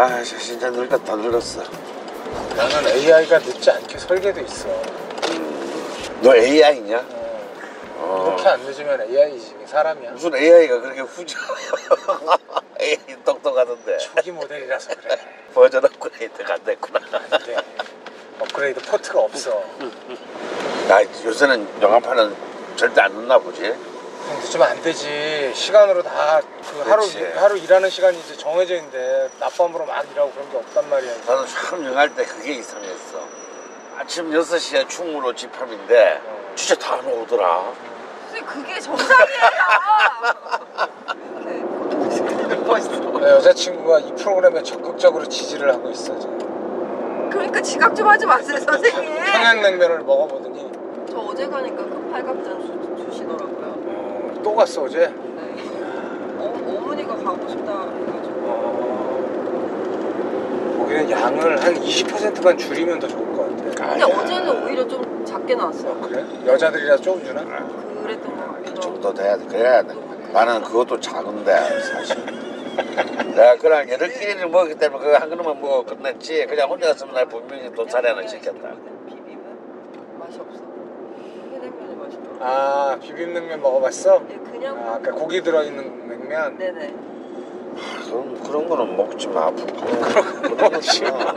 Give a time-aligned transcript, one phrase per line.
[0.00, 1.62] 아 진짜 늙었다 늙었어
[2.56, 4.66] 나는 AI가 늦지 않게 설계돼 있어.
[6.22, 7.04] 너 AI냐?
[7.98, 8.24] 어.
[8.28, 10.12] 이렇게 안 늦으면 AI지 사람이야.
[10.12, 11.38] 무슨 AI가 그렇게 후져
[12.80, 15.18] AI 똑똑하던데 초기 모델이라서 그래.
[15.52, 17.56] 버전 업그레이드가 안 됐구나 근데
[18.38, 19.62] 업그레이드 포트가 없어.
[20.88, 22.34] 나 요새는 영화판은
[22.76, 23.76] 절대 안 넣나 보지 형,
[24.38, 25.52] 늦으면 안 되지.
[25.54, 26.40] 시간으로 다
[26.70, 27.22] 그 하루 그치.
[27.34, 31.12] 하루 일하는 시간이 이제 정해져 있는데 낮밤으로 막 일하고 그런 게 없단 말이야.
[31.26, 33.18] 나는 참 영화할 때 그게 이상했어
[33.98, 36.52] 아침 6시에 충무로 집합인데 어.
[36.54, 37.72] 진짜 다 나오더라
[38.30, 39.40] 선생님 그게 정상이에요.
[43.20, 46.16] 내 여자친구가 이 프로그램에 적극적으로 지지를 하고 있어.
[46.18, 46.38] 지금.
[47.30, 49.14] 그러니까 지각 좀 하지 마세요 선생님.
[49.24, 50.70] 평양냉면을 먹어보더니
[51.10, 53.59] 저 어제 가니까 그 팔각전 주, 주시더라고요.
[54.40, 54.98] 어, 또 갔어 어제.
[55.06, 55.14] 네.
[56.38, 58.40] 어, 어머니가 가고 싶다 해가지고.
[58.42, 59.20] 어,
[60.78, 63.42] 거기는 양을 한 20%만 줄이면 더 좋을 것
[63.74, 63.90] 같아.
[63.90, 66.00] 근데 어제는 오히려 좀 작게 나왔어요.
[66.00, 66.24] 그래?
[66.46, 67.42] 여자들이라 조금 주나?
[67.44, 68.80] 그랬던 것 같기도 하고.
[68.80, 69.94] 정도 돼야 돼 그래야 돼
[70.32, 71.52] 나는 그것도 작은데
[71.82, 72.16] 사실
[73.34, 77.70] 내가 그냥 얘들끼리 먹기 때문에 그거 한 그릇만 먹어 끝냈지 그냥 혼자 갔으면 나 분명히
[77.74, 78.70] 또 자리 하나 시켰다
[79.06, 80.62] 비빔은 맛이 없어.
[81.52, 82.29] 해냉면이 맛있더라고.
[82.40, 84.22] 아 비빔냉면 먹어봤어?
[84.30, 86.56] 예, 그냥 아, 아까 고기 들어있는 냉면.
[86.56, 86.94] 네네.
[88.04, 91.34] 그런, 그런 거는 먹지 마 그런 거 먹지 마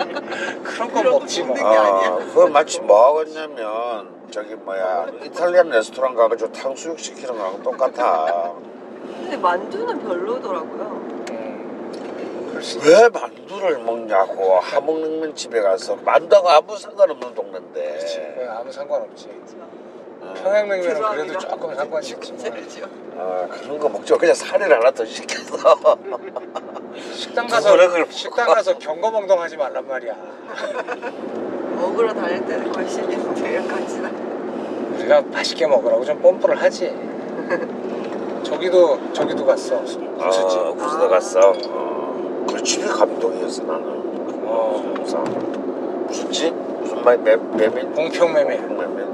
[0.63, 1.53] 그런 건 먹지 마.
[1.59, 8.53] 아, 그거 마치 뭐 하겠냐면 저기 뭐야 이탈리안 레스토랑 가가지고 탕수육 시키는 거랑 똑같아
[9.05, 10.83] 근데 만두는 별로더라고요.
[11.31, 17.97] 음, 그럴 수왜 만두를 먹냐고 함흥냉면 집에 가서 만두하고 아무 상관없는 동네인데.
[18.37, 19.29] 네, 아무 상관없지.
[19.29, 19.82] 어,
[20.35, 21.37] 평양냉면은 그래도.
[21.39, 25.97] 조금 상관이 있지만 아, 그런 거 먹지 마 그냥 사리를 하나 더 시켜서
[27.13, 27.77] 식당 두 가서
[28.09, 30.15] 식당 가서 경거멍덩하지 말란 말이야.
[31.75, 33.01] 먹으러 다닐 때는 같이
[34.01, 34.09] 다.
[34.95, 36.95] 우리가 맛있게 먹으라고 좀 뽐뿌를 하지.
[38.43, 39.79] 저기도 저기도 갔어.
[39.81, 40.59] 부처집.
[40.59, 43.83] 어, 구스도 갔어 어, 그 집이 감동이었어 나는
[44.45, 44.93] 어.
[44.99, 45.23] 무슨
[46.05, 46.53] 무슨 집?
[46.53, 47.85] 무슨 말 매, 메밀?
[47.91, 48.57] 봉평매매.
[48.57, 49.05] 봉평메밀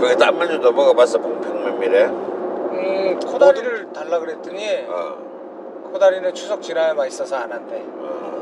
[0.00, 5.18] 거기 딴 메뉴도 먹어봤어 봉평메밀에 음 코다리를 달라 그랬더니 어,
[5.92, 7.84] 코다리는 추석 지나야 맛있어서 안 한대.
[7.98, 8.40] 어,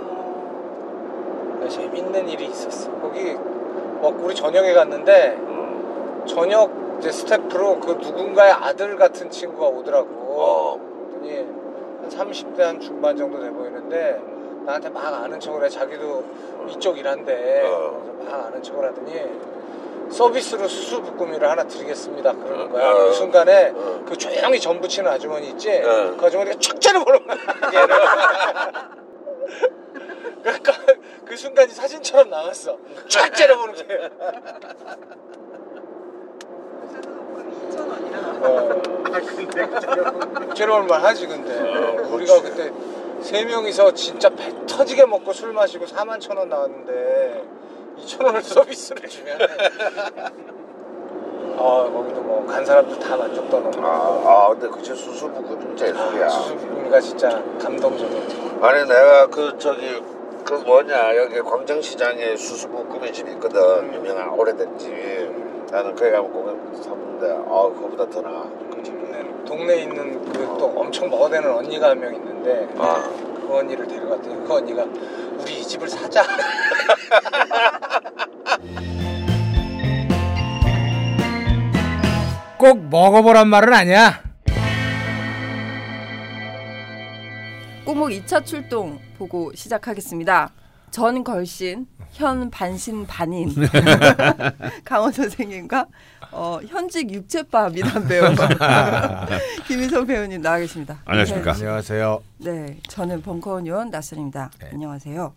[1.69, 2.91] 재밌는 일이 있었어.
[3.01, 3.33] 거기
[4.01, 10.09] 먹고 우리 저녁에 갔는데 어, 저녁 이제 스태프로 그 누군가의 아들 같은 친구가 오더라고.
[10.11, 10.79] 어,
[11.21, 11.47] 그랬더니
[12.03, 14.21] 한 30대 한 중반 정도 돼 보이는데
[14.65, 15.69] 나한테 막 아는 척을 해.
[15.69, 16.25] 자기도
[16.69, 17.63] 이쪽 일한대.
[17.67, 18.01] 어.
[18.25, 19.13] 막 아는 척을 하더니
[20.11, 22.33] 서비스로 수수 부꾸미를 하나 드리겠습니다.
[22.33, 22.91] 그러는 거야.
[22.91, 22.95] 어.
[23.09, 24.03] 그 순간에 어.
[24.07, 25.71] 그 조용히 전 부치는 아주머니 있지?
[25.71, 26.17] 어.
[26.17, 27.37] 그 아주머니가 촥 째려보는 거야.
[30.43, 30.73] 그러니까
[31.25, 32.77] 그 순간이 사진처럼 나왔어.
[33.09, 33.85] 촥 째려보는 게.
[37.71, 38.45] 2,000원이라.
[38.45, 38.83] 어.
[39.05, 41.53] 아 근데 째려볼 만 하지 근데.
[41.59, 42.57] 어, 우리가 그렇지.
[42.57, 42.73] 그때
[43.21, 47.43] 세 명이서 진짜 배 터지게 먹고 술 마시고 4만 천 원 나왔는데
[48.05, 49.39] 2천 원을 서비스를 주면.
[51.61, 53.91] 아 거기도 뭐 간 사람들 다 만족도 너무 아,
[54.25, 56.29] 아 근데 그치 수수부꾸 진짜 예술이야.
[56.29, 60.01] 수수부꾸미가 진짜 감동적이었지 아니 내가 그 저기
[60.45, 63.61] 그 뭐냐 여기 광장시장에 수수부꾸미 집이 있거든.
[63.61, 63.93] 음.
[63.95, 64.93] 유명한 오래된 집
[65.71, 66.47] 나는 거기 가면 꼭
[66.83, 68.45] 사는데 아 그거보다 더 나아.
[68.73, 68.99] 그 집이
[69.45, 73.03] 동네에 있는 그또 엄청 먹어대는 언니가 한 명 있는데 아
[73.49, 76.23] 그 언니를 데려갔더니 그 언니가 우리 이 집을 사자
[82.59, 84.23] 꼭 먹어보란 말은 아니야.
[87.87, 90.51] 꼬목 2차 출동 보고 시작하겠습니다.
[90.91, 93.49] 전 걸신, 현 반신 반인
[94.85, 95.87] 강원 선생님과
[96.31, 98.25] 어, 현직 육체파 미남 배우
[99.67, 101.01] 김희성 배우님 나와 계십니다.
[101.05, 101.53] 안녕하십니까.
[101.53, 102.23] 안녕하세요.
[102.39, 104.51] 네, 저는 벙커원 요원 나선입니다.
[104.73, 105.33] 안녕하세요.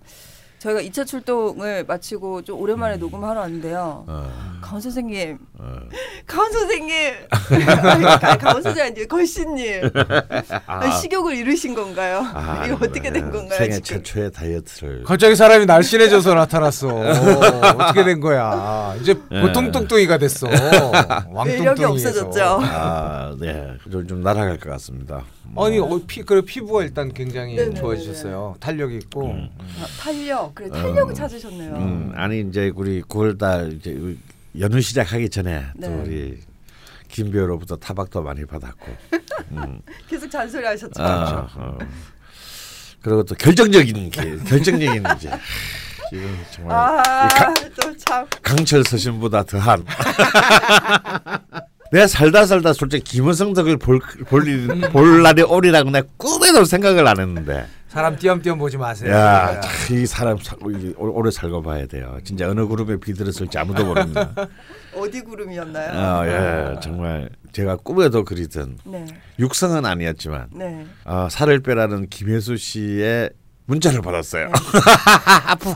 [0.59, 4.05] 저희가 2차 출동을 마치고 좀 오랜만에 녹음하러 왔는데요.
[4.61, 5.39] 강원 선생님,
[6.25, 7.13] 강원 선생님,
[7.83, 9.91] 아니, 아니, 강원 선생님 걸신님,
[10.65, 12.25] 아니, 식욕을 잃으신 건가요?
[12.33, 13.57] 아, 이거 어떻게 된 건가요?
[13.57, 14.03] 생애 지금?
[14.03, 16.87] 최초의 다이어트를 갑자기 사람이 날씬해져서 나타났어.
[16.87, 18.95] 어떻게 된 거야?
[19.01, 19.41] 이제 예.
[19.41, 20.47] 보통 뚱뚱이가 됐어.
[20.47, 21.89] 매력이 왕뚱뚱이에서.
[21.91, 22.59] 없어졌죠.
[22.63, 23.73] 아, 네.
[23.91, 25.23] 좀, 좀 날아갈 것 같습니다.
[25.57, 27.79] 아니 어, 피, 그래 피부가 일단 굉장히 네네네네.
[27.81, 28.55] 좋아지셨어요.
[28.61, 29.31] 탄력이 있고.
[29.31, 29.49] 음.
[29.59, 31.73] 아, 탄력, 그래 탄력을 찾으셨네요.
[31.75, 33.91] 음, 아니 이제 우리 9월달 이제
[34.59, 35.87] 연휴 시작하기 전에 네.
[35.87, 36.39] 또 우리
[37.07, 38.95] 김 배우로부터 타박도 많이 받았고.
[39.51, 39.79] 음.
[40.07, 41.01] 계속 잔소리 하셨죠.
[41.01, 41.77] 아, 어.
[43.01, 45.31] 그리고 또 결정적인 게 결정적인 이제
[46.09, 47.03] 지금 정말 이
[47.33, 49.83] 가- 아또참 강철 서신보다 더한
[51.91, 57.07] 내가 살다 살다 솔직히 김원성 덕을 볼, 볼, 일- 볼 날이 오리라고 내가 꿈에도 생각을
[57.07, 59.11] 안 했는데 사람 띄엄띄엄 보지 마세요.
[59.11, 60.37] 야, 참, 이 사람
[60.95, 62.17] 오- 오래 살고 봐야 돼요.
[62.23, 64.33] 진짜 어느 그룹에 비들었을지 아무도 모릅니다.
[64.95, 65.91] 어디 구름이었나요?
[65.99, 69.05] 아, 예, 정말 제가 꿈에도 그리던 네,
[69.39, 70.85] 육성은 아니었지만 네.
[71.03, 73.31] 어, 살을 빼라는 김혜수 씨의
[73.71, 74.49] 문자를 받았어요.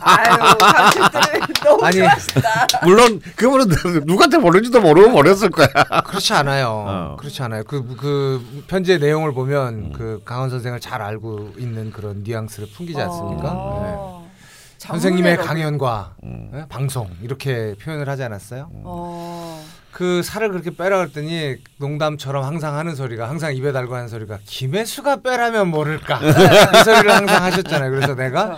[0.01, 1.97] 아유, 감독들 너무 아니.
[1.97, 2.67] 좋아하시다.
[2.83, 3.67] 물론 그분은
[4.05, 5.67] 누구한테 보낸지도 모르고 보냈을 거야.
[6.05, 6.67] 그렇지 않아요.
[6.87, 7.15] 어.
[7.17, 7.63] 그렇지 않아요.
[7.63, 13.43] 그, 그 편지의 내용을 보면 그 강원 선생을 잘 알고 있는 그런 뉘앙스를 풍기지 않습니까?
[13.43, 13.93] 네.
[13.95, 14.25] 어.
[14.77, 16.49] 선생님의 장문의 강연과 음.
[16.51, 16.65] 네?
[16.67, 18.69] 방송 이렇게 표현을 하지 않았어요?
[18.71, 19.65] 어.
[19.95, 25.21] 그 살을 그렇게 빼라 그랬더니 농담처럼 항상 하는 소리가 항상 입에 달고 하는 소리가 김혜수가
[25.21, 27.91] 빼라면 모를까 이 소리를 항상 하셨잖아요.
[27.91, 28.57] 그래서 내가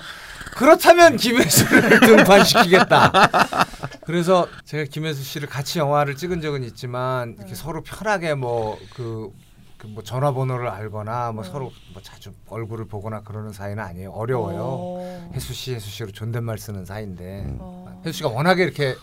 [0.56, 3.12] 그렇다면 김혜수를 등판시키겠다.
[4.08, 9.32] 그래서 제가 김혜수 씨를 같이 영화를 찍은 적은 있지만 이렇게 서로 편하게 뭐그
[9.78, 14.10] 그뭐 전화번호를 알거나 뭐 서로 뭐 자주 얼굴을 보거나 그러는 사이는 아니에요.
[14.10, 14.58] 어려워요.
[14.60, 15.32] 어.
[15.36, 18.02] 혜수 씨, 혜수 씨로 존댓말 쓰는 사이인데 어.
[18.04, 18.96] 혜수 씨가 워낙에 이렇게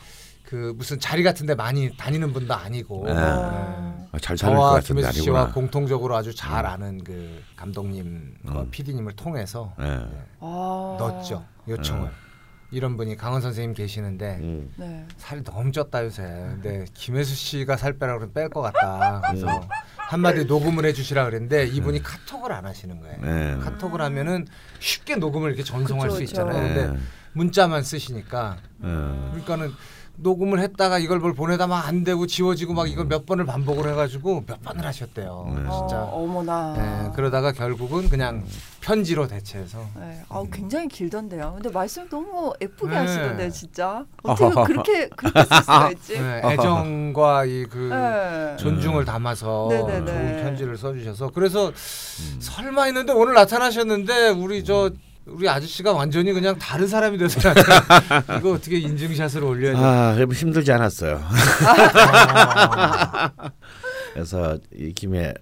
[0.44, 3.14] 그 무슨 자리 같은데 많이 다니는 분도 아니고 네.
[3.14, 3.20] 네.
[3.20, 5.54] 아, 잘것 저와 같은데 김혜수 씨와 아니구나.
[5.54, 8.70] 공통적으로 아주 잘 아는 그 감독님과 음.
[8.70, 9.84] PD님을 통해서 예.
[9.84, 10.06] 네,
[10.40, 10.96] 아.
[10.98, 12.10] 넣었죠 요청을
[12.70, 14.70] 이런 분이 강원 선생님 계시는데 음.
[14.76, 15.06] 네.
[15.16, 19.62] 살이 너무 쪘다 요새 근데 김혜수 씨가 살 빼라 그러면 뺄 것 같다 그래서 음.
[19.96, 23.56] 한마디 녹음을 해주시라 그랬는데 이분이 카톡을 안 하시는 거예요 네.
[23.64, 24.46] 카톡을 하면은
[24.78, 26.42] 쉽게 녹음을 이렇게 전송할 그쵸, 수 그쵸.
[26.42, 26.74] 있잖아요 네.
[26.74, 27.00] 근데
[27.32, 28.86] 문자만 쓰시니까 예.
[28.86, 29.72] 그러니까는
[30.16, 34.44] 녹음을 했다가 이걸 뭘 보내다 막 안 되고 지워지고 막 이걸 몇 번을 반복을 해가지고
[34.46, 35.44] 몇 번을 하셨대요.
[35.48, 35.54] 네.
[35.56, 36.02] 진짜.
[36.02, 36.74] 어, 어머나.
[36.76, 38.42] 네, 그러다가 결국은 그냥
[38.80, 40.22] 편지로 대체해서 네.
[40.30, 41.52] 아, 굉장히 길던데요.
[41.56, 42.96] 근데 말씀 너무 예쁘게 네.
[42.96, 44.04] 하시던데요, 진짜.
[44.22, 46.18] 어떻게 그렇게 그렇게 쓸 수가 있지?
[46.18, 48.56] 네, 애정과 이그 네.
[48.56, 50.06] 존중을 담아서 네네네.
[50.06, 51.70] 좋은 편지를 써주셔서 그래서
[52.38, 54.90] 설마 했는데 오늘 나타나셨는데 우리 저
[55.26, 57.40] 우리 아저씨가 완전히 그냥 다른 사람이 돼서
[58.38, 59.78] 이거 어떻게 인증샷을 올려야 돼?
[59.78, 61.22] 아, 그럼 힘들지 않았어요.
[61.66, 63.30] 아,
[64.12, 65.32] 그래서 이 김에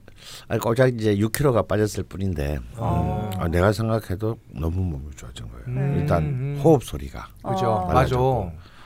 [0.47, 3.29] 아니 고작 이제 6kg가 빠졌을 뿐인데 어.
[3.39, 5.65] 아, 내가 생각해도 너무 몸이 좋아진 거예요.
[5.67, 5.97] 음.
[5.99, 7.93] 일단 호흡 소리가 그죠, 아.
[7.93, 8.17] 맞아.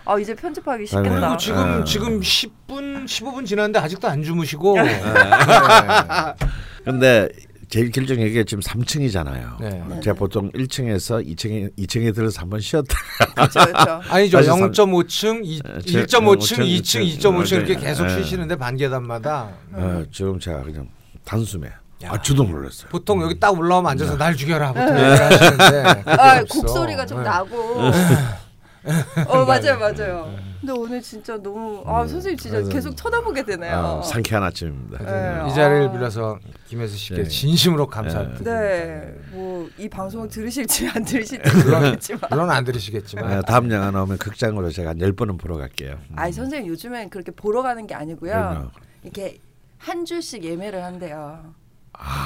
[0.09, 1.11] 아, 이제 편집하기 쉽겠다.
[1.21, 1.85] 그리고 지금 네.
[1.85, 4.81] 지금 10분 15분 지났는데 아직도 안 주무시고.
[4.81, 5.01] 네.
[6.85, 7.29] 근데
[7.69, 9.61] 제일 결정적인 게 지금 3층이잖아요.
[9.61, 10.01] 네.
[10.03, 12.95] 제가 보통 1층에서 2층에 2층에 들어서 한번 쉬었다.
[13.35, 14.01] 그렇죠, 그렇죠.
[14.09, 14.37] 아니죠.
[14.39, 17.81] 사실 삼- 0.5층, 이- 어, 제- 1.5층, 5층, 2층, 2.5층 이렇게 네.
[17.87, 18.23] 계속 네.
[18.23, 20.89] 쉬시는데 반 계단마다 어, 지금 제가 그냥
[21.25, 21.67] 단숨에
[22.05, 22.11] 야.
[22.13, 22.89] 아 주도 놀랐어요.
[22.91, 24.19] 보통 여기 딱 올라오면 앉아서 네.
[24.19, 26.45] 날 죽여라 보통 얘기를 하시는데 그게 아.
[26.45, 27.25] 곡소리가 좀 네.
[27.25, 27.57] 나고.
[29.27, 30.33] 어, 맞아요, 맞아요.
[30.67, 34.01] 근데 오늘 진짜 너무 아, 선생님 진짜 그래서- 계속 쳐다보게 되네요.
[34.01, 34.99] 아, 상쾌한 아침입니다.
[34.99, 35.49] 네.
[35.49, 35.93] 이 자리를 아.
[35.93, 37.29] 빌어서 김혜수 씨께 네.
[37.29, 38.45] 진심으로 감사드립니다.
[38.61, 41.39] 네, 뭐 이 방송을 들으실지 안 들으실지
[41.71, 45.99] 모르겠지만, 물론 안 들으시겠지만 아, 다음 영화 나오면 극장으로 제가 한 10번은 보러 갈게요.
[46.17, 48.33] 아이 선생님 요즘엔 그렇게 보러 가는 게 아니고요.
[48.33, 48.69] 그럼요.
[49.05, 49.39] 이렇게
[49.79, 51.55] 한 줄씩 예매를 한대요.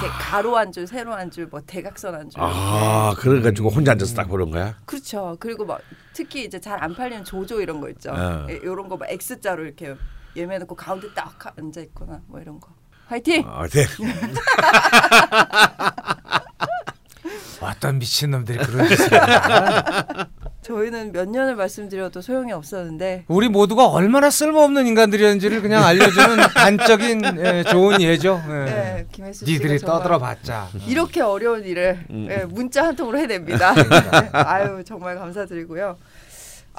[0.01, 2.41] 이렇게 가로 한 줄, 세로 한 줄, 뭐 대각선 한 줄.
[2.43, 4.77] 아, 그래 가지고 혼자 앉아서 딱 보는 거야?
[4.85, 5.37] 그렇죠.
[5.41, 5.81] 그리고 막
[6.13, 8.11] 특히 이제 잘 안 팔리는 조조 이런 거 있죠.
[8.13, 8.47] 어.
[8.49, 9.95] 이런 거 막 X자로 이렇게
[10.37, 12.69] 예매해 놓고 가운데 딱 앉아 있거나 뭐 이런 거.
[13.09, 13.45] 화이팅!
[13.47, 13.85] 아, 네.
[17.61, 20.30] 어떤 미친놈들이 그런 짓을 하나.
[20.71, 27.65] 저희는 몇 년을 말씀드려도 소용이 없었는데 우리 모두가 얼마나 쓸모없는 인간들이었는지를 그냥 알려주는 단적인 예,
[27.65, 28.41] 좋은 예죠.
[28.49, 28.53] 예.
[28.53, 30.69] 네, 김혜수 니들이 정말 떠들어봤자.
[30.87, 32.29] 이렇게 어려운 일을 음.
[32.31, 33.75] 예, 문자 한 통으로 해냅니다.
[33.75, 35.97] 네, 아유 정말 감사드리고요.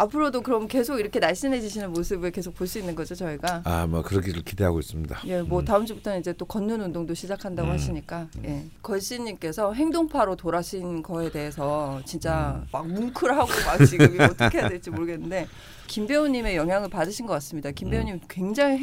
[0.01, 3.61] 앞으로도 그럼 계속 이렇게 날씬해지시는 모습을 계속 볼 수 있는 거죠 저희가.
[3.65, 5.19] 아, 뭐 그러기를 기대하고 있습니다.
[5.25, 7.73] 예, 뭐 다음 주부터는 이제 또 걷는 운동도 시작한다고 음.
[7.73, 8.65] 하시니까 예.
[8.81, 12.67] 걸씨님께서 행동파로 돌아신 거에 대해서 진짜 음.
[12.71, 15.47] 막 뭉클하고 막 지금 어떻게 해야 될지 모르겠는데
[15.91, 17.69] 김 배우님의 영향을 받으신 것 같습니다.
[17.71, 18.77] 김 배우님 굉장히.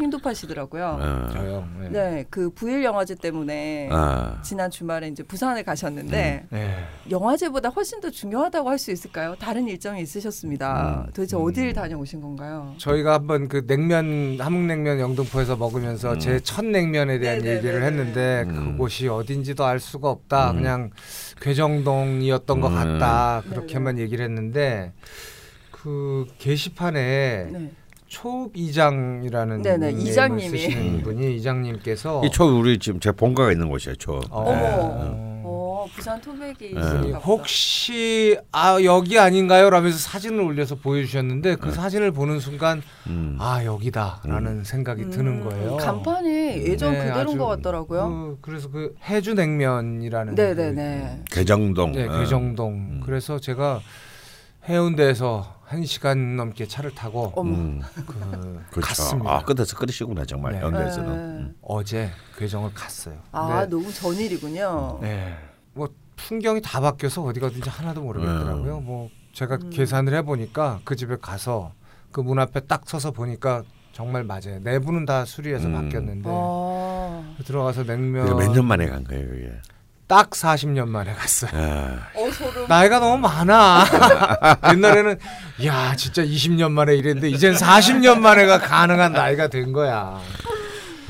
[0.96, 1.24] 음.
[1.26, 1.30] 어.
[1.32, 1.66] 저요.
[1.84, 1.88] 예.
[1.88, 4.38] 네, 그 부일 영화제 때문에 아.
[4.42, 6.74] 지난 주말에 이제 부산에 가셨는데 예.
[7.10, 9.34] 영화제보다 훨씬 더 중요하다고 할 수 있을까요?
[9.40, 11.06] 다른 일정이 있으셨습니다.
[11.06, 11.12] 음.
[11.14, 12.74] 도대체 어디를 다녀오신 건가요?
[12.76, 16.18] 저희가 한번 그 냉면 함흥냉면 영등포에서 먹으면서 음.
[16.18, 17.56] 제첫 냉면에 대한 네네네네.
[17.56, 18.72] 얘기를 했는데 음.
[18.72, 20.50] 그곳이 어딘지도 알 수가 없다.
[20.50, 20.56] 음.
[20.58, 20.90] 그냥
[21.40, 22.74] 괴정동이었던 것 음.
[22.74, 23.42] 같다.
[23.48, 24.92] 그렇게만 얘기를 했는데
[25.88, 27.70] 그 게시판에 네.
[28.08, 30.48] 초읍 이장이라는 네네, 닉네임을 이장님이.
[30.58, 33.96] 쓰시는 분이 이장님께서 이 초 우리 지금 제 본가가 있는 곳이에요.
[33.96, 34.16] 초.
[34.16, 34.50] 어, 어머.
[34.50, 34.78] 어.
[35.00, 35.42] 어.
[35.44, 37.12] 어 부산 토백이 네.
[37.24, 39.70] 혹시 아 여기 아닌가요?
[39.70, 43.36] 라면서 사진을 올려서 보여주셨는데 그 사진을 보는 순간 음.
[43.40, 45.72] 아 여기다라는 생각이 드는 거예요.
[45.74, 48.08] 음, 간판이 예전 네, 그대로인 것 같더라고요.
[48.08, 51.24] 그, 그래서 그 해주 냉면이라는 네네네.
[51.30, 51.92] 개정동.
[51.92, 52.18] 네, 어.
[52.18, 53.00] 괴정동.
[53.04, 53.80] 그래서 제가
[54.68, 57.54] 해운대에서 한 시간 넘게 차를 타고 어머.
[57.54, 57.82] 음.
[57.94, 58.04] 그
[58.70, 58.80] 그렇죠.
[58.80, 59.30] 갔습니다.
[59.36, 60.60] 아 끝에서 끓이시구나 정말 네.
[60.62, 61.08] 연대에서는.
[61.10, 61.14] 네.
[61.42, 61.54] 음.
[61.60, 63.16] 어제 괴정을 갔어요.
[63.32, 64.98] 아 너무 전일이군요.
[65.02, 65.36] 네.
[65.74, 68.78] 뭐 풍경이 다 바뀌어서 어디 가든지 하나도 모르겠더라고요.
[68.78, 68.84] 음.
[68.86, 69.68] 뭐 제가 음.
[69.70, 71.72] 계산을 해보니까 그 집에 가서
[72.12, 74.60] 그 문 앞에 딱 서서 보니까 정말 맞아요.
[74.62, 75.74] 내부는 다 수리해서 음.
[75.74, 79.52] 바뀌었는데 아, 들어가서 냉면 그게 몇년 만에 간 거예요 이게.
[80.08, 81.50] 딱 40년 만에 갔어요.
[81.54, 82.66] 아, 어.
[82.66, 83.84] 나이가 너무 많아.
[84.72, 85.18] 옛날에는
[85.66, 90.18] 야 진짜 20년 만에 이랬는데 이젠 40년 만에가 가능한 나이가 된 거야.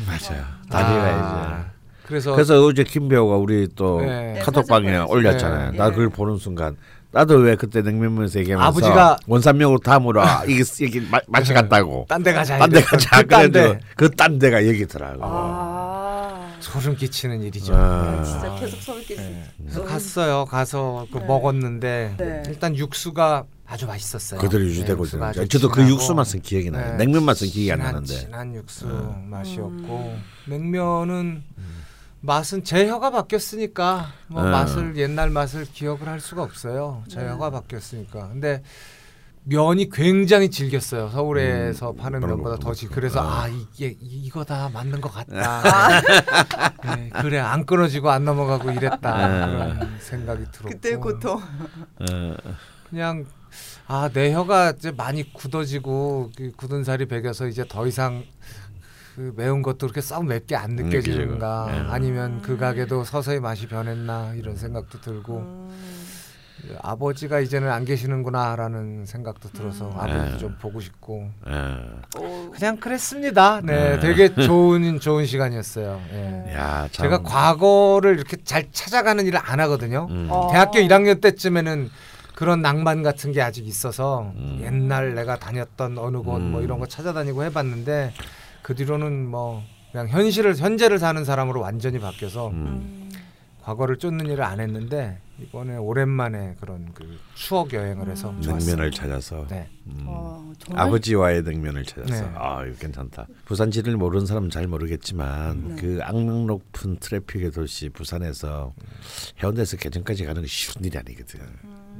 [0.06, 0.44] 맞아요.
[0.68, 1.68] 다리가 아, 이제.
[2.06, 4.40] 그래서 그래서 어제 김배우가 우리 또 네.
[4.44, 5.70] 카톡방에 네, 올렸잖아요.
[5.72, 5.78] 네.
[5.78, 6.76] 나 그걸 보는 순간
[7.10, 12.06] 나도 왜 그때 냉면면서 얘기하면서 아버지가- 원산명으로 담으로 이게 이게 마- 맛이 갔다고.
[12.08, 12.58] 딴 데 가자.
[12.58, 13.22] 딴 데 가자.
[13.22, 13.80] 그딴 그래도 데.
[13.96, 15.20] 그딴 데가 여기더라고.
[15.22, 15.97] 아,
[16.60, 17.74] 소름 끼치는 일이죠.
[17.74, 18.22] 아.
[18.24, 19.16] 진짜 계속 소름 끼치.
[19.20, 19.44] 네.
[19.58, 20.44] 그래서 갔어요.
[20.46, 21.24] 가서 그 네.
[21.26, 22.42] 먹었는데 네.
[22.46, 24.40] 일단 육수가 아주 맛있었어요.
[24.40, 25.32] 그대로 네, 유지되고 있어요.
[25.46, 26.92] 저도 그 진하고, 육수 맛은 기억이 나요.
[26.92, 28.14] 네, 냉면 맛은 기억이 안 진한- 나는데.
[28.20, 29.26] 진한 육수 음.
[29.30, 31.44] 맛이었고 냉면은
[32.20, 34.50] 맛은 제 혀가 바뀌었으니까 뭐 네.
[34.50, 37.04] 맛을 옛날 맛을 기억을 할 수가 없어요.
[37.08, 37.28] 제 네.
[37.28, 38.28] 혀가 바뀌었으니까.
[38.28, 38.62] 근데
[39.48, 41.08] 면이 굉장히 질겼어요.
[41.08, 42.88] 서울에서 파는 그런 면보다 거더 질.
[42.90, 43.44] 그래서 아.
[43.44, 46.00] 아 이게 이- 이거다 맞는 것 같다.
[46.96, 49.46] 네, 그래 안 끊어지고 안 넘어가고 이랬다 아.
[49.46, 50.68] 그런 생각이 들었고.
[50.68, 51.40] 그때 고통.
[51.40, 52.34] 어,
[52.90, 53.24] 그냥
[53.86, 58.22] 아 내 혀가 이제 많이 굳어지고 그 굳은 살이 배겨서 이제 더 이상
[59.16, 61.90] 그 매운 것도 그렇게 썩 맵게 안 느껴지는가 예.
[61.90, 65.97] 아니면 그 가게도 서서히 맛이 변했나 이런 생각도 들고 음.
[66.80, 69.92] 아버지가 이제는 안 계시는구나라는 생각도 들어서 음.
[69.98, 70.38] 아버지 예.
[70.38, 72.00] 좀 보고 싶고 어.
[72.16, 73.60] 어, 그냥 그랬습니다.
[73.62, 74.00] 네, 예.
[74.00, 76.00] 되게 좋은 좋은 시간이었어요.
[76.12, 76.54] 예.
[76.54, 77.04] 야, 참.
[77.04, 80.06] 제가 과거를 이렇게 잘 찾아가는 일을 안 하거든요.
[80.10, 80.28] 음.
[80.30, 80.48] 어.
[80.52, 81.90] 대학교 1학년 때쯤에는
[82.34, 84.60] 그런 낭만 같은 게 아직 있어서 음.
[84.62, 86.62] 옛날 내가 다녔던 어느 곳뭐 음.
[86.62, 88.12] 이런 거 찾아다니고 해봤는데
[88.62, 92.54] 그 뒤로는 뭐 그냥 현실을 현재를 사는 사람으로 완전히 바뀌어서 음.
[92.54, 93.10] 음.
[93.62, 98.40] 과거를 쫓는 일을 안 했는데 이번에 오랜만에 그런 그 추억 여행을 해서 음.
[98.40, 99.46] 냉면을 찾아서.
[99.48, 99.68] 네.
[99.86, 100.02] 음.
[100.06, 102.10] 어, 아버지와의 냉면을 찾았어.
[102.26, 102.32] 네.
[102.34, 103.26] 아, 이거 괜찮다.
[103.44, 105.76] 부산지를 모르는 사람은 잘 모르겠지만 네.
[105.80, 108.74] 그 악명 높은 트래픽의 도시 부산에서
[109.42, 111.40] 해운대에서 개정까지 가는 게 쉬운 일이 아니거든.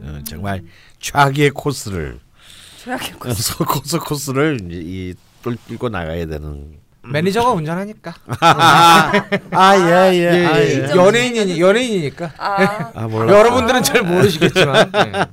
[0.02, 0.64] 어, 정말
[0.98, 2.18] 최악의 코스를
[2.78, 6.78] 최악의 어, 소- 코스 코스를 이 뚫고 나가야 되는.
[7.02, 9.12] 매니저가 운전하니까 아,
[9.76, 10.42] 예, 예.
[10.42, 10.68] 예, 아, 예.
[10.68, 10.72] 예.
[10.74, 10.96] 인정.
[11.06, 13.32] 연예인이 연예인이니까 아, 아, 몰라.
[13.32, 15.12] 여러분들은 잘 모르시겠지만 네.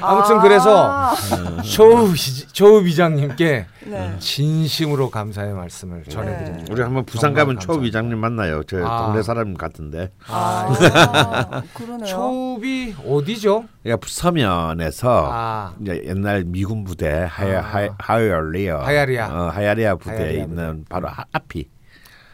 [0.00, 0.40] 아무튼 아.
[0.42, 1.14] 그래서
[1.62, 4.16] 조우 시- 조우 비장님께 네.
[4.18, 6.72] 진심으로 감사의 말씀을 전해드립니다.
[6.72, 7.86] 우리 한번 부산 가면 초 감사합니다.
[7.86, 8.62] 위장님 만나요.
[8.64, 9.06] 저 아.
[9.06, 10.10] 동네 사람 같은데.
[10.26, 12.06] 아, 그러네요.
[12.06, 13.64] 초비 어디죠?
[13.82, 17.62] 그러니까 서면에서 아 이제 옛날 미군 부대 하야 아.
[17.62, 19.28] 하, 하이얼리아 하야리아.
[19.32, 21.68] 어, 하야리아 부대에 하야리아 있는 바로 하- 앞이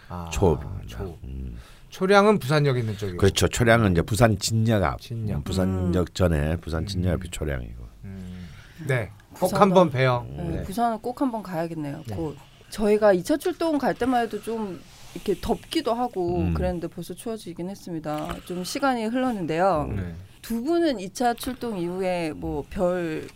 [0.09, 0.87] 아, 초읍입니다.
[0.87, 1.19] 초.
[1.25, 1.59] 음.
[1.91, 3.19] 초량은 부산역 있는 쪽이고.
[3.19, 3.47] 그렇죠.
[3.49, 5.01] 초량은 이제 부산 진역 앞.
[5.01, 5.37] 진역.
[5.37, 7.85] 음, 부산역 전에 부산 진역 앞이 초량이고.
[8.05, 8.49] 음.
[8.87, 9.11] 네.
[9.51, 10.27] 꼭 한번 봬요.
[10.37, 10.63] 네, 네.
[10.63, 12.03] 부산은 꼭 한번 가야겠네요.
[12.07, 12.15] 네.
[12.15, 12.37] 곧
[12.71, 14.81] 저희가 2차 출동 갈 때만 해도 좀
[15.15, 16.55] 이렇게 덥기도 하고 음.
[16.55, 18.35] 그랬는데 벌써 추워지긴 했습니다.
[18.47, 19.91] 좀 시간이 흘렀는데요.
[19.95, 20.15] 네.
[20.41, 23.29] 두 분은 2차 출동 이후에 뭐 별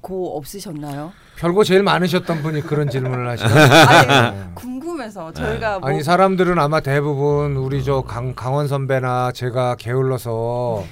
[0.00, 1.12] 고 없으셨나요?
[1.36, 3.48] 별거 제일 많으셨던 분이 그런 질문을 하시네.
[3.54, 10.84] 아니 궁금해서 저희가 뭐 아니 사람들은 아마 대부분 우리 저 강, 강원 선배나 제가 게을러서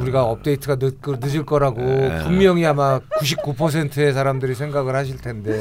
[0.00, 2.22] 우리가 업데이트가 늦, 늦을 거라고 네.
[2.24, 5.60] 분명히 아마 99%의 사람들이 생각을 하실 텐데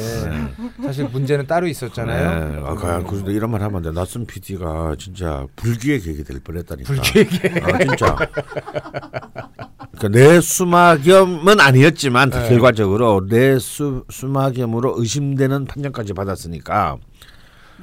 [0.83, 2.49] 사실 문제는 따로 있었잖아요.
[2.49, 2.61] 네.
[2.65, 3.91] 아, 그냥 그래도 이런 말 하면 안 돼.
[3.91, 6.91] 낯선 PD가 진짜 불기의 계획이 될 뻔했다니까.
[6.91, 7.61] 불쾌하게.
[7.61, 8.15] 아, 진짜.
[9.97, 12.49] 그러니까 내 수막염은 아니었지만 네.
[12.49, 16.97] 결과적으로 내 수, 수막염으로 의심되는 판정까지 받았으니까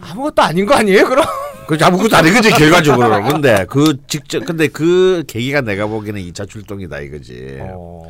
[0.00, 1.24] 아무것도 아닌 거 아니에요, 그럼?
[1.66, 3.22] 그 아무것도 아니거지 결과적으로.
[3.24, 7.58] 근데 그 직접 근데 그 계기가 내가 보기에는 2차 출동이다 이거지.
[7.60, 8.02] 어.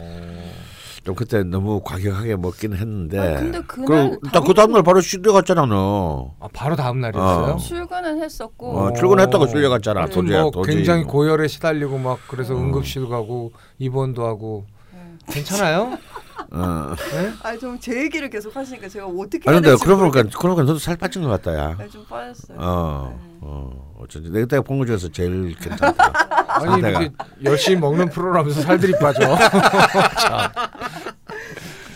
[1.08, 3.18] 좀 그때 너무 과격하게 먹긴 했는데.
[3.18, 6.34] 아, 근데 그날 일단 그 다음 날 바로 쉬러 갔잖아 너.
[6.38, 7.54] 아, 바로 다음 날이었어요.
[7.54, 7.56] 어.
[7.56, 10.04] 출근은 했었고 어, 출근했다고 실려 갔잖아.
[10.04, 10.10] 네.
[10.10, 10.76] 도저히 뭐 도저히.
[10.76, 12.58] 굉장히 고열에 시달리고 막 그래서 어.
[12.58, 15.32] 응급실 가고 입원도 하고 네.
[15.32, 15.96] 괜찮아요?
[16.52, 16.94] 어.
[17.42, 20.96] 아니 좀제 얘기를 계속 하시니까 제가 어떻게 아 근데 그러고 보니까 그러고 보니까 너도 살
[20.96, 21.74] 빠진 것 같다 야.
[21.78, 22.58] 네, 좀 빠졌어요.
[22.58, 23.27] 어, 네.
[23.40, 26.12] 어, 어쩐지 내가 내가 본거 중에서 제일 괜찮다.
[26.48, 27.00] 아니 상태가.
[27.02, 27.14] 이렇게
[27.44, 29.36] 열심히 먹는 프로라면서 살들이 빠져.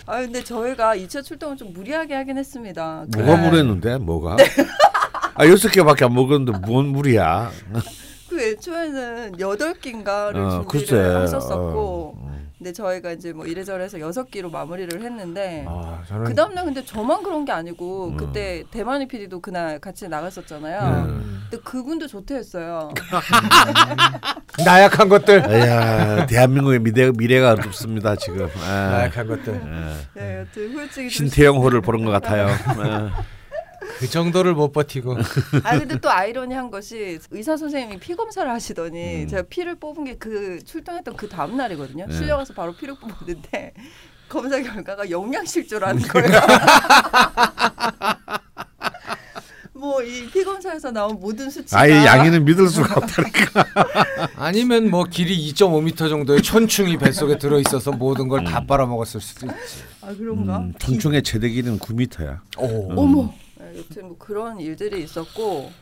[0.07, 3.05] 아 근데 저희가 2차 출동을 좀 무리하게 하긴 했습니다.
[3.17, 3.47] 뭐가 네.
[3.49, 4.37] 무리했는데 뭐가?
[5.35, 7.51] 아 여섯 개밖에 안 먹었는데 뭔 무리야?
[8.29, 11.21] 그 애초에는 여덟 끼인가를 어, 준비를 글쎄.
[11.23, 12.32] 했었었고, 어,
[12.63, 15.65] 근데 저희가 이제 뭐 이래저래 해서 여섯 끼로 마무리를 했는데.
[15.69, 18.17] 아 저는 그 다음날 근데 저만 그런 게 아니고 음.
[18.17, 21.07] 그때 대만이 PD도 그날 같이 나갔었잖아요.
[21.09, 21.43] 음.
[21.51, 22.93] 근데 그분도 좋대 했어요.
[24.65, 25.45] 나약한 것들.
[25.45, 28.49] 아야 대한민국의 미래 미래가 어둡습니다 지금.
[28.65, 29.55] 아, 나약한 것들.
[29.55, 30.21] 예.
[30.21, 32.47] 네, 여튼 후유증이 좀 신태영 호를 보는 것 같아요.
[32.47, 33.11] 어.
[34.03, 35.17] 그 정도를 못 버티고.
[35.63, 39.29] 아 근데 또 아이러니한 것이 의사 선생님이 피 검사를 하시더니 음.
[39.29, 42.07] 제가 피를 뽑은 게 그 출동했던 그 다음 날이거든요.
[42.07, 42.15] 네.
[42.15, 43.73] 실려가서 바로 피를 뽑았는데
[44.29, 46.29] 검사 결과가 영양실조라는 거예요.
[49.75, 53.65] 뭐이 피 검사에서 나온 모든 수치가 아이 양이는 믿을 수가 없다니까.
[54.37, 59.83] 아니면 뭐 길이 2.5m 정도의 촌충이 뱃속에 들어 있어서 모든 걸다 빨아먹었을 수도 있지.
[60.03, 60.59] 아 그런가?
[60.59, 62.39] 음, 촌충의 최대 길이는 9m야.
[62.59, 62.93] 오.
[63.01, 63.33] 어머.
[63.73, 65.73] 네, 여튼 뭐 그런 일들이 있었고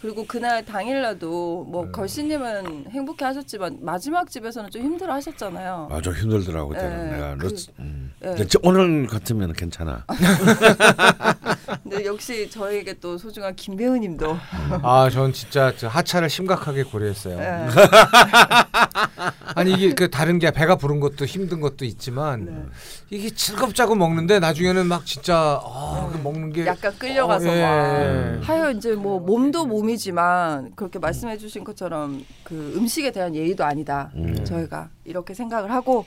[0.00, 5.88] 그리고 그날 당일날도 뭐 걸씨님은 행복해 하셨지만 마지막 집에서는 좀 힘들어 하셨잖아요.
[5.90, 8.12] 아주 힘들더라고 예, 내가 그- 너, 음.
[8.24, 8.46] 예.
[8.46, 10.04] 저- 오늘 같으면 괜찮아.
[11.82, 14.36] 근데 역시 저에게 또 소중한 김배우님도
[14.82, 17.38] 아, 전 진짜 저 하차를 심각하게 고려했어요.
[17.38, 17.66] 예.
[19.54, 22.62] 아니 이게 그 다른 게 배가 부른 것도 힘든 것도 있지만 네.
[23.10, 27.62] 이게 즐겁자고 먹는데 나중에는 막 진짜 아, 그 먹는 게 약간 끌려가서 어, 예.
[27.62, 33.64] 막 하여 이제 뭐 몸도 몸이 지만 그렇게 말씀해 주신 것처럼 그 음식에 대한 예의도
[33.64, 34.10] 아니다.
[34.16, 34.44] 음.
[34.44, 36.04] 저희가 이렇게 생각을 하고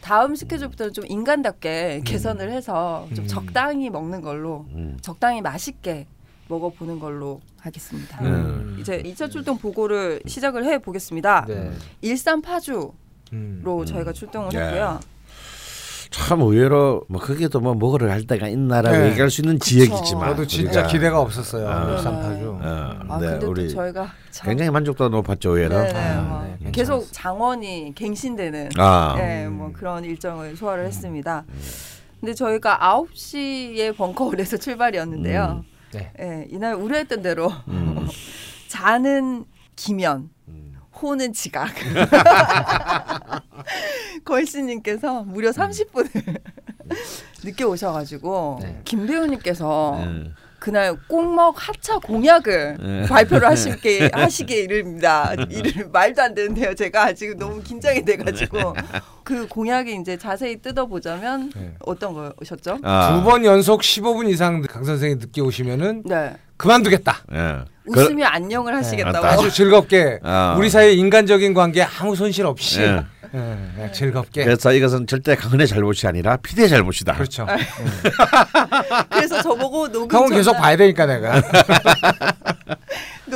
[0.00, 3.28] 다음 스케줄부터는 좀 인간답게 개선을 해서 좀 음.
[3.28, 4.96] 적당히 먹는 걸로 음.
[5.00, 6.06] 적당히 맛있게
[6.48, 8.24] 먹어보는 걸로 하겠습니다.
[8.24, 8.76] 음.
[8.80, 11.46] 이제 2차 출동 보고를 시작을 해 보겠습니다.
[11.48, 11.72] 네.
[12.02, 12.94] 일산 파주로
[13.32, 13.62] 음.
[13.84, 14.58] 저희가 출동을 예.
[14.58, 15.00] 했고요.
[16.16, 19.10] 참 의외로 뭐 거기도 뭐 먹으러 갈 데가 있나라고 네.
[19.10, 21.68] 얘기할 수 있는 지역이지만 저도 진짜 우리가, 기대가 없었어요.
[21.68, 21.92] 아.
[21.92, 22.50] 일산파주.
[22.50, 22.58] 어,
[23.08, 25.76] 아 네, 근데 우리 또 저희가 참 굉장히 만족도가 높았죠 의외로.
[25.76, 26.70] 네네, 아, 뭐 네.
[26.72, 29.52] 계속 장원이 갱신되는 아, 네, 음.
[29.58, 31.44] 뭐 그런 일정을 소화를 했습니다.
[32.18, 35.64] 근데 저희가 9시에 벙커홀에서 출발이었는데요.
[35.92, 36.12] 네.
[36.18, 38.08] 예, 이날 우려했던 대로 음.
[38.68, 39.44] 자는
[39.76, 40.30] 기면
[41.02, 41.68] 호는 지각.
[44.26, 46.40] 걸씨님께서 무려 30분을
[47.44, 48.80] 늦게 오셔가지고 네.
[48.84, 50.30] 김배우님께서 네.
[50.58, 53.06] 그날 꼭먹 하차 공약을 네.
[53.06, 55.32] 발표를 하시게 하시게 이릅니다.
[55.48, 56.74] 이를 말도 안 되는데요.
[56.74, 58.74] 제가 지금 너무 긴장이 돼가지고
[59.22, 61.74] 그 공약이 이제 자세히 뜯어보자면 네.
[61.80, 62.78] 어떤 거셨죠?
[62.82, 67.18] 아, 두번 연속 15분 이상 강 선생이 늦게 오시면은 네, 그만두겠다.
[67.32, 67.58] 예.
[67.86, 69.24] 웃으며 안녕을 하시겠다고.
[69.24, 69.28] 맞다.
[69.34, 70.56] 아주 즐겁게 아.
[70.58, 73.04] 우리 사이의 인간적인 관계 아무 손실 없이 예.
[73.34, 74.44] 예, 그냥 즐겁게.
[74.44, 77.14] 그래서 이것은 절대 강은의 잘못이 아니라 피디의 잘못이다.
[77.14, 77.46] 그렇죠.
[79.10, 81.42] 그래서 저보고 녹음 강원 계속 전날, 봐야 되니까 내가.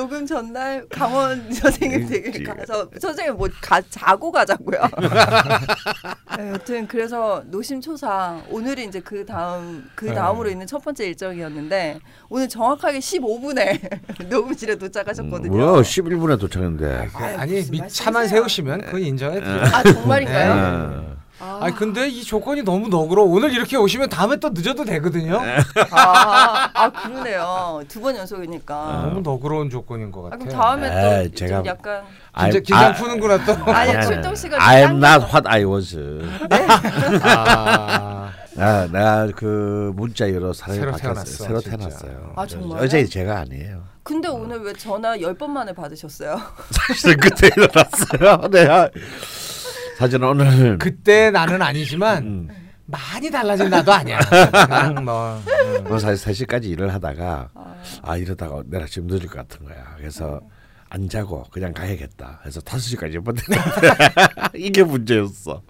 [0.00, 2.42] 녹음 전날 강원 선생님 댁에 그치.
[2.42, 4.80] 가서 선생님 뭐 가, 자고 가자고요.
[6.38, 10.14] 네, 여튼 그래서 노심초사 오늘이 이제 그 다음 그 네.
[10.14, 15.54] 다음으로 있는 첫 번째 일정이었는데 오늘 정확하게 15분에 녹음실에 도착하셨거든요.
[15.54, 17.08] 뭐 11분에 도착했는데.
[17.12, 17.88] 아이, 아니 무슨 밑 말씀이세요?
[17.88, 19.62] 차만 세우시면 그건 인정해 드려요.
[19.64, 21.19] 아 정말인가요?
[21.40, 21.58] 어.
[21.60, 23.22] 아, 아니 근데 이 조건이 너무 너그러.
[23.22, 25.40] 오늘 이렇게 오시면 다음에 또 늦어도 되거든요.
[25.90, 27.82] 아, 아 그러네요.
[27.88, 29.02] 두 번 연속이니까.
[29.08, 30.48] 너무 너그러운 조건인 것 아, 같아요.
[30.48, 32.02] 그럼 다음에 에이, 또 제가- 좀 약간
[32.38, 33.52] 긴장, I'm- 긴장 아, 푸는구나 또.
[33.72, 35.96] 아니 아니, 출동 시간 I am not what I was.
[37.22, 41.14] 아, 아, 내가 그 문자 이후로 사람이 새로 바뀌었어요.
[41.14, 41.76] 태어났어, 새로 진짜.
[41.78, 42.32] 태어났어요.
[42.36, 42.82] 아, 정말요?
[42.82, 43.82] 어제 제가 아니에요.
[44.02, 46.40] 근데 오늘 왜 전화 열 번 만에 받으셨어요?
[46.70, 48.48] 사실은 그때 일어났어요.
[48.50, 48.90] 내가
[50.00, 52.48] 사실은 오늘 그때 나는 아니지만 음,
[52.86, 54.18] 많이 달라진 나도 아니야.
[54.18, 55.36] 그냥 뭐.
[55.36, 55.98] 음.
[55.98, 59.94] 사실 3시까지 일을 하다가 아, 아 이러다가 내가 지금 늦을 것 같은 거야.
[59.98, 60.40] 그래서
[60.88, 62.40] 안 자고 그냥 가야겠다.
[62.46, 65.60] 해서 5시까지 버텼는데 이게 문제였어.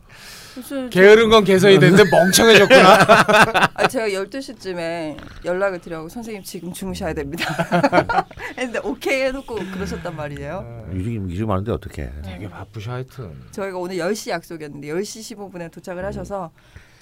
[0.91, 3.71] 게으른 건 개선이 됐는데 멍청해졌구나.
[3.75, 7.45] 아, 제가 12시쯤에 연락을 드려고 선생님 지금 주무셔야 됩니다.
[8.57, 10.89] 근데 오케이 해놓고 그러셨단 말이에요.
[10.93, 12.11] 일이 일이 많은데 어떻게?
[12.25, 13.33] 되게 바쁘셔 하여튼.
[13.53, 16.51] 저희가 오늘 10시 약속이었는데 10시 15분에 도착을 하셔서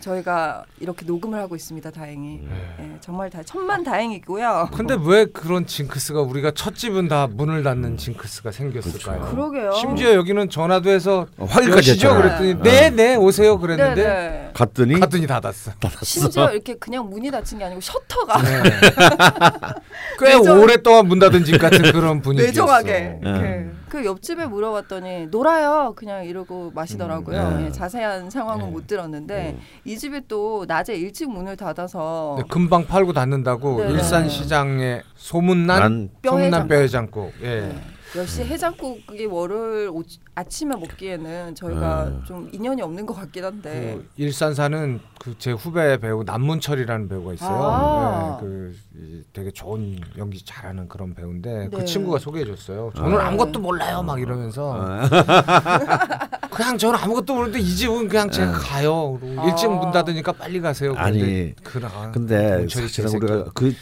[0.01, 1.91] 저희가 이렇게 녹음을 하고 있습니다.
[1.91, 2.77] 다행히 음.
[2.81, 4.69] 예, 정말 다 천만 다행이고요.
[4.73, 9.19] 근데 왜 그런 징크스가 우리가 첫 집은 다 문을 닫는 징크스가 생겼을까요?
[9.21, 9.35] 그렇죠.
[9.35, 9.73] 그러게요.
[9.73, 12.39] 심지어 여기는 전화도 해서 어, 확인까지 여시죠 했잖아요.
[12.39, 12.63] 그랬더니 어.
[12.63, 14.51] 네네 오세요 그랬는데 네네.
[14.55, 15.73] 갔더니 갔더니 닫았어.
[16.03, 18.63] 심지어 이렇게 그냥 문이 닫힌 게 아니고 셔터가 네.
[20.21, 22.51] 꽤 내정- 오랫동안 문 닫은 집 같은 그런 분위기였어.
[22.53, 23.73] 내정하게 음.
[23.75, 27.67] 그, 그 옆집에 물어봤더니 놀아요 그냥 이러고 마시더라고요 음.
[27.67, 28.71] 예, 자세한 상황은 네.
[28.71, 33.91] 못 들었는데 이 집이 또 낮에 일찍 문을 닫아서 네, 금방 팔고 닫는다고 네.
[33.91, 36.69] 일산시장에 소문난 난 소문난 뼈해장국.
[36.69, 37.33] 뼈해장국.
[37.43, 37.98] 예.
[38.15, 38.21] 네.
[38.21, 40.03] 역시 해장국이 월요일 오,
[40.35, 42.23] 아침에 먹기에는 저희가 음.
[42.27, 47.35] 좀 인연이 없는 것 같긴 한데 그 일산 사는 그 제 후배 배우 남문철이라는 배우가
[47.35, 47.63] 있어요.
[47.63, 48.39] 아.
[48.41, 51.85] 네, 그 이, 되게 좋은 연기 잘하는 그런 배우인데 그 네.
[51.85, 52.93] 친구가 소개해줬어요.
[52.97, 53.27] 저는 아.
[53.29, 55.01] 아무것도 몰라요, 막 이러면서 어.
[56.51, 59.19] 그냥 저는 아무것도 모르는데 이 집은 그냥 제가 가요.
[59.21, 59.49] 그리고 아.
[59.49, 60.95] 일찍 문 닫으니까 빨리 가세요.
[60.97, 63.11] 아니, 그나 근데 사실은.
[63.15, 63.73] 우리가 그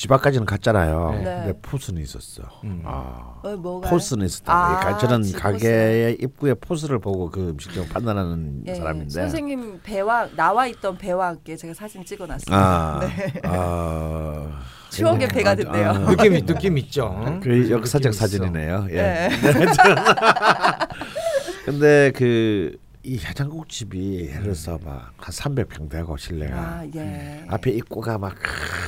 [0.00, 1.10] 집 앞까지는 갔잖아요.
[1.12, 1.22] 네.
[1.24, 2.42] 근데 포스는 있었어.
[2.64, 2.80] 음.
[2.86, 3.34] 아.
[3.42, 4.50] 어, 뭐가 포스는 있었다.
[4.50, 9.10] 아, 그러니까 저는 집 가게의 입구에 포스를 보고 그 음식점 판단하는 예, 사람인데.
[9.10, 12.56] 선생님 배와 나와 있던 배와 함께 제가 사진 찍어놨습니다.
[12.56, 13.32] 아, 네.
[13.44, 15.90] 아, 추억의 배가 됐네요.
[15.90, 17.22] 아, 느낌 있- 느낌 있죠.
[17.26, 17.40] 응?
[17.40, 18.18] 그 역사적 느낌.
[18.18, 18.86] 사진이네요.
[18.92, 18.94] 예.
[18.94, 19.28] 네.
[21.66, 27.44] 근데 그 이 해장국집이 예를 들어서 막한 300평 되고 실내가 아 예.
[27.48, 28.34] 앞에 입구가 막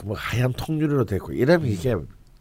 [0.04, 1.94] 뭐 하얀 통유리로 되고 이러면 이게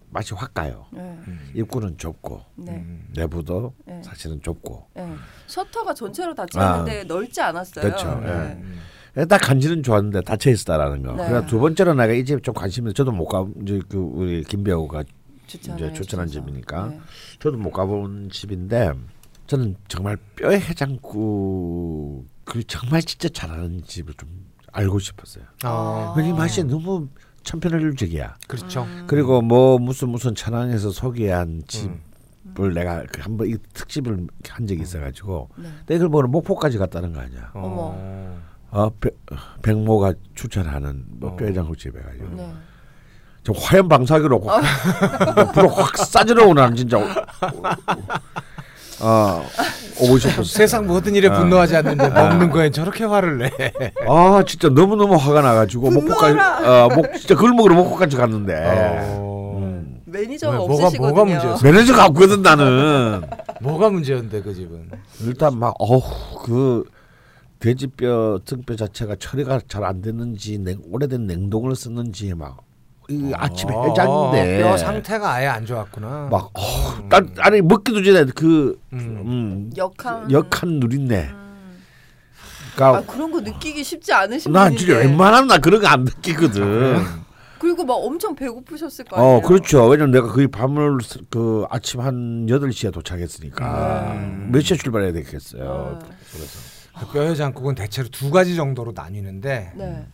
[0.10, 0.86] 맛이 확 가요.
[0.92, 1.16] 네.
[1.54, 2.72] 입구는 좁고 네.
[2.72, 3.08] 음.
[3.16, 4.02] 내부도 네.
[4.04, 5.08] 사실은 좁고 네.
[5.48, 7.86] 셔터가 전체로 닫혀 있는데 넓지 않았어요.
[7.86, 8.20] 그렇죠.
[8.22, 8.62] 네.
[9.18, 9.26] 예.
[9.26, 11.14] 딱 간지는 좋았는데 닫혀 있었다라는 거.
[11.14, 11.28] 네.
[11.30, 13.46] 그래서 두 번째로 내가 이 집 좀 관심이 저도 못 가.
[13.62, 15.04] 이제 그 우리 김 배우가
[15.46, 16.46] 추천을 이제 추천한 해주셔서.
[16.48, 17.00] 집이니까 네.
[17.40, 18.92] 저도 못 가본 집인데
[19.52, 24.30] 저는 정말 뼈 해장국 그 정말 진짜 잘하는 집을 좀
[24.72, 25.44] 알고 싶었어요.
[25.66, 27.10] 어, 그 맛이 너무
[27.44, 28.36] 천편일률적이야.
[28.48, 28.84] 그렇죠.
[28.84, 29.04] 음.
[29.08, 31.92] 그리고 뭐 무슨 무슨 천안에서 소개한 집을
[32.60, 32.74] 음.
[32.74, 35.68] 내가 그 한번 이 특집을 한 적이 있어가지고 네.
[35.86, 37.52] 내가 이걸 보러 목포까지 갔다는 거 아니야.
[37.54, 37.94] 어머.
[38.70, 39.20] 어, 백-
[39.64, 41.36] 백모가 추천하는 뭐 어.
[41.36, 42.54] 뼈해장국 집에 가지고 네.
[43.44, 44.62] 저 화염 방사기로 확,
[45.54, 47.00] 불을 확 싸지러 오는 진짜
[49.00, 49.44] 어
[50.00, 50.44] 오고 싶었어.
[50.44, 53.52] 세상 모든 일에 분노하지 않는데 먹는 거엔 저렇게 화를 내.
[54.08, 56.38] 아 진짜 너무 너무 화가 나가지고 목포까지
[56.92, 58.54] 어목 진짜 그걸 먹으러 목포까지 갔는데
[59.18, 59.56] 어.
[59.60, 60.02] 음.
[60.06, 61.08] 매니저가 왜, 뭐가- 없으시거든요.
[61.14, 61.64] 뭐가 문제였어?
[61.72, 63.22] 매니저가 없거든 나는
[63.62, 64.90] 뭐가 문제였는데 그 집은?
[65.26, 66.84] 일단 막 어후 그
[67.60, 72.58] 돼지뼈 등뼈 자체가 처리가 잘 안 됐는지 냉, 오래된 냉동을 썼는지 막
[73.10, 76.30] 이 아침에 해장인데 어, 뼈 상태가 아예 안 좋았구나.
[76.32, 76.62] 막 어,
[77.12, 79.00] 난 아니 먹기도 전에 그 음.
[79.26, 80.32] 음, 역한.
[80.32, 81.30] 역한 누린내.
[81.32, 81.84] 음.
[82.74, 84.86] 아 그러니까 그런 거 느끼기 쉽지 않으신 난 분인데.
[84.86, 87.04] 진짜 웬만하면 나 그런 거 안 느끼거든.
[87.60, 89.36] 그리고 막 엄청 배고프셨을 거 아니에요.
[89.38, 89.86] 어, 그렇죠.
[89.88, 94.50] 왜냐면 내가 거의 밤을 쓰- 그 아침 한 8시에 도착했으니까 음.
[94.52, 96.00] 몇 시에 출발해야 되겠어요.
[96.02, 96.10] 네.
[97.00, 100.08] 그 뼈해장국은 대체로 두 가지 정도로 나뉘는데 네.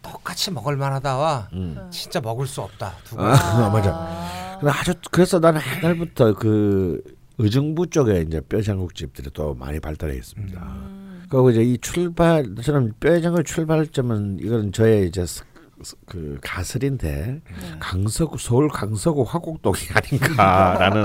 [0.00, 1.88] 똑같이 먹을 만하다와 음.
[1.90, 3.42] 진짜 먹을 수 없다 두 가지.
[3.44, 4.43] 아, 맞아.
[4.60, 7.02] 근데 아주 그래서 나는 옛날부터 그
[7.38, 10.60] 의정부 쪽에 이제 뼈장국집들이 또 많이 발달해 있습니다.
[10.62, 11.24] 음.
[11.28, 15.24] 그리고 이제 이 출발 저는 뼈장국 출발점은 이건 저의 이제
[16.06, 17.42] 그 가설인데 네.
[17.80, 21.02] 강서구 서울 강서구 화곡동이 아닌가라는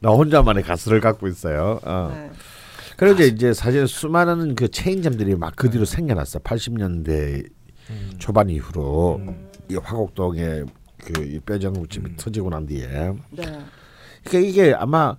[0.00, 1.78] 나 혼자만의 가설을 갖고 있어요.
[1.84, 2.10] 어.
[2.12, 2.30] 네.
[2.96, 6.38] 그리고 이제, 이제 사실 수많은 그 체인점들이 막 그 뒤로 생겨났어.
[6.38, 7.46] 80년대
[7.90, 8.10] 음.
[8.18, 9.48] 초반 이후로 음.
[9.68, 10.62] 이 화곡동에
[11.12, 12.86] 그이 뼈장국집이 터지고 난 뒤에
[13.30, 13.60] 네.
[14.24, 15.16] 그러니까 이게 아마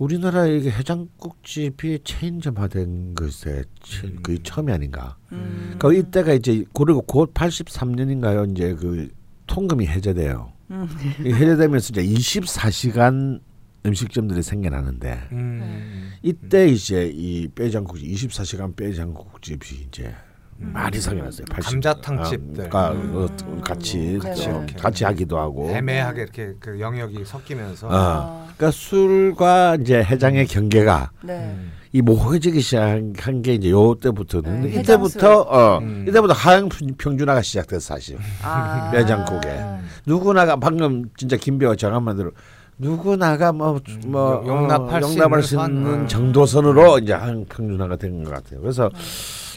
[0.00, 5.16] 우리나라 이게 해장국집이 체인점화된 것의 체- 거의 처음이 아닌가.
[5.30, 5.76] 음.
[5.78, 8.50] 그러니까 이때가 이제 그리고 곧 83년인가요?
[8.50, 9.08] 이제 그
[9.46, 10.52] 통금이 해제돼요.
[10.72, 10.88] 음.
[11.24, 13.40] 이 해제되면서 이제 24시간
[13.86, 16.10] 음식점들이 생겨나는데 음.
[16.22, 20.12] 이때 이제 이 뼈장국집 24시간 뼈장국집이 이제
[20.60, 21.44] 많이 생겨났어요.
[21.50, 21.70] 80.
[21.70, 22.68] 감자탕집들.
[22.72, 23.12] 아, 음.
[23.14, 24.74] 어, 같이 같이 어, 이렇게.
[24.76, 25.70] 같이 하기도 하고.
[25.70, 28.48] 애매하게 이렇게 그 영역이 섞이면서 어.
[28.56, 31.34] 그러니까 술과 이제 해장의 경계가 네.
[31.34, 31.72] 음.
[31.92, 36.04] 이 모호해지기 시작한 게 이제 요 때부터는 네, 이때부터 어 음.
[36.06, 38.90] 이때부터 하향 평- 평준화가 시작됐어 사실 아.
[38.92, 39.64] 뼈장국에
[40.04, 42.32] 누구나가 방금 진짜 김배우 장한만 대로
[42.76, 45.70] 누구나가 뭐뭐 용- 용납할 수 용납할 있는 수 선.
[45.76, 46.08] 있는 음.
[46.08, 48.60] 정도선으로 이제 하향 평준화가 된 것 같아요.
[48.60, 48.90] 그래서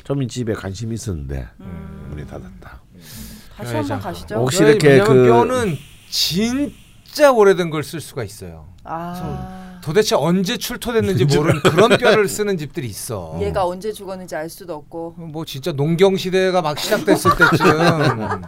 [0.04, 2.08] 좀이 집에 관심이 있었는데 음.
[2.10, 2.82] 문이 닫았다.
[3.58, 4.00] 다시 한번.
[4.00, 4.36] 가시죠.
[4.36, 5.78] 혹시 뼈- 이렇게 그- 뼈는
[6.10, 8.68] 진짜 오래된 걸 쓸 수가 있어요.
[8.84, 9.80] 아.
[9.84, 13.38] 도대체 언제 출토됐는지 모르는 그런 뼈를 쓰는 집들이 있어.
[13.42, 15.16] 얘가 언제 죽었는지 알 수도 없고.
[15.18, 17.66] 뭐 진짜 농경 시대가 막 시작됐을 때쯤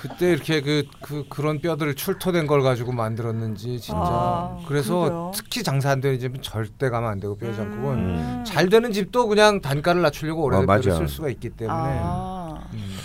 [0.00, 5.32] 그때 이렇게 그, 그 그런 뼈들 출토된 걸 가지고 만들었는지 진짜 아, 그래서 그러게요.
[5.34, 8.44] 특히 장사 안 되는 집은 절대 가면 안 되고 뼈 장국은 음.
[8.46, 10.66] 잘 되는 집도 그냥 단가를 낮추려고 오래된 어.
[10.66, 12.66] 뼈를 쓸 수가 있기 때문에 아.
[12.72, 12.96] 음.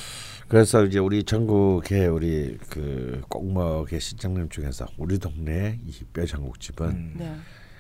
[0.48, 7.14] 그래서 이제 우리 전국의 우리 그 꼭먹의 시장님 중에서 우리 동네 이 뼈장국집은 음.
[7.18, 7.36] 네.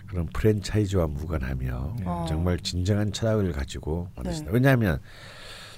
[0.07, 2.25] 그런 프랜차이즈와 무관하며 어.
[2.27, 4.51] 정말 진정한 철학을 가지고 만드신다.
[4.51, 4.55] 네.
[4.55, 4.99] 왜냐하면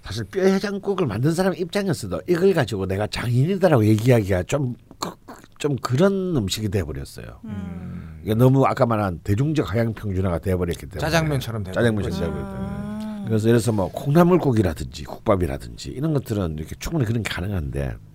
[0.08, 7.42] 사실 뼈 해장국을 만든 사람 입장에서도 이걸 가지고 내가 장인이다라고 얘기하기가 좀좀 그런 음식이 돼버렸어요.
[7.44, 8.22] 음.
[8.24, 13.26] 이게 너무 아까 말한 대중적 하향 평준화가 돼버렸기 때문에 짜장면처럼 짜장면처럼 아.
[13.28, 18.07] 그래서 예를 들어서 뭐 콩나물국이라든지 국밥이라든지 이런 것들은 이렇게 충분히 그런 게 가능한데 음.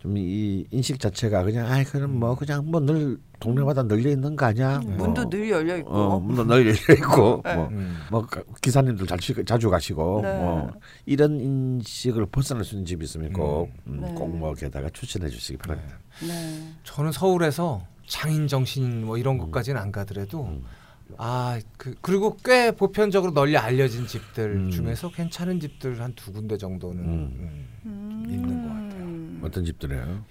[0.00, 4.46] 좀 이 인식 자체가 그냥 아이 그럼 뭐 그냥 뭐 늘 동네마다 널려 있는 거
[4.46, 4.78] 아니야?
[4.80, 4.96] 뭐, 음.
[4.96, 5.90] 문도 늘 열려 있고.
[5.90, 7.54] 어 문도 널려 있고 네.
[7.54, 7.96] 뭐, 음.
[8.10, 10.38] 뭐 가- 기사님들 자주 자주 가시고 네.
[10.38, 10.70] 뭐
[11.06, 14.12] 이런 인식을 벗어날 수 있는 집이 있으면 꼭 음, 네.
[14.14, 15.98] 꼭뭐 게다가 추천해 주시기 바랍니다.
[16.26, 16.72] 네.
[16.84, 20.62] 저는 서울에서 장인 정신 뭐 이런 것까지는 안 가더라도 음.
[21.18, 24.70] 아그 그리고 꽤 보편적으로 널리 알려진 집들 음.
[24.70, 27.66] 중에서 괜찮은 집들 한 두 군데 정도는 음.
[27.86, 29.09] 음, 있는 것 같아요.
[29.40, 29.44] 음.
[29.44, 30.24] 어떤 집들이에요?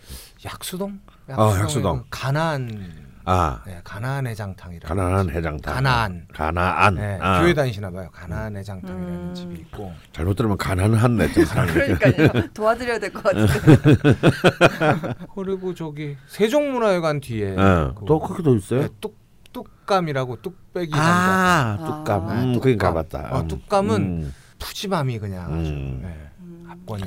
[0.45, 0.99] 약수동?
[1.29, 1.99] 아, 약수동.
[2.03, 4.87] 그 가나안 아 네, 가나안 해장탕이라.
[4.87, 5.73] 가나안 해장탕.
[5.75, 6.27] 가나안.
[6.33, 6.95] 가나안.
[6.95, 8.09] 네, 아, 교회 다니시나 봐요.
[8.11, 9.33] 가나안 해장탕이라는 음.
[9.35, 9.93] 집이 있고.
[10.13, 11.71] 잘못 들으면 좀 사람이.
[11.99, 12.47] 그러니까요.
[12.53, 13.53] 도와드려야 될 것 같은데.
[15.35, 18.81] 그리고 저기 세종문화회관 뒤에 어, 그- 또 거기도 있어요?
[18.81, 19.17] 네, 뚝
[19.51, 20.91] 뚝감이라고 뚝배기.
[20.95, 21.77] 아.
[21.85, 22.27] 뚝감.
[22.29, 22.59] 아, 음, 뚝감.
[22.61, 23.29] 그긴 가봤다.
[23.31, 23.47] 어, 음.
[23.47, 24.33] 뚝감은 음.
[24.59, 25.99] 푸짐함이 그냥 아주 음.
[26.03, 26.29] 네,
[26.71, 27.03] 압권이.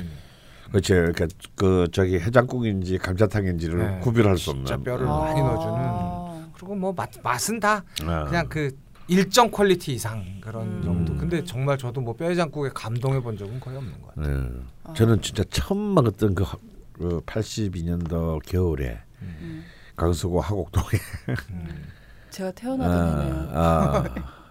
[0.73, 0.95] 그렇죠.
[0.95, 4.83] 그러니까 그 저기 해장국인지 감자탕인지를 네, 구별할 수 진짜 없는.
[4.83, 5.09] 뼈를 음.
[5.09, 5.43] 많이 아.
[5.43, 6.51] 넣어주는.
[6.55, 8.25] 그리고 뭐 맛, 맛은 다 아.
[8.25, 8.75] 그냥 그
[9.07, 10.81] 일정 quality 이상 그런 음.
[10.83, 11.15] 정도.
[11.15, 14.37] 근데 정말 저도 뭐 뼈해장국에 감동해 본 적은 거의 없는 것 같아요.
[14.39, 14.93] 네.
[14.95, 16.43] 저는 진짜 처음 먹었던 그,
[16.93, 19.63] 그 82년도 겨울에 음.
[19.95, 20.87] 강서구 화곡동에
[22.31, 24.13] 제가 태어나던 해네요.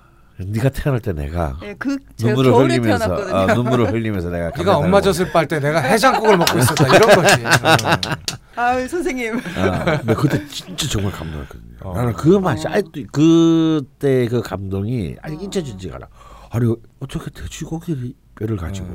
[0.42, 3.14] 아, 아, 네가 태어날 때 내가 네, 그 눈물을 흘리면서.
[3.32, 7.44] 아, 눈물을 흘리면서 내가 네가 엄마 젖을 빨 때 내가 해장국을 먹고 있었다 이런 거지.
[7.44, 8.22] 어.
[8.54, 9.40] 아유 선생님.
[9.56, 11.76] 아, 근데 그때 진짜 정말 감동했거든요.
[11.82, 11.94] 어.
[11.96, 16.06] 나는 그 맛이 아직도 그때 그 감동이 아직 잊혀지지가 않아.
[16.50, 18.86] 아니 어떻게 돼지고기 뼈를 가지고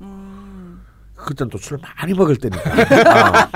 [0.00, 0.80] 음.
[1.16, 2.62] 그땐 또술 많이 먹을 때니까
[3.12, 3.50] 아,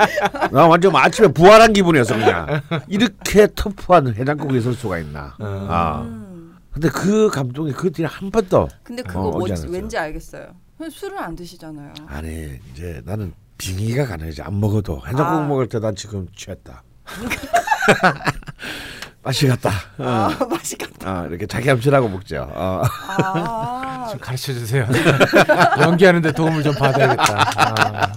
[0.51, 5.35] 나 완전 뭐 아침에 부활한 기분이었어 그냥 이렇게 터프한 해장국이 있을 수가 있나.
[5.39, 5.67] 음.
[5.69, 6.34] 아 음.
[6.75, 9.71] 근데 그 감동이 그 뒤에 한 번도 근데 그거 어, 않았어요.
[9.71, 10.47] 왠지 알겠어요.
[10.91, 11.93] 술을 안 드시잖아요.
[12.07, 15.39] 아니 이제 나는 빙의가 가능하지 안 먹어도 해장국 아.
[15.47, 16.83] 먹을 때 난 지금 취했다.
[19.23, 19.69] 맛이 갔다.
[19.97, 20.03] 어.
[20.05, 21.21] 아 맛이 갔다.
[21.21, 22.45] 아, 이렇게 자기 암시라고 먹죠.
[22.53, 22.81] 어.
[23.07, 24.07] 아.
[24.11, 24.85] 좀 가르쳐 주세요.
[25.79, 27.51] 연기하는데 도움을 좀 받아야겠다.
[27.55, 28.11] 아.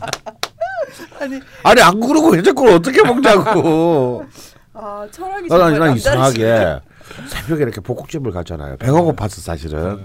[1.21, 4.25] 아니 아니 안 그러고 해장국을 어떻게 먹자고.
[4.75, 5.97] 아 철학이 난, 정말 난 남다르시네.
[5.97, 6.81] 이상하게
[7.29, 8.77] 새벽에 이렇게 복국집을 가잖아요.
[8.79, 10.01] 배가 고팠어 사실은.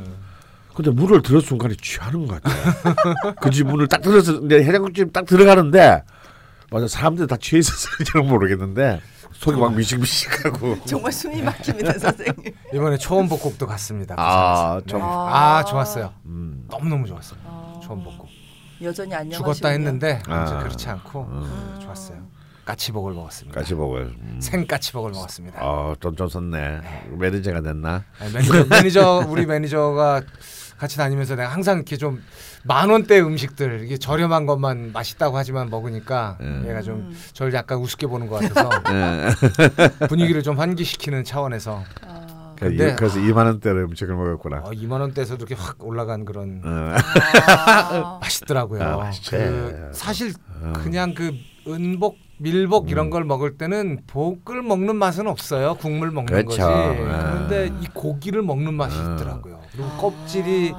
[0.76, 3.34] 근데 문을 들은 순간에 취하는 것 같아.
[3.42, 6.04] 그집 문을 딱 들어서 이제 해장국집 딱 들어가는데
[6.72, 9.00] 맞아 사람들이 다 취해 있었을지는 모르겠는데
[9.34, 10.80] 속이 막 미식미식하고.
[10.86, 12.36] 정말 숨이 막힙니다 선생님.
[12.74, 14.16] 이번에 초원 복국도 갔습니다.
[14.18, 14.86] 아, 부산에서.
[14.88, 15.06] 좀- 네.
[15.06, 16.14] 아 좋았어요.
[16.26, 16.66] 음.
[16.70, 17.40] 너무 너무 좋았어요.
[17.46, 17.80] 아.
[17.84, 18.28] 초원 복국.
[18.82, 19.54] 여전히 안녕하시군요.
[19.54, 20.46] 죽었다 했는데 아.
[20.46, 21.28] 이제 그렇지 않고
[21.82, 22.18] 좋았어요.
[22.66, 23.60] 까치복을 먹었습니다.
[23.60, 24.02] 까치복을.
[24.02, 24.40] 음.
[24.42, 25.60] 생 까치복을 먹었습니다.
[25.62, 26.82] 아, 돈좀 썼네.
[27.12, 28.04] 매니저가 됐나?
[28.20, 30.22] 아니, 매니저, 매니저 우리 매니저가
[30.78, 32.22] 같이 다니면서 내가 항상 이렇게 좀
[32.66, 36.64] 만 원대 음식들 이게 저렴한 것만 맛있다고 하지만 먹으니까 음.
[36.66, 40.08] 얘가 좀 저를 약간 우습게 보는 것 같아서 예.
[40.08, 42.56] 분위기를 좀 환기시키는 차원에서 아.
[42.58, 44.60] 근데- 그래서 2만 원대로 음식을 먹었구나.
[44.60, 46.96] 어, 2만 원대에서도 이렇게 확 올라간 그런 어.
[46.96, 48.20] 아.
[48.24, 48.82] 맛있더라고요.
[48.82, 49.12] 아.
[49.30, 50.72] 그 사실 어.
[50.82, 51.34] 그냥 그
[51.68, 52.90] 은복 밀복 음.
[52.90, 55.76] 이런 걸 먹을 때는 복을 먹는 맛은 없어요.
[55.76, 56.48] 국물 먹는 그렇죠.
[56.48, 56.62] 거지.
[56.62, 57.48] 아.
[57.48, 59.16] 그런데 이 고기를 먹는 맛이 아.
[59.16, 59.62] 있더라고요.
[59.72, 60.74] 그리고 껍질이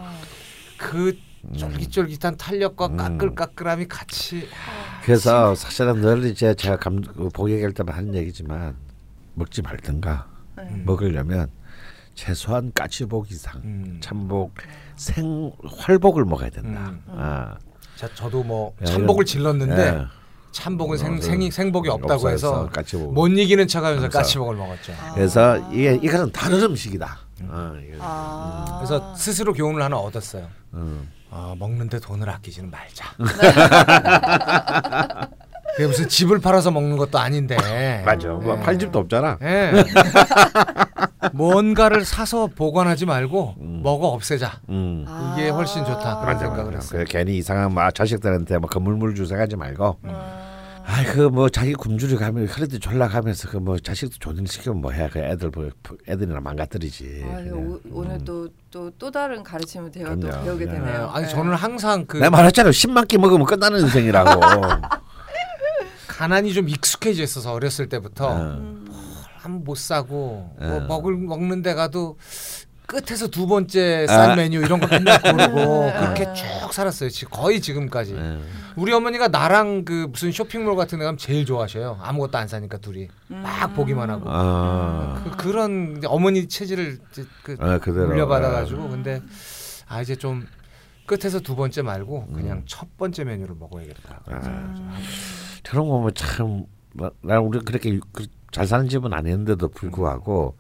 [0.79, 1.17] 그
[1.57, 2.97] 쫄깃쫄깃한 탄력과 음.
[2.97, 4.49] 까끌까끌함이 같이
[5.05, 8.77] 그래서 사실은 늘 이제 제가 감, 그복 얘기할 때만 하는 얘기지만
[9.35, 10.83] 먹지 말든가 네.
[10.85, 11.51] 먹으려면
[12.15, 13.99] 최소한 까치복 이상 음.
[14.01, 14.55] 참복
[14.97, 16.91] 생 활복을 먹어야 된다.
[16.91, 17.03] 음.
[17.09, 17.57] 아.
[17.97, 20.07] 자, 저도 뭐 야, 참복을 질렀는데 예.
[20.55, 22.99] 참복은 어, 생, 그- 생, 생복이 없다고 없어서 해서.
[23.11, 24.93] 못 이기는 척하면서 까치복을 먹었죠.
[25.15, 27.19] 그래서 이게 이거는 다른 음식이다.
[27.43, 27.97] 어, 이거.
[28.01, 28.77] 아.
[28.79, 30.47] 그래서 스스로 교훈을 하나 얻었어요.
[30.75, 31.11] 음.
[31.31, 33.05] 아, 먹는데 돈을 아끼지는 말자.
[35.77, 37.57] 그게 무슨 집을 팔아서 먹는 것도 아닌데.
[38.05, 38.29] 맞아.
[38.29, 38.61] 뭐 예.
[38.63, 39.39] 팔집도 없잖아.
[39.43, 39.73] 예.
[41.33, 44.61] 뭔가를 사서 보관하지 말고 먹어 없애자.
[44.69, 45.05] 음.
[45.37, 46.21] 이게 훨씬 좋다.
[46.21, 46.77] 그런 맞아, 생각을 맞아.
[46.77, 47.05] 했어요.
[47.05, 49.99] 그 괜히 이상한 막 자식들한테 뭐 건물물 주사가지 말고.
[50.05, 50.11] 음.
[50.87, 55.51] 아이 그 뭐 자기 굶주려 가면 흐르디 졸라가면서 그 뭐 자식도 조진시키면 뭐해 그 애들
[55.55, 55.71] 뭐
[56.07, 57.25] 애들이나 망가뜨리지.
[57.27, 57.57] 아, 그냥.
[57.57, 60.29] 오, 오늘 또 또 또 다른 가르침을 제가 또.
[60.29, 60.73] 배우게 네.
[60.73, 60.77] 예.
[60.77, 61.11] 되네요.
[61.13, 61.29] 아니 예.
[61.31, 64.41] 저는 항상 그 내가 말했잖아 10만 끼 먹으면 끝나는 인생이라고.
[66.17, 68.85] 가난이 좀 익숙해져 있어서 어렸을 때부터 어.
[69.39, 70.81] 한못 사고 뭐 어.
[70.87, 72.17] 먹을 먹는 데 가도
[72.87, 74.37] 끝에서 두 번째 싼 아.
[74.37, 76.01] 메뉴 이런 거 맨날 고르고 아.
[76.15, 77.09] 그렇게 쭉 살았어요.
[77.11, 78.15] 지- 거의 지금까지.
[78.15, 78.39] 예.
[78.77, 81.99] 우리 어머니가 나랑 그 무슨 쇼핑몰 같은 데 가면 제일 좋아하셔요.
[82.03, 84.25] 아무것도 안 사니까 둘이 막 보기만 하고.
[84.29, 85.21] 아.
[85.25, 88.07] 그, 그런 이제 어머니 체질을 이제 그 어, 그대로.
[88.09, 89.21] 물려받아가지고 근데
[89.89, 90.47] 아 이제 좀
[91.07, 92.63] 끝에서 두 번째 말고 그냥 음.
[92.67, 94.21] 첫 번째 메뉴를 먹어야겠다.
[95.65, 95.69] 아.
[95.71, 100.57] 저런 거 보면 참, 뭐, 난 우리 그렇게 그- 잘 사는 집은 아닌데도 불구하고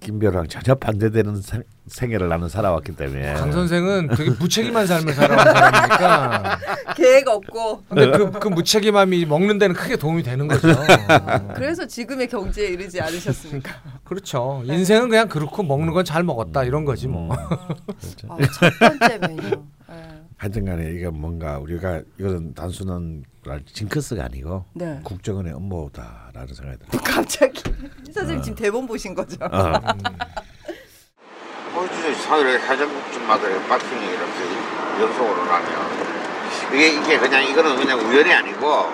[0.00, 3.34] 김별랑 전혀 반대되는 생, 생애를 나는 살아왔기 때문에.
[3.34, 6.58] 강 선생은 되게 무책임한 삶을 살아온 사람이니까
[6.96, 10.70] 계획 없고 근데 그, 그 무책임함이 먹는 데는 크게 도움이 되는 거죠.
[10.70, 11.52] 어.
[11.54, 13.74] 그래서 지금의 경제에 이르지 않으셨습니까?
[14.04, 14.62] 그렇죠.
[14.64, 17.24] 인생은 그냥 그렇고 먹는 건 잘 먹었다 이런 거지 뭐.
[17.34, 18.30] 음.
[18.30, 19.42] 아, 첫 번째 메뉴.
[19.90, 20.22] 예.
[20.38, 23.24] 하여튼간에 이게 뭔가 우리가 이거는 단순한
[23.72, 25.00] 징크스가 아니고 네.
[25.04, 27.02] 국정원의 업무다라는 생각이 들어요.
[27.04, 27.62] 갑자기
[28.12, 29.36] 선생님 지금 대본 보신 거죠?
[29.44, 29.72] 어.
[31.74, 36.14] 어, 진짜 사회를 해장국집마다 마킹이 이렇게 연속으로 나면
[36.72, 38.92] 이게 이게 그냥 이거는 그냥 우연이 아니고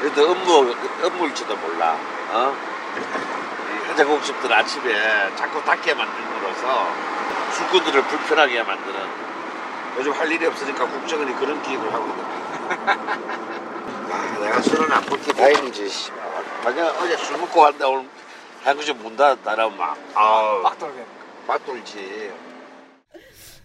[0.00, 0.74] 그래도 업무
[1.04, 1.96] 업무일지도 몰라.
[2.32, 2.54] 어?
[2.96, 6.86] 이 해장국집들 아침에 자꾸 닫게 만듦으로써
[7.52, 9.00] 술꾼들을 불편하게 만드는
[10.00, 12.88] 요즘 할 일이 없으니까 국정원이 그런 기획을 하고 있거든.
[14.10, 15.88] 아, 내가 술은 안 먹기 다행이지.
[15.90, 16.10] 씨.
[16.64, 18.08] 만약 어제 술 먹고 왔는데 오늘
[18.62, 21.04] 해장국집 문 닫았다면 막 아우 빡돌게.
[21.46, 22.30] 맞돌지.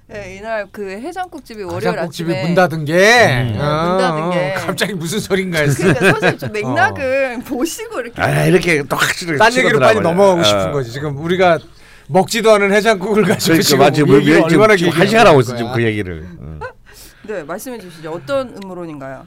[0.07, 3.57] 네, 이날 그 해장국집이 월요일 가장국집이 아침에 문 닫은 게 음.
[3.59, 4.53] 어, 문 닫은 게.
[4.55, 5.77] 갑자기 무슨 소린가 했어.
[5.83, 10.01] 그러니까 선생님 좀 맥락을 보시고 이렇게 아 이렇게 또 확실히 딴 얘기로 빨리.
[10.01, 10.43] 넘어가고 어.
[10.43, 10.91] 싶은 거지.
[10.91, 11.59] 지금 우리가
[12.07, 15.39] 먹지도 않은 해장국을 가지고 그러니까 지금 마치 뭐 얘기를 지금 얼마나 지금 한 시간 하고
[15.41, 15.73] 있어 지금.
[15.73, 16.27] 그 얘기를.
[16.39, 16.59] 어.
[17.27, 18.11] 네 말씀해 주시죠.
[18.11, 19.25] 어떤 음모론인가요?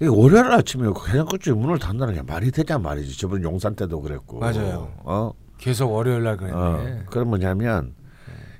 [0.00, 3.18] 이게 월요일 아침에 그 해장국집 문을 닫는다는 게 말이 되냐 말이지.
[3.18, 4.40] 저번 용산 때도 그랬고.
[4.40, 4.92] 맞아요.
[5.04, 6.56] 어, 계속 월요일 날 그랬네.
[6.56, 7.02] 어.
[7.06, 7.94] 그건 뭐냐면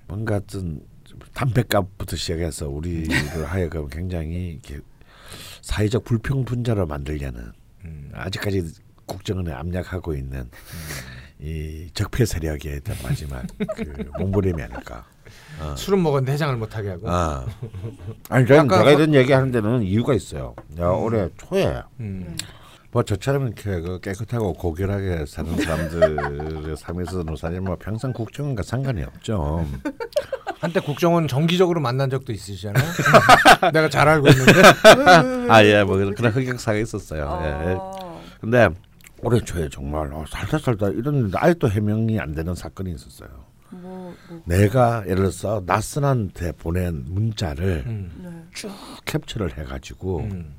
[0.06, 0.80] 뭔가 좀
[1.34, 3.08] 담배값부터 시작해서 우리를
[3.46, 4.80] 하여금 굉장히 이렇게
[5.62, 7.52] 사회적 불평 분자로 만들려는
[7.84, 8.10] 음.
[8.14, 8.64] 아직까지
[9.06, 10.48] 국정원에 압력하고 있는
[11.42, 13.42] 이 적폐 세력의 어떤 마지막
[13.76, 15.05] 그 몸부림이 아닐까.
[15.76, 17.11] 술은 먹었는데 해장을 못 하게 하고.
[17.11, 17.46] 아.
[18.29, 20.55] 아니 저는 아까 제가 그- 이런 얘기 하는 데는 이유가 있어요.
[20.79, 22.37] 야 올해 초에 음.
[22.92, 29.66] 뭐 저처럼 이렇게 그 깨끗하고 고결하게 사는 사람들의 삶에서는 사실 뭐 평생 국정원과 상관이 없죠.
[30.61, 32.85] 한때 국정원 정기적으로 만난 적도 있으시잖아요.
[33.72, 34.53] 내가 잘 알고 있는데.
[35.48, 37.40] 아 예, 뭐 그런 그런 흑역사가 있었어요.
[37.44, 37.74] 예.
[37.79, 38.68] 어, 근데
[39.22, 43.28] 올해 초에 정말 어, 살다 살다 이런 아직도 해명이 안 되는 사건이 있었어요.
[43.70, 48.11] 뭐, 뭐 내가 예를 들어서 낯선한테 보낸 문자를 음.
[48.22, 48.30] 네.
[48.54, 48.70] 쭉
[49.04, 50.56] 캡처를 해가지고 음.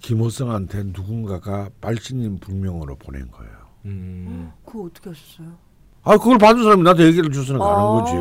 [0.00, 3.52] 김호성한테 누군가가 발신인 불명으로 보낸 거예요.
[3.86, 4.52] 음.
[4.64, 5.56] 그거 어떻게 하셨어요?
[6.02, 8.12] 아 그걸 받은 사람이 나한테 얘기를 주서는 가는 아, 거지.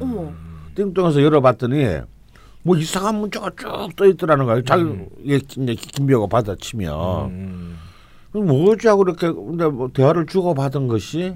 [0.00, 0.32] 어머.
[0.74, 2.00] 띵동에서 열어봤더니
[2.62, 4.62] 뭐 이상한 문자가 쭉 떠 있더라는 거예요.
[4.62, 4.84] 자기
[5.26, 7.77] 예, 이제 김비호가 받아치면 음.
[8.46, 11.34] 뭐지 하고 이렇게 근데 뭐 대화를 주고 받은 것이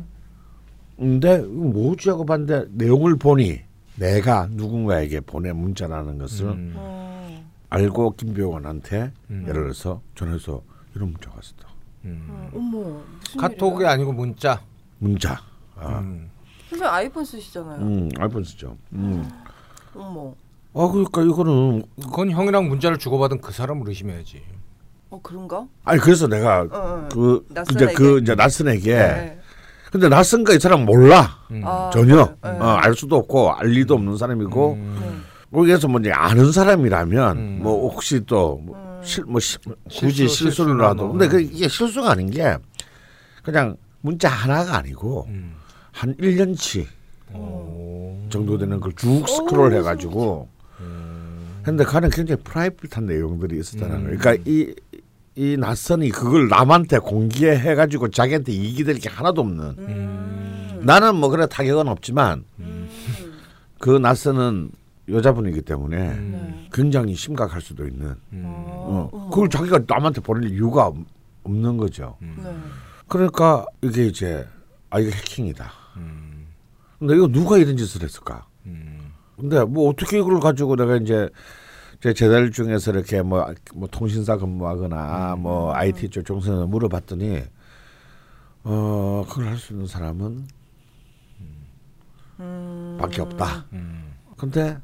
[0.97, 3.61] 근데 이거 뭐지 하고 봤는데 내용을 보니
[3.97, 6.75] 내가 누군가에게 보낸 문자라는 것을 음.
[6.77, 9.45] 어, 알고 김비호원한테 음.
[9.49, 10.63] 예를 들어서 전해서
[10.95, 11.75] 이런 문자가 왔다.
[12.05, 12.27] 음.
[12.29, 13.03] 어, 어머.
[13.39, 13.91] 카톡이 일이야?
[13.91, 14.61] 아니고 문자.
[14.99, 15.41] 문자.
[15.77, 16.31] 아, 음.
[16.69, 17.81] 선생님 아이폰 쓰시잖아요.
[17.81, 18.77] 음, 아이폰 쓰죠.
[18.93, 19.29] 음.
[19.95, 20.35] 어머.
[20.75, 24.43] 아 그러니까 이거는 그건 형이랑 문자를 주고받은 그 사람을 의심해야지.
[25.13, 25.67] 어 그런가?
[25.85, 27.09] 아니 그래서 내가 어, 어.
[27.13, 27.85] 그 낯선에게?
[27.85, 29.39] 이제 그 이제 낯선에게 네.
[29.93, 31.61] 근데 낯선가 이 사람 몰라 음.
[31.67, 32.49] 아, 전혀 네.
[32.49, 34.99] 어, 알 수도 없고 알 리도 없는 사람이고 음.
[35.03, 35.57] 네.
[35.59, 37.59] 거기에서 뭐 이제 아는 사람이라면 음.
[37.63, 39.01] 뭐 혹시 또뭐 음.
[39.05, 39.59] 실, 뭐 시,
[39.91, 41.13] 굳이 실수, 실수를 하도 뭐.
[41.13, 42.57] 근데 그 이게 실수가 아닌 게
[43.43, 45.57] 그냥 문자 하나가 아니고 음.
[45.93, 46.87] 한 1년치
[47.35, 48.19] 오.
[48.31, 50.49] 정도 되는 걸 쭉 스크롤 오, 해가지고
[50.81, 51.61] 음.
[51.63, 54.03] 근데 그는 굉장히 private한 내용들이 있었다는 음.
[54.05, 54.19] 거예요.
[54.19, 54.75] 그러니까 이,
[55.35, 60.81] 이 낯선이 그걸 남한테 공개해 가지고 자기한테 이익이 될 게 하나도 없는 음.
[60.85, 62.89] 나는 뭐 그래 타격은 없지만 음.
[63.79, 64.71] 그 낯선은
[65.09, 66.69] 여자분이기 때문에 네.
[66.73, 68.15] 굉장히 심각할 수도 있는.
[68.33, 68.43] 음.
[68.45, 69.31] 어, 어.
[69.31, 70.97] 그걸 자기가 남한테 보낼 이유가 없-
[71.45, 72.17] 없는 거죠.
[72.21, 72.29] 네.
[73.09, 74.47] 그러니까 이게 이제
[74.91, 75.71] 아 이게 해킹이다.
[75.97, 76.47] 음.
[76.99, 78.47] 근데 이거 누가 이런 짓을 했을까?
[78.67, 79.11] 음.
[79.37, 81.29] 근데 뭐 어떻게 이걸 가지고 내가 이제
[82.03, 87.45] 제 재달 중에서 이렇게 뭐, 뭐 통신사 근무하거나 뭐 IT 쪽 종사에 물어봤더니
[88.65, 90.49] 어 그걸 할 수 있는 사람은
[92.41, 92.99] 음.
[93.01, 93.67] 밖에 없다.
[93.73, 94.15] 음.
[94.37, 94.77] 근데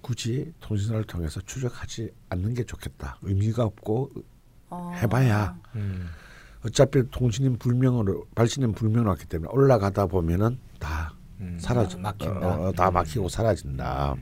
[0.00, 3.18] 굳이 통신사를 통해서 추적하지 않는 게 좋겠다.
[3.22, 4.10] 의미가 없고
[4.70, 4.92] 어.
[4.96, 6.08] 해봐야 음.
[6.66, 11.56] 어차피 통신인 불명으로 발신인 불명으로 왔기 때문에 올라가다 보면은 다 음.
[11.60, 12.48] 사라져 막힌다.
[12.48, 14.16] 어, 어, 다 막히고 사라진다.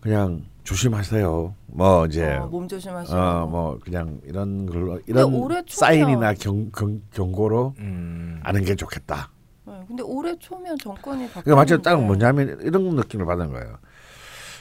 [0.00, 1.54] 그냥 조심하세요.
[1.66, 3.16] 뭐 이제 어, 몸 조심하시고.
[3.16, 8.40] 어 뭐 그냥 이런 걸로 이런 사인이나 경, 경, 경고로 음.
[8.42, 9.30] 아는 게 좋겠다.
[9.66, 11.44] 네, 근데 올해 초면 정권이 바뀌.
[11.44, 13.78] 그러니까 마치 딱 뭐냐면 이런 느낌을 받은 거예요.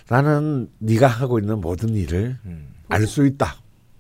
[0.10, 2.74] 나는 네가 하고 있는 모든 일을 음.
[2.90, 3.56] 알수 있다.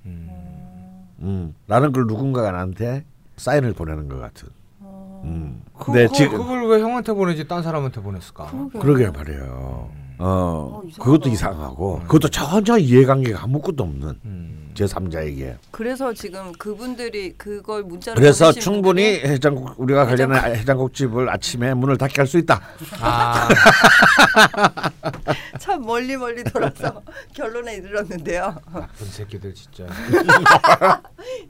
[0.05, 1.05] 음.
[1.19, 3.05] 음, 나는 걸 누군가가 나한테
[3.37, 4.49] 사인을 보내는 것 같은.
[4.79, 5.21] 어.
[5.25, 5.61] 음.
[5.77, 8.49] 그, 근데 그, 지금 그걸 왜 형한테 보내지 딴 사람한테 보냈을까?
[8.51, 8.79] 그러게.
[8.79, 9.89] 그러게 말이에요.
[10.19, 10.83] 어, 어.
[10.99, 14.58] 그것도 이상하고 그것도 전혀 이해관계가 아무것도 없는 음.
[14.79, 15.57] 제 3자에게.
[15.71, 22.21] 그래서 지금 그분들이 그걸 문자로 그래서 충분히 해장국 우리가 관련한 해장국 집을 아침에 문을 닫게
[22.21, 22.61] 할 수 있다.
[23.01, 23.49] 아,
[25.59, 27.01] 참 멀리 멀리 돌아서
[27.35, 28.55] 결론에 이르렀는데요.
[28.71, 29.85] 나쁜 새끼들 진짜.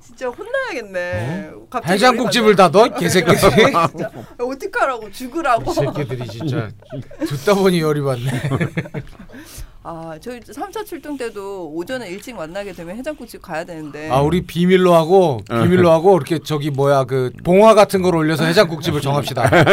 [0.02, 1.52] 진짜 혼나야겠네.
[1.70, 2.90] 갑자기 해장국 집을 닫어?
[2.96, 3.38] 개새끼들이.
[3.38, 5.70] 진짜 어떡하라고 죽으라고.
[5.70, 6.70] 이 새끼들이 진짜
[7.28, 8.32] 듣다 보니 열이 받네.
[9.82, 14.10] 아 저희 3차 출동 때도 오전에 일찍 만나게 되면 해장국집 가야 되는데.
[14.10, 19.00] 아 우리 비밀로 하고 비밀로 하고 이렇게 저기 뭐야 그 봉화 같은 걸 올려서 해장국집을
[19.00, 19.50] 정합시다.
[19.50, 19.64] 네.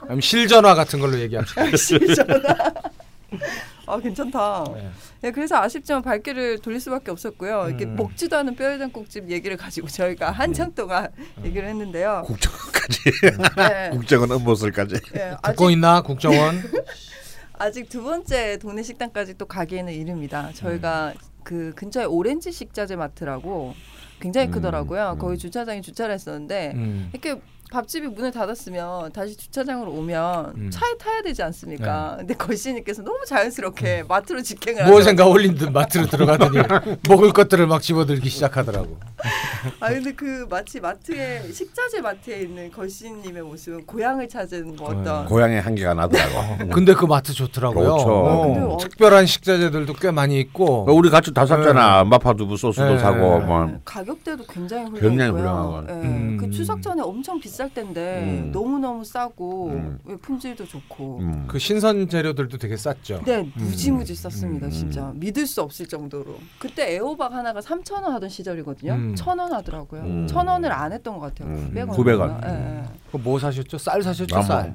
[0.00, 1.62] 그럼 실전화 같은 걸로 얘기합시다.
[3.86, 4.64] 아 괜찮다.
[4.74, 4.90] 네.
[5.20, 7.66] 네, 그래서 아쉽지만 발길을 돌릴 수밖에 없었고요.
[7.68, 7.96] 이렇게 음.
[7.96, 11.08] 먹지도 않은 뼈해장국집 얘기를 가지고 저희가 한참 동안
[11.42, 12.22] 얘기를 했는데요.
[12.26, 12.98] 국정원까지
[13.56, 14.94] 네, 국정원 업무실까지.
[15.12, 16.62] 네, 듣고 아직 있나 국정원?
[17.58, 20.50] 아직 두 번째 동네 식당까지 또 가기에는 이릅니다.
[20.54, 23.74] 저희가 그 근처에 오렌지 식자재 마트라고
[24.20, 25.12] 굉장히 음, 크더라고요.
[25.14, 25.18] 음.
[25.18, 27.10] 거기 주차장에 주차를 했었는데 음.
[27.12, 27.40] 이렇게
[27.70, 30.70] 밥집이 문을 닫았으면 다시 주차장으로 오면 음.
[30.70, 32.16] 차에 타야 되지 않습니까?
[32.18, 35.04] 근데 걸씨님께서 너무 자연스럽게 마트로 직행을 뭐 하셔.
[35.04, 36.58] 생각 올린 듯 마트로 들어가더니
[37.08, 38.96] 먹을 것들을 막 집어들기 시작하더라고.
[39.80, 45.60] 아 근데 그 마치 마트에 식자재 마트에 있는 걸씨님의 모습은 고향을 찾은 뭐 어떤 고향의
[45.60, 46.68] 한계가 나더라고.
[46.72, 47.84] 근데 그 마트 좋더라고요.
[47.92, 48.08] 그렇죠.
[48.08, 50.86] 어, 근데 어- 특별한 식자재들도 꽤 많이 있고.
[50.88, 52.04] 어, 우리 같이 다 샀잖아.
[52.04, 52.98] 마파두부 소스도 네.
[52.98, 53.80] 사고 네, 뭐.
[53.84, 55.10] 가격대도 굉장히 훌륭했고요.
[55.10, 55.80] 굉장히 훌륭하고.
[55.82, 56.36] 네, 음.
[56.40, 58.52] 그 추석 전에 엄청 비쌀 때인데 음.
[58.52, 59.98] 너무 너무 싸고 음.
[60.04, 61.18] 왜 품질도 좋고.
[61.18, 61.44] 음.
[61.48, 63.20] 그 신선 재료들도 되게 쌌죠.
[63.24, 64.70] 네, 무지무지 쌌습니다, 음.
[64.70, 65.12] 진짜.
[65.16, 66.36] 믿을 수 없을 정도로.
[66.60, 68.92] 그때 애호박 하나가 3,000원 하던 시절이거든요.
[68.92, 69.14] 음.
[69.16, 70.02] 1,000원 하더라고요.
[70.02, 70.26] 음.
[70.28, 71.52] 1,000원을 안 했던 것 같아요.
[71.52, 71.72] 음.
[71.74, 71.96] 900원.
[71.96, 72.44] 900원.
[72.46, 73.76] 예, 그뭐 사셨죠?
[73.76, 74.36] 쌀 사셨죠?
[74.36, 74.74] 나 뭐, 쌀.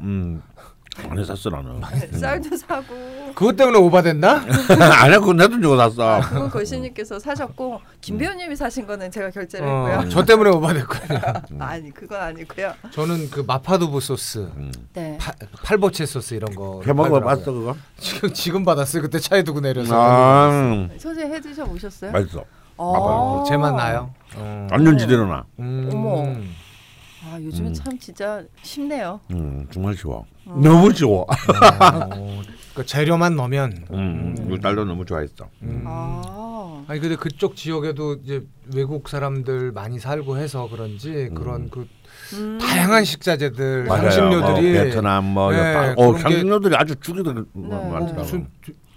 [1.00, 1.12] 음.
[1.12, 1.82] 안 샀어 나는.
[1.96, 2.18] 예.
[2.18, 2.94] 쌀도 사고.
[3.34, 4.44] 그것 때문에 오바됐나?
[5.02, 6.22] 아니야 그건 내 돈 주고 샀어.
[6.30, 10.10] 그건 걸신님께서 사셨고 김배우님이 사신 거는 제가 결제를 어, 했고요.
[10.10, 11.20] 저 때문에 오바됐거든요.
[11.60, 12.74] 아니 그건 아니고요.
[12.92, 14.72] 저는 그 마파두부 소스, 음.
[14.94, 15.18] 네.
[15.20, 15.32] 파,
[15.64, 17.26] 팔보채 소스 이런 거 해 먹어 팔더라고요.
[17.26, 17.76] 봤어 그거?
[17.98, 19.02] 지금 지금 받았어요.
[19.02, 19.96] 그때 차에 두고 내려서.
[20.00, 22.12] 아, 선생 해 드셔 보셨어요?
[22.12, 22.44] 맛있어.
[22.78, 23.44] 어.
[23.48, 24.12] 제맛 나요.
[24.36, 24.68] 어.
[24.72, 25.44] 완전 지대로 나.
[25.60, 25.90] 음.
[25.92, 26.36] 어머.
[27.34, 27.74] 아 요즘은 음.
[27.74, 29.20] 참 진짜 쉽네요.
[29.32, 30.24] 음, 정말 쉬워.
[30.46, 31.22] 너무 쉬워.
[31.24, 32.42] 어,
[32.76, 33.86] 그 재료만 넣으면.
[33.92, 35.50] 음, 우리 딸도 너무 좋아했어.
[35.64, 35.84] 음.
[35.88, 36.84] 아.
[36.88, 41.34] 아니 근데 그쪽 지역에도 이제 외국 사람들 많이 살고 해서 그런지 음.
[41.34, 41.88] 그런 그
[42.34, 42.60] 음.
[42.62, 44.04] 다양한 식자재들, 맞아요.
[44.04, 47.68] 향신료들이 뭐 베트남 뭐 네, 네, 어, 향신료들이 아주 죽이들 네.
[47.68, 48.22] 많더라고.
[48.22, 48.48] 무슨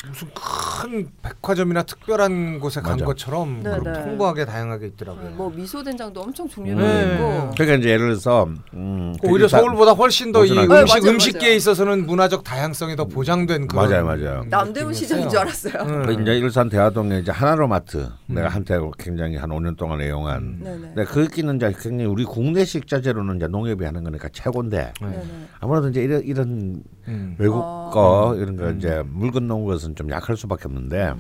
[0.09, 3.05] 무슨 큰 백화점이나 특별한 곳에 간 맞아.
[3.05, 4.05] 것처럼 네, 그렇게 네.
[4.05, 5.31] 풍부하게 다양하게 있더라고요.
[5.31, 7.15] 뭐 미소 된장도 엄청 종류가 네.
[7.15, 7.51] 있고.
[7.55, 10.69] 그러니까 이제 예를 들어서 음, 오히려 서울보다 훨씬 더이 보존하기.
[10.69, 11.57] 네, 음식 맞아요, 음식계에 맞아요.
[11.57, 14.45] 있어서는 문화적 다양성이 더 보장된 그런 맞아요, 맞아요.
[14.49, 15.75] 남대문 시장인 줄 알았어요.
[15.83, 16.07] 음.
[16.07, 20.61] 그 이제 일산 대화동에 이제 하나로마트 내가 한때 굉장히 한 5년 동안 애용한.
[20.61, 20.81] 네네.
[20.95, 25.23] 근데 거기는 이제 굉장히 우리 국내 식 자재로는 이제 농협이 하는 거니까 최고인데 네네.
[25.61, 27.37] 아무래도 이제 이런, 이런 음.
[27.39, 27.91] 외국 아.
[27.93, 31.15] 거 이런 거 이제 물건 넣은 것은 좀 약할 수밖에 없는데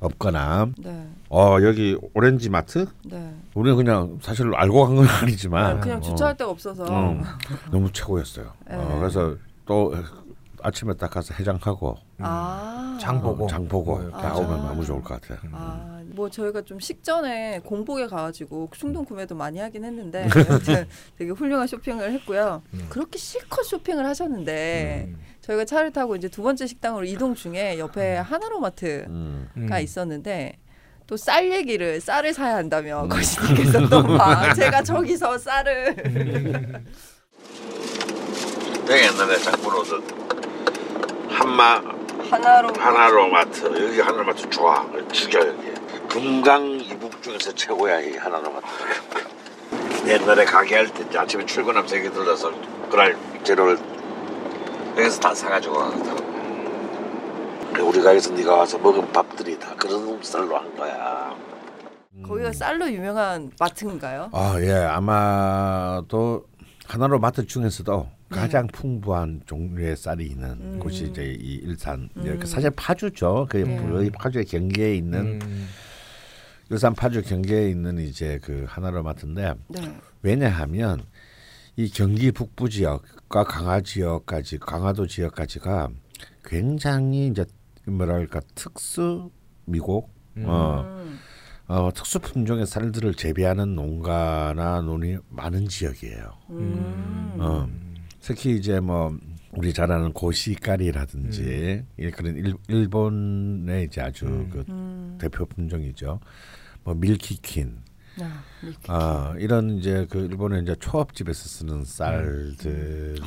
[0.00, 1.06] 없거나 네.
[1.28, 3.34] 어 여기 오렌지 마트 네.
[3.54, 6.84] 우리는 그냥 사실 알고 간 건 아니지만 그냥 어, 주차할 데가 없어서.
[6.84, 7.22] 음,
[7.72, 8.52] 너무 최고였어요.
[8.68, 8.76] 네.
[8.76, 9.34] 어, 그래서
[9.66, 9.92] 또
[10.62, 12.96] 아침에 딱 가서 해장하고 아.
[13.00, 13.44] 장 보고.
[13.44, 14.36] 어, 장 보고 뭐딱 아.
[14.36, 15.38] 오면 너무 좋을 것 같아요.
[15.52, 20.30] 아, 뭐 저희가 좀 식전에 공복에 가가지고 충동 구매도 많이 하긴 했는데 음.
[20.50, 22.60] 아무튼 되게 훌륭한 쇼핑을 했고요.
[22.74, 22.86] 음.
[22.90, 25.20] 그렇게 실컷 쇼핑을 하셨는데 음.
[25.42, 29.48] 저희가 차를 타고 이제 두 번째 식당으로 이동 중에 옆에 하나로마트가 음.
[29.56, 29.70] 음.
[29.80, 30.58] 있었는데
[31.06, 33.08] 또쌀 얘기를 쌀을 사야 한다며 음.
[33.08, 35.94] 거시님께서 또 막 제가 저기서 쌀을
[38.86, 40.02] 내가 옛날에 오던
[41.30, 41.80] 한마
[42.28, 45.77] 하나로 하나로 마트 여기 하나로 마트 좋아 죽여 여기
[46.08, 48.66] 금강 이북 중에서 최고야 이 하나로마트
[50.06, 52.50] 옛날에 가게 할 때 아침에 출근하면서 여기 들러서
[52.90, 53.78] 그날 재료를
[54.96, 55.74] 여기서 다 사가지고
[57.82, 61.34] 우리 가게에서 네가 와서 먹은 밥들이 다 그런 쌀로 한 거야
[62.22, 64.30] 거기가 쌀로 유명한 마트인가요?
[64.32, 66.44] 아, 예, 아마도
[66.86, 68.36] 하나로 마트 중에서도 네.
[68.36, 70.78] 가장 풍부한 종류의 쌀이 있는 음.
[70.82, 72.08] 곳이 이제 이 일산.
[72.24, 72.38] 예, 음.
[72.40, 73.46] 그 사실 파주죠.
[73.48, 74.10] 그 네.
[74.18, 75.68] 파주의 경계에 있는 음.
[76.70, 80.00] 일산 파주 경계에 있는 이제 그 하나로 마트인데 네.
[80.22, 81.02] 왜냐하면
[81.76, 85.88] 이 경기 북부 지역과 강화 지역까지 강화도 지역까지가
[86.44, 87.44] 굉장히 이제
[87.86, 89.30] 뭐랄까 특수
[89.64, 90.10] 미국
[90.44, 91.18] 어, 음.
[91.68, 96.32] 어, 특수 품종의 쌀들을 재배하는 농가나 논이 많은 지역이에요.
[96.50, 97.36] 음.
[97.38, 97.68] 어,
[98.20, 99.16] 특히 이제 뭐
[99.52, 105.16] 우리 잘 아는 고시까리라든지 이 그런 일, 일본의 이제 아주 그 음.
[105.20, 106.20] 대표 품종이죠.
[106.84, 107.76] 뭐 밀키퀸,
[108.20, 108.42] 아.
[108.88, 112.68] 아 이런 이제 그 일본의 이제 초밥집에서 쓰는 쌀들도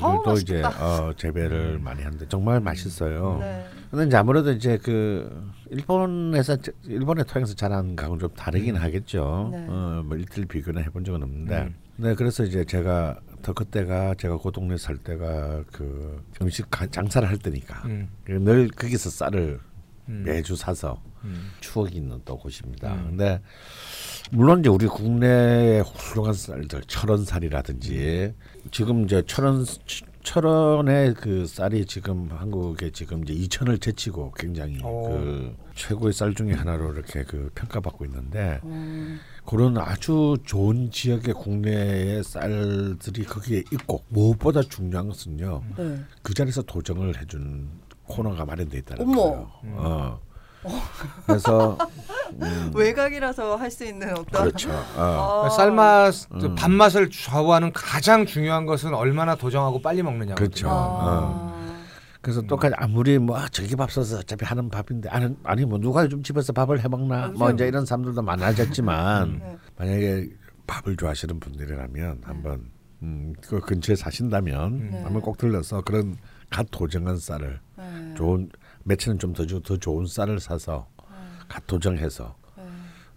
[0.01, 0.69] 어우, 이제 맛있겠다.
[1.07, 3.37] 어, 재배를 많이 하는데 정말 맛있어요.
[3.39, 3.65] 네.
[3.89, 9.49] 근데 이제 아무래도 이제 그 일본에서 일본의 토양에서 자란 가하고는 좀 다르긴 하겠죠.
[9.53, 9.65] 네.
[9.69, 11.61] 어, 뭐 일til 비교는 해본 적은 없는데.
[11.61, 11.75] 음.
[11.97, 17.27] 네, 그래서 이제 제가 더 그때가 제가 그 동네 살 때가 그 음식 가- 장사를
[17.27, 18.09] 할 때니까 음.
[18.25, 19.70] 늘 거기서 쌀을 음.
[20.05, 21.51] 매주 사서 음.
[21.59, 22.93] 추억이 있는 또 곳입니다.
[22.93, 23.07] 음.
[23.09, 23.41] 근데
[24.31, 28.33] 물론 이제 우리 국내의 훌륭한 쌀들 철원쌀이라든지
[28.71, 29.65] 지금 이제 철원
[30.23, 35.09] 철원의 그 쌀이 지금 한국에 지금 이제 2천을 제치고 굉장히 오.
[35.09, 39.19] 그 최고의 쌀 중에 하나로 이렇게 그 평가받고 있는데 음.
[39.45, 45.99] 그런 아주 좋은 지역의 국내의 쌀들이 거기에 있고 무엇보다 중요한 것은요 네.
[46.21, 47.67] 그 자리에서 도정을 해준
[48.11, 49.15] 코너가 마련돼 있다는 어머.
[49.15, 49.51] 거예요.
[49.77, 50.19] 어.
[51.25, 51.77] 그래서
[52.41, 54.69] 음, 외곽이라서 할 수 있는 어떤 그렇죠.
[54.95, 55.45] 어.
[55.45, 55.49] 아.
[55.49, 56.55] 쌀맛 음.
[56.55, 60.35] 밥맛을 좌우하는 가장 중요한 것은 얼마나 도정하고 빨리 먹느냐.
[60.35, 60.67] 그렇죠.
[60.69, 61.51] 아.
[62.21, 66.03] 그래서 똑같이 아무리 뭐 아, 저기 밥 써서 어차피 하는 밥인데 아니, 아니 뭐 누가
[66.03, 69.57] 요즘 집에서 밥을 해 먹나 아, 뭐 이제 이런 사람들도 많아졌지만 네.
[69.77, 70.29] 만약에
[70.67, 72.69] 밥을 좋아하시는 분들이라면 한번
[73.01, 75.01] 음, 그 근처에 사신다면 네.
[75.01, 76.17] 한번 꼭 들러서 그런
[76.51, 78.13] 갓 도정한 쌀을 네.
[78.15, 78.49] 좋은
[78.83, 80.87] 매치는 좀더 더 좋은 쌀을 사서
[81.47, 82.63] 갓 도정해서 네.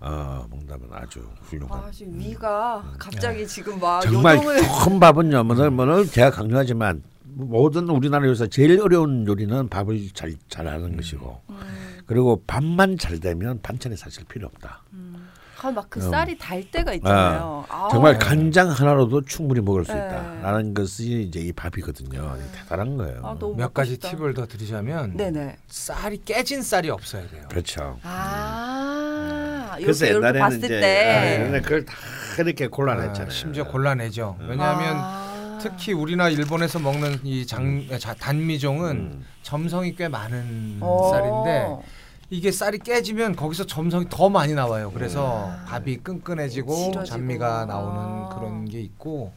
[0.00, 1.84] 어, 먹다면 아주 훌륭한.
[1.84, 5.46] 아, 지금 위가 갑자기 지금 막 정말 요동을 큰 밥은요.
[5.48, 11.56] 오늘 오늘 제가 강조하지만 모든 우리나라 요리에서 제일 어려운 요리는 밥을 잘 잘하는 것이고 음.
[12.06, 14.82] 그리고 밥만 잘 되면 반찬이 사실 필요 없다.
[15.64, 16.10] 아, 막그 음.
[16.10, 17.64] 쌀이 달 때가 있잖아요.
[17.70, 17.88] 아.
[17.90, 19.98] 정말 간장 하나로도 충분히 먹을 수 네.
[19.98, 22.36] 있다라는 것이 이제 이 밥이거든요.
[22.54, 23.20] 대단한 거예요.
[23.24, 24.10] 아, 너무 몇 가지 싶다.
[24.10, 25.56] 팁을 더 드리자면 네네.
[25.68, 27.44] 쌀이 깨진 쌀이 없어야 돼요.
[27.48, 27.98] 그렇죠.
[28.02, 31.50] 아, 그래서 이렇게, 이렇게 옛날에는 봤을 이제 때.
[31.56, 31.94] 아, 그걸 다
[32.38, 33.26] 이렇게 골라냈잖아요.
[33.26, 34.36] 아, 심지어 곤란해져.
[34.46, 35.58] 왜냐하면 아.
[35.62, 39.24] 특히 우리나 일본에서 먹는 이 장, 자, 단미종은 음.
[39.42, 41.10] 점성이 꽤 많은 어.
[41.10, 42.03] 쌀인데
[42.34, 44.90] 이게 쌀이 깨지면 거기서 점성이 더 많이 나와요.
[44.92, 45.64] 그래서 아.
[45.66, 47.04] 밥이 끈끈해지고 질어지고.
[47.04, 48.28] 잔미가 나오는 아.
[48.34, 49.32] 그런 게 있고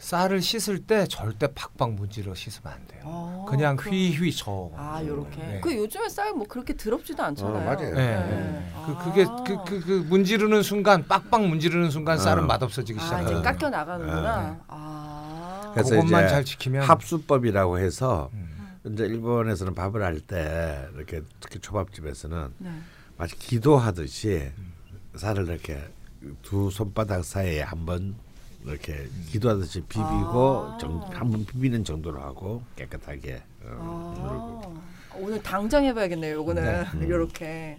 [0.00, 3.00] 쌀을 씻을 때 절대 팍팍 문지러 씻으면 안 돼요.
[3.04, 4.72] 어, 그냥 그럼- 휘휘 저어.
[4.76, 5.36] 아, 요렇게.
[5.36, 5.60] 네.
[5.62, 7.56] 그 요즘에 쌀 뭐 그렇게 더럽지도 않잖아요.
[7.56, 7.94] 어, 맞아요.
[7.94, 8.16] 네.
[8.16, 8.72] 네.
[8.84, 8.98] 그 아.
[9.04, 12.46] 그게 그, 그, 그 문지르는 순간 빡빡 문지르는 순간 쌀은 어.
[12.46, 13.38] 맛없어지기 아, 시작해요.
[13.38, 14.58] 이제 깎여 나가는구나.
[14.66, 15.70] 아.
[15.74, 18.55] 그래서 그것만 이제 잘 지키면 합수법이라고 해서 음.
[18.92, 22.70] 이제 일본에서는 밥을 할 때 이렇게 특히 초밥집에서는 네.
[23.16, 24.50] 마치 기도하듯이
[25.14, 25.82] 쌀을 이렇게
[26.42, 28.14] 두 손바닥 사이에 한 번
[28.64, 30.78] 이렇게 기도하듯이 비비고 아.
[30.80, 34.72] 정, 한번 비비는 정도로 하고 깨끗하게 어.
[35.14, 35.16] 아.
[35.18, 36.34] 오늘 당장 해봐야겠네요.
[36.36, 36.62] 요거는
[37.00, 37.06] 네.
[37.06, 37.78] 이렇게.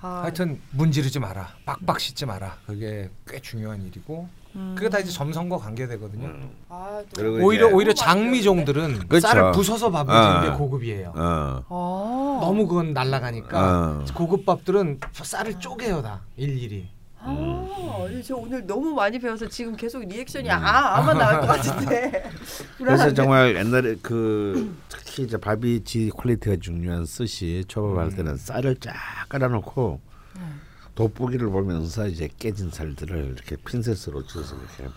[0.00, 1.48] 아, 하여튼 문지르지 마라.
[1.64, 2.58] 빡빡 씻지 마라.
[2.66, 4.74] 그게 꽤 중요한 일이고 음.
[4.76, 6.30] 그게 다 이제 점성과 관계되거든요.
[6.68, 9.26] 아, 또- 그리고 오히려 오히려 장미 종들은 그렇죠.
[9.26, 10.22] 쌀을 부숴서 밥을 어.
[10.40, 11.12] 짓는 게 고급이에요.
[11.16, 11.64] 어.
[11.68, 12.44] 아.
[12.44, 13.58] 너무 그건 날라가니까
[14.00, 14.04] 어.
[14.14, 16.88] 고급 밥들은 쌀을 쪼개요 다 일일이.
[17.24, 18.22] 아, 음.
[18.26, 22.28] 저 오늘 너무 많이 배워서 지금 계속 reaction이 아, 아만 나올 것 같은데.
[22.76, 23.14] 그래서.
[23.14, 28.16] 정말 옛날에 그 특히 이제 밥이 지 quality가 중요한 스시 초밥할 음.
[28.16, 28.92] 때는 쌀을 쫙
[29.28, 30.00] 깔아놓고
[30.94, 34.92] 돋보기를 보면서 이제 깨진 쌀들을 이렇게 핀셋으로 집어서 이렇게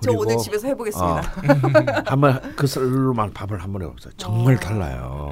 [0.00, 1.16] 저 오늘 집에서 해보겠습니다.
[1.16, 4.12] 어, 한번 그 쌀로만 밥을 한번 해보세요.
[4.16, 4.60] 정말 어.
[4.60, 5.30] 달라요.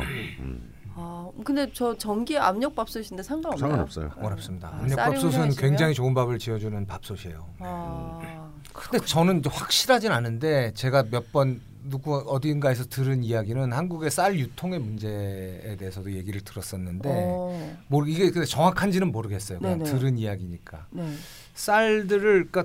[0.97, 3.59] 아, 근데 저 전기 압력 밥솥인데 상관없나요?
[3.61, 4.11] 상관없어요.
[4.21, 4.69] 어렵습니다.
[4.69, 5.71] 아, 압력 밥솥은 쌀용량이시네요?
[5.71, 7.47] 굉장히 좋은 밥을 지어주는 밥솥이에요.
[7.61, 14.81] 아, 근데 저는 확실하진 않은데 제가 몇 번 누구 어딘가에서 들은 이야기는 한국의 쌀 유통의
[14.81, 19.61] 문제에 대해서도 얘기를 들었었는데 어, 뭐 이게 근데 정확한지는 모르겠어요.
[19.61, 19.91] 그냥 네네.
[19.93, 21.09] 들은 이야기니까 네,
[21.55, 22.65] 쌀들을 그러니까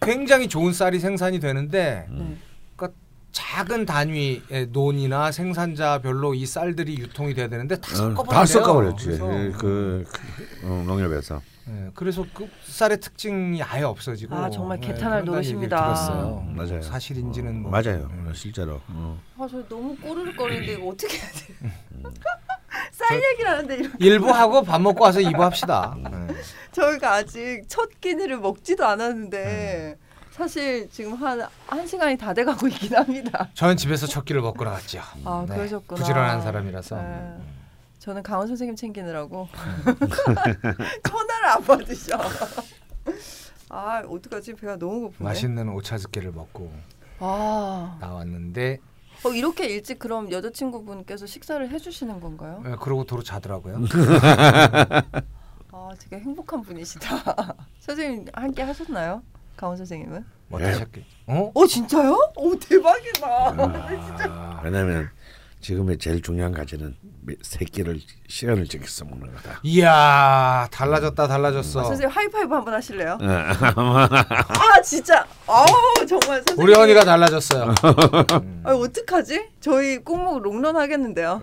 [0.00, 2.36] 굉장히 좋은 쌀이 생산이 되는데 네.
[3.30, 8.30] 작은 단위의 논이나 생산자별로 이 쌀들이 유통이 돼야 되는데 다 어, 섞어버린대요.
[8.34, 9.06] 다 섞어버렸지.
[9.10, 10.04] 그, 그
[10.64, 11.40] 어, 농협에서.
[11.70, 16.40] 예, 그래서 그 쌀의 특징이 아예 없어지고 아, 정말 예, 개탄할 노릇입니다.
[16.42, 16.80] 음, 맞아요.
[16.82, 18.08] 사실인지는 뭐 맞아요.
[18.12, 18.30] 음.
[18.34, 18.80] 실제로.
[18.88, 19.18] 어.
[19.38, 21.54] 아, 저 너무 꼬르륵 거리는데 이거 어떻게 해야 돼?
[21.92, 22.02] 음.
[22.92, 25.94] 쌀 얘기를 하는데 이렇게 일부 하고 밥 먹고 와서 이부 합시다.
[25.98, 26.34] 예.
[26.72, 28.88] 저희가 아직 첫 끼니를 먹지도 음.
[28.88, 29.96] 않았는데
[30.30, 33.48] 사실 지금 한 한 시간이 다 돼가고 있긴 합니다.
[33.54, 35.00] 저는 집에서 첫 끼를 먹고 나갔죠.
[35.24, 35.98] 아 그러셨구나.
[36.00, 36.96] 부지런한 사람이라서.
[36.96, 37.36] 네.
[38.08, 39.46] 저는 강원 선생님 챙기느라고
[41.04, 42.18] 전화를 안 받으셔.
[43.68, 45.28] 아 어떡하지 배가 너무 고프네.
[45.28, 46.72] 맛있는 오차즈케를 먹고
[47.18, 48.78] 아 나왔는데
[49.26, 52.62] 어, 이렇게 일찍 그럼 여자친구분께서 식사를 해주시는 건가요?
[52.64, 53.76] 예, 그러고 도로 자더라고요.
[55.72, 57.56] 아 되게 행복한 분이시다.
[57.80, 59.22] 선생님 함께 하셨나요?
[59.54, 60.24] 강원 선생님은?
[60.46, 60.72] 뭐 예.
[61.26, 61.52] 어?
[61.54, 62.16] 어 진짜요?
[62.36, 63.26] 오 대박이다.
[63.26, 65.10] 아, 왜냐하면
[65.60, 66.96] 지금의 제일 중요한 과제는
[67.42, 69.60] 세 끼를 시간을 정해서 먹는 거다.
[69.62, 71.80] 이야 달라졌다 달라졌어.
[71.80, 73.18] 아, 선생님 하이파이브 한번 하실래요?
[73.20, 74.08] 어.
[74.08, 75.26] 아 진짜.
[75.46, 75.66] 아우
[76.06, 76.58] 정말 선생님.
[76.64, 77.74] 우리 언니가 달라졌어요.
[78.64, 79.48] 아 어떡하지?
[79.60, 81.42] 저희 꼭목 롱런 하겠는데요.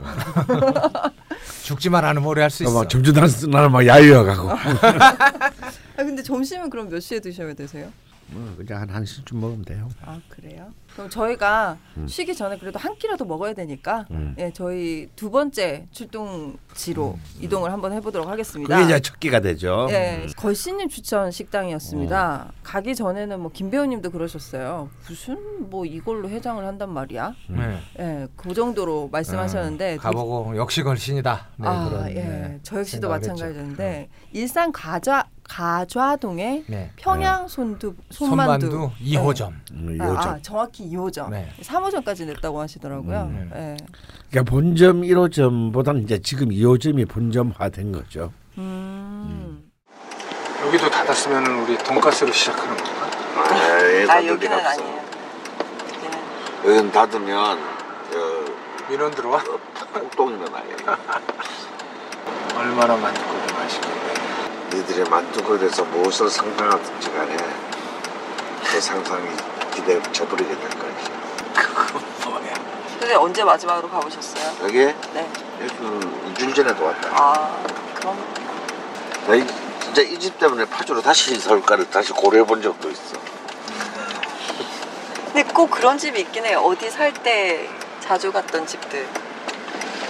[1.63, 2.73] 죽지만 않으면 오래 할 수 있어.
[2.73, 4.49] 막 점주 나는 나는 막 야유어가고.
[4.51, 5.51] 아
[5.97, 7.91] 근데 점심은 그럼 몇 시에 드셔야 되세요?
[8.27, 9.89] 뭐 그냥 한 1 시쯤 먹으면 돼요.
[10.05, 10.71] 아 그래요?
[10.95, 11.77] 그럼 저희가
[12.07, 14.33] 쉬기 전에 그래도 한 끼라도 먹어야 되니까 음.
[14.37, 18.75] 예 저희 두 번째 출동지로 이동을 한번 해보도록 하겠습니다.
[18.75, 19.87] 그게 이제 첫 끼가 되죠.
[19.91, 22.53] 예, 걸씨님 추천 식당이었습니다.
[22.63, 24.89] 가기 전에는 뭐 김배우님도 그러셨어요.
[25.07, 27.35] 무슨 뭐 이걸로 해장을 한단 말이야?
[27.49, 27.79] 네.
[27.99, 31.47] 예, 그 정도로 말씀하셨는데 음, 가보고 역시 걸신이다.
[31.57, 33.09] 네, 아, 그런, 예, 네, 저 역시도.
[33.09, 36.91] 마찬가지였는데 일산 가좌 가좌동의 네.
[36.95, 39.53] 평양 손두 손만두, 손만두 2호점.
[39.73, 40.17] 음, 아, 요점.
[40.17, 41.29] 아, 정확히 2호점.
[41.29, 41.49] 네.
[41.61, 43.21] 3호점까지 냈다고 하시더라고요.
[43.21, 43.51] 음.
[43.55, 43.77] 예.
[44.29, 48.31] 그러니까 본점 1호점보다는 이제 지금 2호점이 본점화된 거죠.
[48.57, 49.71] 음.
[50.65, 53.05] 여기도 닫았으면 우리 돈가스로 시작하는 건가?
[54.09, 55.01] 아 여기는 아니에요.
[55.93, 56.19] 여기는
[56.65, 57.59] 여기는 닫으면
[58.11, 59.43] 저 민원 들어와?
[59.93, 60.77] 폭동이면 아니에요.
[62.57, 64.13] 얼마나 만두국이 맛있겠네.
[64.73, 67.37] 니들의 만두글에서 무엇을 상상하든지 간에
[68.63, 69.27] 그 상상이
[69.75, 71.11] 기대 쳐버리게 될 거지.
[72.25, 72.53] 뭐야?
[72.91, 74.55] 선생님 언제 마지막으로 가보셨어요?
[74.63, 74.77] 여기
[75.13, 75.29] 네.
[75.61, 77.09] 여기는 이주일 전에도 왔다.
[77.13, 77.63] 아
[77.95, 78.17] 그럼
[79.27, 79.45] 나 이,
[79.81, 83.15] 진짜 이 집 때문에 파주로 다시 서울까를 다시 고려해 본 적도 있어.
[85.25, 86.59] 근데 꼭 그런 집이 있긴 해요.
[86.65, 87.69] 어디 살 때
[87.99, 89.05] 자주 갔던 집들.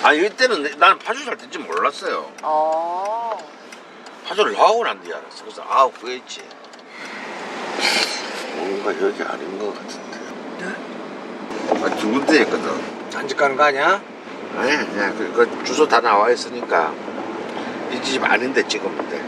[0.04, 2.32] 아 이때는 나는 파주 살 때인지 몰랐어요.
[2.44, 3.32] 아.
[4.28, 5.44] 파주를 나오고 난 뒤에 알았어.
[5.44, 6.44] 그래서 아 후회했지.
[8.86, 10.20] 뭔가 여기 아닌 것 같은데.
[10.60, 10.66] 네?
[11.84, 12.70] 아, 두 군데 했거든.
[13.12, 14.00] 단집 가는 거 아니야?
[14.56, 16.94] 아니 그냥 그, 그 주소 다 나와 있으니까
[17.92, 19.16] 이 집 아닌데 찍었는데.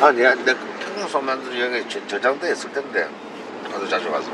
[0.00, 0.34] 아니 내
[0.80, 3.06] 평양 소만두 여기 저- 저장돼 있을 텐데.
[3.70, 4.30] 나도 자주 가서.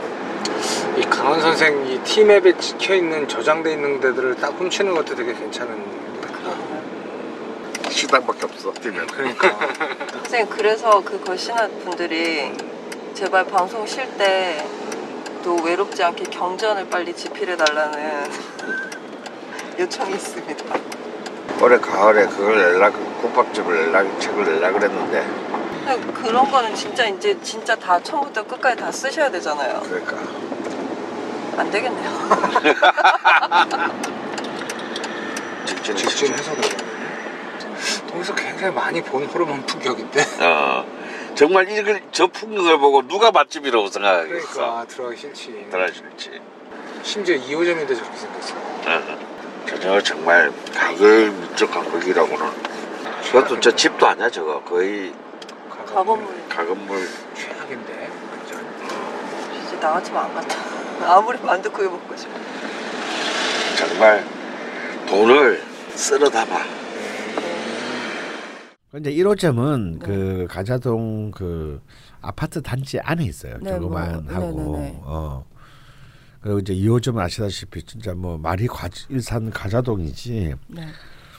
[0.97, 5.96] 이 강원 선생 이 티맵에 찍혀 있는 저장돼 있는 데들을 딱 훔치는 것도 되게 괜찮은.
[7.97, 8.73] 식당밖에 없어.
[8.75, 9.07] 뛰면.
[9.09, 9.59] 그러니까
[10.23, 12.53] 선생님 그래서 그 걸신한 분들이
[13.15, 14.65] 제발 방송 쉴 때
[15.47, 18.29] 또 외롭지 않게 경전을 빨리 집필해 달라는
[19.79, 20.65] 요청이 있습니다.
[21.63, 22.91] 올해 가을에 그걸 내려
[23.23, 25.25] 국밥집을 내려 책을 내려 그랬는데
[25.87, 29.81] 근데 그런 거는 진짜 이제 진짜 다 처음부터 끝까지 다 쓰셔야 되잖아요.
[29.85, 30.17] 그러니까
[31.59, 32.11] 안 되겠네요.
[35.65, 36.86] 직진해 직진해서 그래.
[38.17, 40.23] 동서 굉장히 많이 본 호르몬 풍격인데.
[40.41, 40.87] 어
[41.35, 44.49] 정말 이걸 저 풍경을 보고 누가 맛집이라고 생각하겠어.
[44.55, 45.67] 그러니까 들어가기 싫지.
[45.71, 46.41] 들어줄지.
[47.03, 48.55] 심지어 2호점인데 저렇게 생겼어.
[49.69, 52.47] 저저 정말 가글 미적 가글이라고는.
[53.27, 55.12] 그것도 저 집도 아니야 저거 거의
[55.69, 57.07] 가건물 가건물.
[57.35, 59.67] 최악인데 완전.
[59.67, 60.57] 이제 나같이면 안 갔다.
[61.05, 62.33] 아무리 만두국이 먹고 싶어.
[63.77, 64.25] 정말
[65.07, 65.62] 돈을
[65.95, 66.86] 쓸어 담아.
[68.91, 71.80] 근데 1호점은 그 가자동 그
[72.22, 73.57] 아파트 단지 안에 있어요.
[73.61, 75.01] 네, 조그만 뭐, 하고 네네네.
[75.05, 75.45] 어.
[76.41, 80.55] 그리고 이제 2호점은 아시다시피 진짜 뭐 말이 과, 일산 가자동이지.
[80.68, 80.87] 네.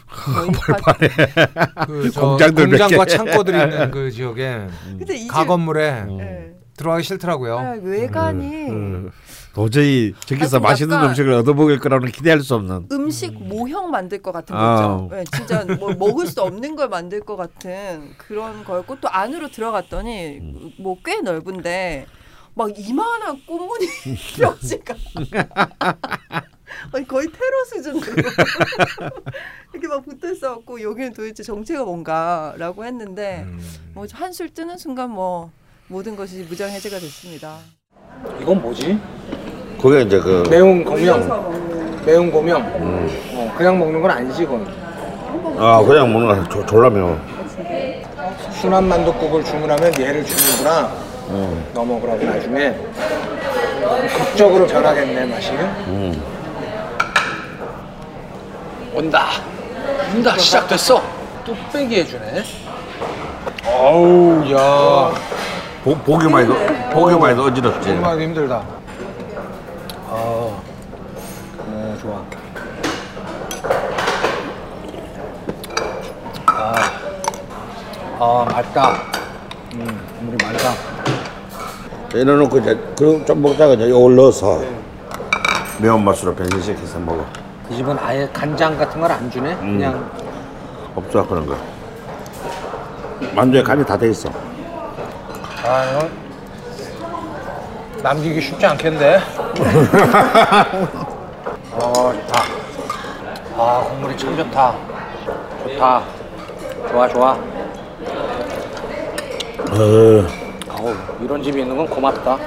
[0.07, 3.11] 다- 그저 공장들 몇 공장과 개.
[3.17, 4.67] 창고들이 있는 그 지역에
[4.97, 6.53] 근데 이 집- 가건물에 네.
[6.77, 7.57] 들어가기 싫더라고요.
[7.57, 9.11] 아, 외관이 음,
[9.57, 12.89] 도저히 저기서 맛있는 음식을 얻어먹을 거라고는 기대할 수 없는.
[12.91, 14.75] 음식 모형 만들 것 같은 아.
[14.75, 15.15] 거죠.
[15.15, 20.73] 네, 진짜 뭐 먹을 수 없는 걸 만들 것 같은 그런 거였고 또 안으로 들어갔더니
[20.77, 22.05] 뭐 꽤 넓은데
[22.53, 23.87] 막 이만한 꽃무늬
[24.37, 24.93] 벽지가
[26.91, 28.01] 아니, 거의 테러 수준으로
[29.73, 33.59] 이렇게 막 붙어 있어갖고 여기는 도대체 정체가 뭔가라고 했는데 음.
[33.95, 35.51] 뭐 한술 뜨는 순간 뭐
[35.87, 37.57] 모든 것이 무장 해제가 됐습니다.
[38.41, 38.99] 이건 뭐지?
[39.81, 41.55] 그게 이제 그 매운 고명.
[42.05, 42.61] 매운 고명.
[43.33, 44.67] 어, 그냥 먹는 건 아니지 이건.
[45.59, 47.19] 아 그냥 먹는 거 조- 졸라면
[48.51, 50.91] 순한 만둣국을 주문하면 얘를 주는구나.
[51.73, 52.75] 너 먹으라고 나중에
[54.15, 55.51] 극적으로 변하겠네 맛이.
[58.93, 59.27] 온다.
[60.15, 60.37] 온다.
[60.37, 61.01] 시작됐어.
[61.45, 62.43] 뚝배기 해주네.
[63.65, 65.11] 어우 야.
[65.83, 66.55] 보, 보기만 해도
[66.91, 67.87] 보기만 해도 어지럽지.
[67.89, 68.61] 정말 힘들다.
[70.09, 70.61] 아,
[71.69, 72.23] 네, 좋아.
[76.45, 76.75] 아,
[78.19, 78.91] 아 맑다.
[79.75, 80.73] 음, 물이 맑다.
[82.13, 84.61] 이래놓고 이제 그좀 먹다가 이제 이걸 넣어서
[85.79, 87.25] 매운맛으로 변신시켜서 먹어.
[87.69, 89.55] 이 집은 아예 간장 같은 걸 안 주네.
[89.57, 90.09] 그냥
[90.95, 91.55] 없어 그런 거.
[93.35, 94.29] 만두에 간이 다 돼 있어.
[95.63, 96.09] 아, 이건
[98.01, 99.17] 남기기 쉽지 않겠는데.
[101.71, 102.43] 어, 좋다.
[103.57, 104.75] 아, 국물이 참 좋다.
[105.63, 106.03] 좋다.
[106.89, 107.31] 좋아, 좋아.
[109.69, 110.25] 어,
[110.69, 112.37] 아우 이런 집이 있는 건 고맙다.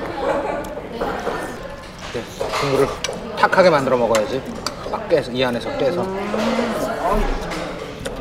[2.13, 2.23] 네,
[2.61, 2.89] 국물을
[3.37, 4.43] 탁하게 만들어 먹어야지.
[4.91, 6.07] 막 깨서 이 안에서 깨서.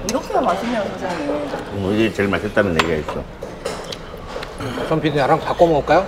[0.10, 1.50] 이렇게 맛있네요, 사장님.
[1.74, 3.24] 뭐 이게 제일 맛있다는 얘기가 있어.
[4.90, 6.06] 전 PD 나랑 바꿔 먹을까요?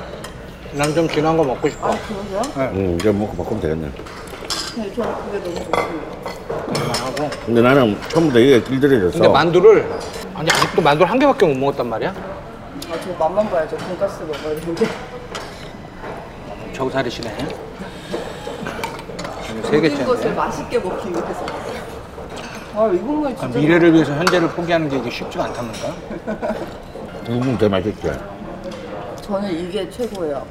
[0.74, 1.88] 난 좀 진한 거 먹고 싶어.
[1.90, 2.42] 그러세요?
[2.74, 3.92] 응, 이제 먹고 바꾸면 되겠네.
[4.78, 7.06] 네, 저는 그게 너무 좋습니다.
[7.06, 7.30] 하고.
[7.46, 9.90] 근데 나는 처음부터 이게 길들여져서 근데 만두를
[10.34, 12.10] 아니 아직도 만두 한 개밖에 못 먹었단 말이야.
[12.12, 13.78] 아, 저 맛만 봐야죠.
[13.78, 14.86] 돈가스 먹어야 되는데.
[16.74, 17.36] 저살이시네.
[17.38, 17.46] 세
[19.76, 20.06] 모든 개째.
[20.06, 21.46] 것을 맛있게 먹기 위해서.
[22.76, 23.60] 아, 이 국물 진짜.
[23.60, 25.90] 미래를 위해서 현재를 포기하는 게 이게 쉽지가 않답니다.
[27.28, 28.10] 음, 되게 맛있지.
[29.32, 30.46] 저는 이게 최고예요.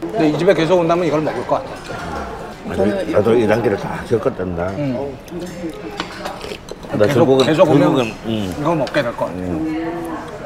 [0.00, 2.76] 근데 이 집에 계속 온다면 이걸 먹을 것 같아.
[2.76, 4.68] 저는 나도 이 단계를 다 겪었단다.
[4.78, 5.16] 응.
[6.92, 9.34] 나 계속 결국은 계속 오면 결국은 음, 이걸 먹게 될 것 같아.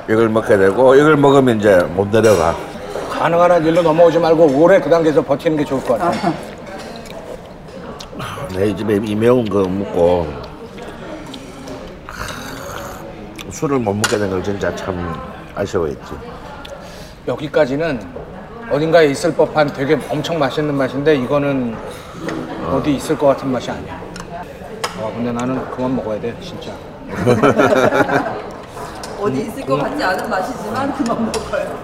[0.08, 2.56] 이걸 먹게 되고 이걸 먹으면 이제 못 내려가.
[3.10, 6.32] 가능한 한 일로 넘어오지 말고 오래 그 단계에서 버티는 게 좋을 것 같아.
[8.54, 10.26] 내이 집에 이 매운 거 먹고
[12.06, 15.14] 하, 술을 못 먹게 된 걸 진짜 참
[15.54, 16.12] 아쉬워했지.
[17.26, 18.00] 여기까지는
[18.70, 21.74] 어딘가에 있을 법한 되게 엄청 맛있는 맛인데 이거는
[22.70, 24.00] 어디 있을 것 같은 맛이 아니야.
[24.98, 26.72] 아 근데 나는 그만 먹어야 돼 진짜.
[29.20, 31.80] 어디 있을 것 같지 않은 맛이지만 그만 먹어요.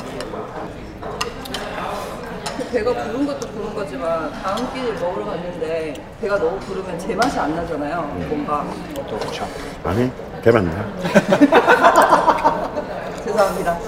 [2.72, 7.54] 배가 부른 것도 부른 거지만 다음 끼를 먹으러 갔는데 배가 너무 부르면 제 맛이 안
[7.54, 8.02] 나잖아요.
[8.28, 8.66] 뭔가
[9.08, 9.46] 또 그렇죠.
[9.84, 10.10] 아니
[10.42, 10.84] 대만다.
[13.24, 13.78] 죄송합니다.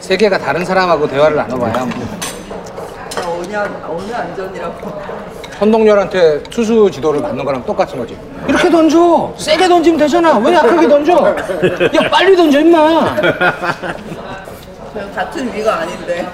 [0.00, 2.18] 세계가 다른 사람하고 대화를 나눠봐야 뭐.
[3.10, 3.82] 저 어느 안-
[4.14, 5.00] 안전이라고.
[5.58, 8.16] 선동열한테 투수 지도를 받는 거랑 똑같은 거지.
[8.48, 9.32] 이렇게 던져.
[9.36, 10.38] 세게 던지면 되잖아.
[10.38, 11.12] 왜 약하게 던져?
[11.12, 13.14] 야 빨리 던져 임마.
[15.14, 16.26] 같은 위가 아닌데.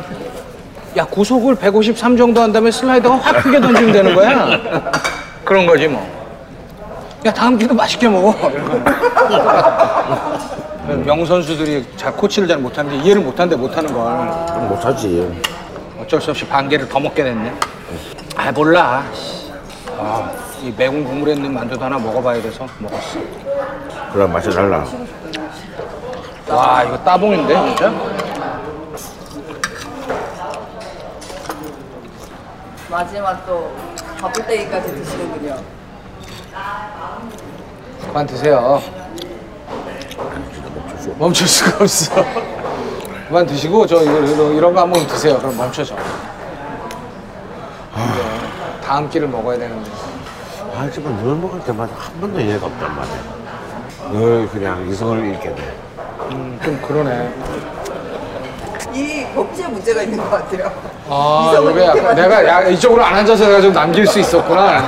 [0.97, 4.61] 야 구속을 153 정도 한 다음에 슬라이더가 확 크게 던지면 되는 거야.
[5.45, 6.07] 그런 거지 뭐.
[7.27, 8.33] 야 다음 기도 맛있게 먹어.
[10.95, 14.05] 명 선수들이 잘 코치를 잘 못하는데 이해를 못하는데 못하는 걸
[14.47, 15.43] 그럼 못하지.
[16.01, 17.53] 어쩔 수 없이 반 개를 더 먹게 됐네.
[18.37, 19.05] 아 몰라.
[19.99, 20.31] 아,
[20.63, 23.19] 이 매운 국물에 있는 만두도 하나 먹어봐야 돼서 먹었어.
[24.13, 24.85] 그럼 맛이 달라.
[26.49, 27.93] 와 이거 따봉인데 진짜?
[32.89, 33.73] 마지막 또
[34.21, 35.57] 바쁠때기까지 드시는군요.
[38.07, 38.81] 그만 드세요.
[41.19, 42.25] 멈출 수가 없어.
[43.29, 45.39] 그만 드시고 저 이거, 이거 이런 거 한 번 드세요.
[45.39, 45.95] 그럼 멈춰져.
[45.95, 46.01] 네,
[48.85, 49.91] 다음 끼를 먹어야 되는데.
[50.77, 53.17] 아, 지금 늘 먹을 때마다 한 번도 이해가 없단 말이야.
[54.13, 55.75] 늘 그냥 이성을 잃게 돼.
[56.31, 57.33] 음, 좀 그러네.
[58.93, 60.71] 이 법지에 문제가 있는 것 같아요.
[61.09, 64.83] 아, 이게 내가 야, 이쪽으로 안 앉아서 내가 좀 남길 수 있었구나.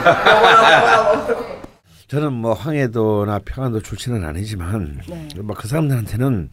[2.09, 5.29] 저는 뭐 황해도나 평안도 출신은 아니지만 네.
[5.37, 6.49] 뭐그 사람들한테는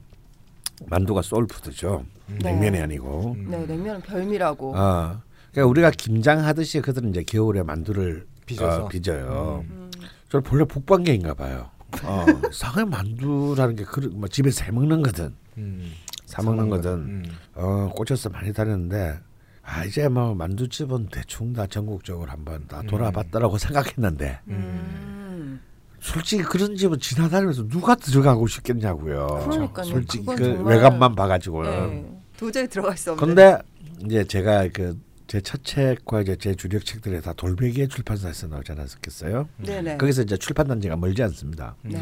[0.88, 2.06] 만두가 소울푸드죠.
[2.28, 2.52] 네.
[2.52, 3.38] 냉면이 아니고.
[3.48, 4.76] 네, 냉면은 별미라고.
[4.76, 5.22] 어.
[5.52, 8.84] 그러니까 우리가 김장 하듯이 그들은 이제 겨울에 만두를 빚어서.
[8.84, 9.64] 어, 빚어요.
[9.70, 9.90] 음.
[10.30, 11.70] 저는 본래 북방계인가 봐요.
[12.04, 15.90] 어, 상해 만두라는 게 그, 뭐 집에서 해 먹는 거든 음.
[16.26, 17.24] 사 먹는 거든 음.
[17.54, 19.20] 어, 꽂혀서 많이 다녔는데
[19.66, 25.60] 아 이제 뭐 만두집은 대충 다 전국적으로 한번 다 돌아봤다라고 생각했는데 음.
[26.00, 29.26] 솔직히 그런 집은 지나다니면서 누가 들어가고 싶겠냐고요.
[29.50, 29.86] 그러니까요.
[29.86, 31.72] 솔직히 그 정말- 외관만 봐가지고는.
[31.90, 33.26] 네, 도저히 들어갈 수 없는.
[33.36, 33.58] 근데
[34.06, 34.98] 이제 제가 그
[35.28, 39.50] 제 첫 책과 이제 제 주력 책들이 다 돌베개 출판사에서 나오지 않았겠어요?
[39.58, 39.98] 네네.
[39.98, 41.76] 거기서 이제 출판 단지가 멀지 않습니다.
[41.82, 41.98] 네.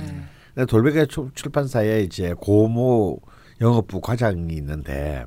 [0.54, 3.22] 근데 돌베개 출- 출판사에 이제 고모
[3.62, 5.24] 영업부 과장이 있는데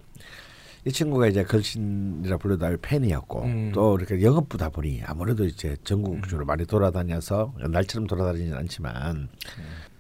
[0.87, 3.73] 이 친구가 이제 걸신이라 불러도 팬이었고 음.
[3.75, 9.29] 또 이렇게 영업부다 보니 아무래도 이제 전국적으로 많이 돌아다녀서 날처럼 돌아다니지는 않지만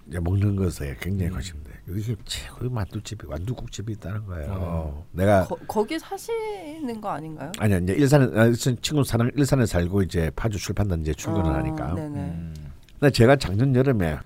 [0.07, 1.72] 이제 먹는 것에 굉장히 관심돼.
[1.89, 5.05] 이게 최고의 만두집이 완두국집이 있다는 거예요.
[5.11, 7.51] 내가 거, 거기 사시는 거 아닌가요?
[7.59, 11.95] 아니요 이제 일산에 아, 친구 사람 일산에 살고 이제 파주 출판단지에 출근을 아, 하니까.
[11.95, 12.53] 네네.
[13.01, 14.18] 근데 제가 작년 여름에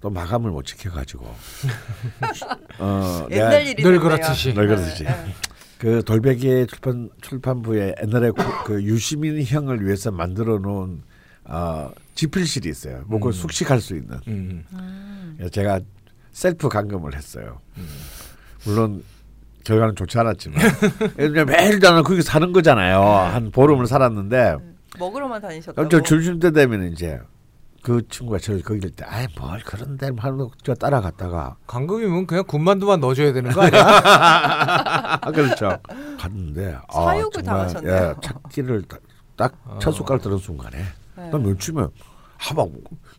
[0.00, 1.24] 또 마감을 못 지켜가지고
[2.80, 3.98] 어 옛날 일이 늘.
[3.98, 4.52] 그렇듯이.
[4.52, 5.04] 늘 그렇듯이.
[5.04, 5.34] 네, 네.
[5.82, 11.02] 그 돌베개 출판 출판부에 옛날에 그, 그 유시민 형을 위해서 만들어 놓은
[11.42, 13.02] 어 지필실이 있어요.
[13.08, 14.16] 뭐 그걸 숙식할 수 있는.
[14.28, 14.64] 음.
[15.50, 15.80] 제가
[16.30, 17.58] 셀프 감금을 했어요.
[18.64, 19.02] 물론
[19.64, 20.56] 결과는 좋지 않았지만
[21.18, 23.02] 왜냐면 매일 나는 거기 사는 거잖아요.
[23.02, 24.58] 한 보름을 살았는데
[25.00, 25.88] 먹으러만 다니셨다고.
[25.88, 27.18] 저 점심 때 되면 이제
[27.82, 33.00] 그 친구가 저를 거기 때 아이 뭘 그런 데 하는 거 따라갔다가 강금이면 그냥 군만두만
[33.00, 33.82] 넣어줘야 되는 거 아니야?
[35.20, 35.76] 아 그렇죠
[36.18, 37.94] 갔는데 아, 사육을 정말, 당하셨네요.
[37.94, 38.84] 예, 찾기를
[39.36, 40.78] 딱 첫 숟갈 들은 순간에
[41.16, 41.30] 네.
[41.30, 41.88] 난 멸치면
[42.36, 42.68] 하막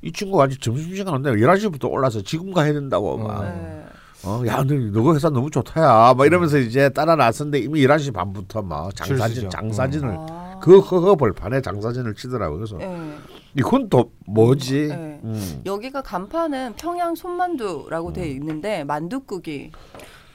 [0.01, 3.83] 이 친구가 아직 점심시간 안돼 11시부터 올라서 지금 가야 된다고 막 네.
[4.25, 6.13] 어, 야, 너, 너가 회사 너무 좋다야.
[6.13, 9.49] 막 이러면서 이제 따라 나섰는데 이미 11시 반부터 막줄 장사진.
[9.49, 10.59] 장사진을, 아.
[10.61, 12.57] 그 허허 벌판에 장사진을 치더라고요.
[12.59, 13.17] 그래서 네.
[13.57, 14.87] 이건 또 뭐지?
[14.87, 15.19] 네.
[15.23, 15.61] 음.
[15.65, 19.71] 여기가 간판은 평양 손만두라고 돼 있는데 만두국이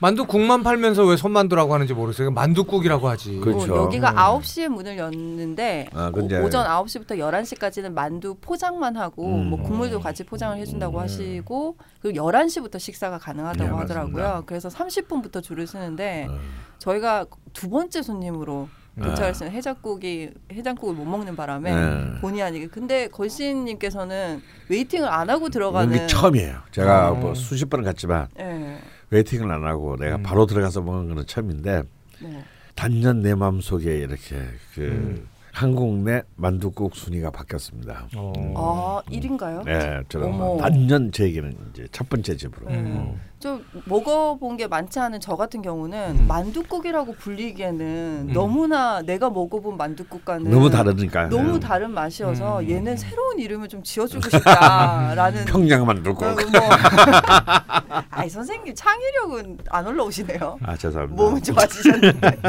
[0.01, 2.31] 만두 국만 팔면서 왜 손만두라고 하는지 모르겠어요.
[2.31, 3.41] 만두국이라고 하지.
[3.41, 3.75] 그렇죠.
[3.75, 4.16] 어, 여기가 음.
[4.41, 9.51] 9시에 문을 열는데 아, 오, 근데- 오전 9시부터 11시까지는 만두 포장만 하고 음.
[9.51, 14.23] 뭐 국물도 같이 포장을 해준다고 하시고 그리고 11시부터 식사가 가능하다고 네, 하더라고요.
[14.23, 14.43] 맞습니다.
[14.47, 16.39] 그래서 30분부터 줄을 서는데 어.
[16.79, 18.88] 저희가 두 번째 손님으로 네.
[19.03, 19.51] 도착했어요.
[19.51, 22.21] 해장국이 해장국을 못 먹는 바람에 네.
[22.21, 22.67] 본의 아니게.
[22.69, 25.95] 근데 걸신님께서는 waiting을 안 하고 들어가는.
[25.95, 26.59] 이게 처음이에요.
[26.73, 27.15] 제가 어.
[27.15, 28.79] 뭐 수십 번은 갔지만 예.
[29.11, 30.23] waiting을 안 하고 내가 음.
[30.23, 31.83] 바로 들어가서 먹은 거는 처음인데
[32.21, 32.45] 네.
[32.75, 34.37] 단연 내 마음 속에 이렇게
[34.75, 35.29] 그 음.
[35.53, 38.07] 한국 내 만두국 순위가 바뀌었습니다.
[38.17, 38.33] 어.
[38.57, 39.65] 아, 1인가요?
[39.65, 40.59] 네, 저는.
[40.59, 42.69] 단연 제에게는 이제 첫 번째 집으로.
[42.69, 43.21] 음.
[43.41, 46.26] 좀 먹어본 게 많지 않은 저 같은 경우는 음.
[46.26, 48.32] 만두국이라고 불리기에는 음.
[48.32, 51.28] 너무나 내가 먹어본 만두국과는 너무 다르니까.
[51.28, 51.61] 너무 네.
[51.61, 52.68] 다른 맛이어서 음.
[52.68, 56.24] 얘는 새로운 이름을 좀 지어주고 싶다라는 평양 만두국.
[56.24, 56.43] 어, 뭐.
[58.11, 60.59] 아이 선생님 창의력은 안 올라오시네요.
[60.62, 61.22] 아 죄송합니다.
[61.22, 62.41] 몸은 좋아지셨는데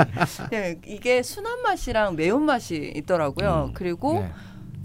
[0.50, 3.66] 네, 이게 순한 맛이랑 매운 맛이 있더라고요.
[3.68, 3.74] 음.
[3.76, 4.32] 그리고 네.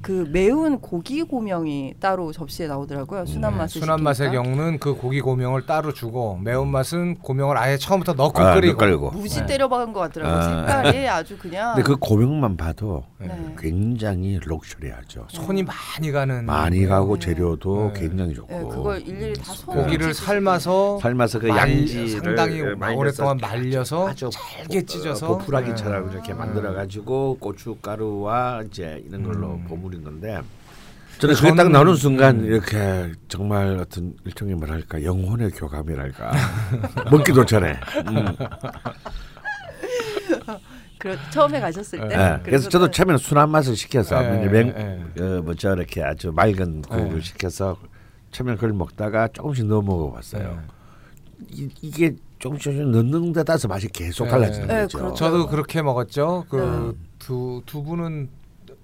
[0.04, 3.24] 그 매운 고기 고명이 따로 접시에 나오더라고요.
[3.24, 4.30] 순한 네, 맛을 순한 맛의.
[4.32, 8.76] 경우는 그 고기 고명을 따로 주고 매운 맛은 고명을 아예 처음부터 넣고 아, 끓이고.
[8.76, 9.10] 끓이고.
[9.12, 9.46] 무지 네.
[9.46, 10.36] 때려박은 것 같더라고요.
[10.36, 10.42] 아.
[10.82, 11.74] 색깔이 아주 그냥.
[11.74, 13.54] 근데 그 고명만 봐도 네.
[13.58, 15.26] 굉장히 럭셔리하죠.
[15.30, 17.24] 손이 많이 가는 많이 가고 네.
[17.26, 18.00] 재료도 네.
[18.00, 18.52] 굉장히 좋고.
[18.54, 20.12] 네, 그걸 일일이 다 손으로 고기를.
[20.12, 26.06] 삶아서 삶아서 그 말- 양지를 상당히 말려서 오랫동안 말려서 아주 잘게 고- 찢어서 어, 보풀하기처럼
[26.08, 26.12] 네.
[26.12, 26.38] 이렇게 음.
[26.38, 29.64] 만들어 가지고 고춧가루와 이제 이런 걸로 음.
[29.94, 30.40] 버무린 건데
[31.18, 32.44] 저는 그게 딱 나오는 순간 음.
[32.46, 36.32] 이렇게 정말 어떤 일종의 뭐랄까 영혼의 교감이랄까
[37.10, 37.78] 먹기도 전에
[38.08, 38.26] 음.
[40.98, 42.14] 그 처음에 가셨을 때.
[42.14, 42.40] 예.
[42.42, 44.74] 그래서 저도 그래서는- 처음에는 순한 맛을 시켜서 예, 맹,
[45.18, 47.20] 예, 어, 뭐 저렇게 아주 맑은 국을 예.
[47.20, 47.76] 시켜서
[48.30, 50.62] 처음에 그걸 먹다가 조금씩 넣어 먹어봤어요.
[51.50, 54.30] 이, 이게 조금씩 조금씩 넣는 데 따라서 맛이 계속 예.
[54.30, 54.98] 달라지는 예, 거죠.
[54.98, 55.14] 그렇죠.
[55.14, 56.46] 저도 그렇게 먹었죠.
[56.50, 56.58] 네.
[57.18, 58.30] 그두 두 분은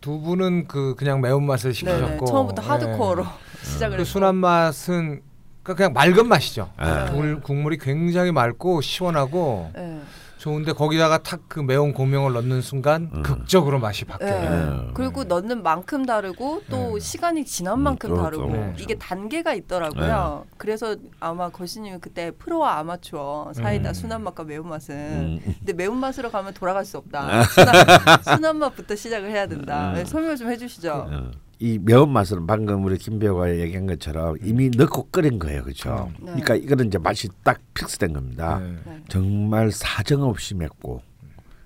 [0.01, 1.99] 두 분은 그 그냥 매운 맛을 네네.
[1.99, 2.67] 시키셨고 처음부터 예.
[2.67, 3.27] 하드코어로
[3.63, 4.05] 시작을 그 했고.
[4.05, 5.23] 순한 맛은
[5.63, 6.71] 그러니까 그냥 맑은 맛이죠.
[6.81, 7.11] 예.
[7.13, 10.01] 물, 국물이 굉장히 맑고 시원하고 예.
[10.41, 13.23] 좋은데 거기다가 탁 그 매운 고명을 넣는 순간 음.
[13.23, 14.41] 극적으로 맛이 바뀌어요.
[14.41, 14.71] 네.
[14.71, 14.91] 네.
[14.95, 17.01] 그리고 넣는 만큼 다르고 또 네.
[17.01, 18.23] 시간이 지난 음, 만큼 그렇죠.
[18.23, 18.75] 다르고 네.
[18.79, 20.45] 이게 단계가 있더라고요.
[20.57, 23.95] 그래서 아마 거시님이 그때 프로와 아마추어 사이다 음.
[23.95, 25.55] 순한 맛과 매운 맛은 음.
[25.59, 27.43] 근데 매운 맛으로 가면 돌아갈 수 없다.
[27.51, 29.91] 순한, 순한 맛부터 시작을 해야 된다.
[29.91, 29.95] 음.
[29.95, 31.33] 네, 설명 좀 해주시죠.
[31.61, 31.65] 어.
[31.65, 36.11] 이 매운맛은 방금 우리 김 배우가 얘기한 것처럼 이미 넣고 끓인 거예요, 그렇죠?
[36.19, 36.25] 네.
[36.27, 38.59] 그러니까 이거는 이제 맛이 딱 픽스된 겁니다.
[38.59, 38.77] 네.
[38.87, 39.05] 네.
[39.09, 41.03] 정말 사정 없이 맵고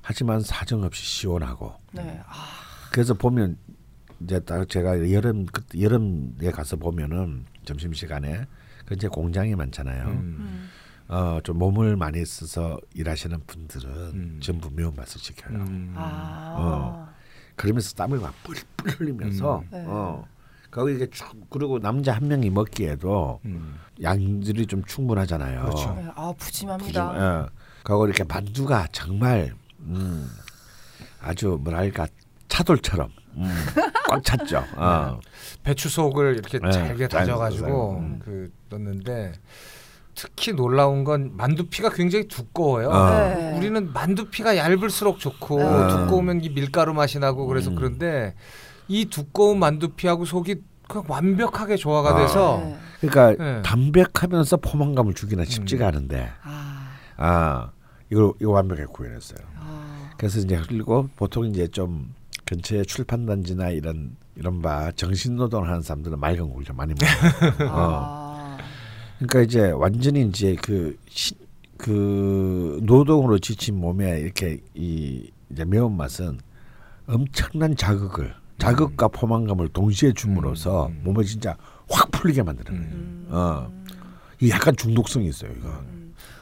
[0.03, 2.21] 하지만 사정 없이 시원하고 네.
[2.27, 2.33] 아,
[2.93, 3.57] 그래서 보면
[4.21, 8.47] 이제 딱 제가 여름 그때 여름에 가서 보면은 점심 시간에
[8.85, 10.05] 그 이제 공장이 많잖아요.
[10.07, 10.37] 음.
[10.39, 10.71] 음.
[11.07, 14.41] 어 좀 몸을 많이 써서 일하시는 분들은 음.
[14.43, 15.59] 전부 매운맛을 시켜요.
[15.59, 15.93] 음.
[15.97, 16.55] 아.
[16.59, 17.14] 어.
[17.57, 19.69] 그러면서 땀을 막 뿔뿔 흘리면서 음.
[19.71, 19.85] 네.
[19.87, 20.27] 어
[20.71, 23.79] 거기 이게 쭉 그리고 남자 한 명이 먹기에도 음.
[24.03, 25.63] 양들이 좀 충분하잖아요.
[25.63, 25.95] 그렇죠.
[25.95, 26.09] 네.
[26.15, 27.11] 아 푸짐, 푸짐합니다.
[27.11, 27.49] 어.
[27.85, 30.29] 그리고 이렇게 만두가 정말 음,
[31.21, 32.07] 아주 뭐랄까
[32.49, 33.45] 차돌처럼 음,
[34.09, 34.65] 꽉 찼죠.
[34.77, 35.21] 어.
[35.63, 38.21] 배추 속을 이렇게 네, 잘게 잘 다져가지고 음.
[38.25, 39.33] 그 넣는데
[40.15, 42.89] 특히 놀라운 건 만두피가 굉장히 두꺼워요.
[42.89, 43.11] 어.
[43.11, 43.57] 네.
[43.57, 45.89] 우리는 만두피가 얇을수록 좋고 네.
[45.89, 47.77] 두꺼우면 이 밀가루 맛이 나고 그래서 음.
[47.77, 48.35] 그런데
[48.89, 50.57] 이 두꺼운 만두피하고 속이
[50.89, 52.19] 그냥 완벽하게 조화가 아.
[52.19, 52.77] 돼서 네.
[53.01, 53.63] 그러니까 네.
[53.63, 56.89] 담백하면서 포만감을 주기는 쉽지가 않은데 아.
[57.17, 57.71] 아
[58.11, 59.39] 이거 이거 완벽하게 구현했어요.
[59.59, 60.11] 아.
[60.17, 66.19] 그래서 이제 그리고 보통 이제 좀 근처에 출판단지나 이런 이런 바 정신 노동을 하는 사람들은
[66.19, 67.71] 맑은 고기를 좀 많이 먹어요.
[67.71, 68.24] 아.
[69.27, 71.35] 그러니까 이제 완전히 이제 그, 시,
[71.79, 76.39] 그 노동으로 지친 몸에 이렇게 이 이제 매운 맛은
[77.07, 81.01] 엄청난 자극을 자극과 포만감을 동시에 줌으로써 음.
[81.05, 81.57] 몸을 진짜
[81.91, 82.95] 확 풀리게 만드는 거예요.
[82.95, 83.27] 음.
[83.31, 83.73] 어.
[84.41, 85.71] 이 약간 중독성이 있어요, 이거.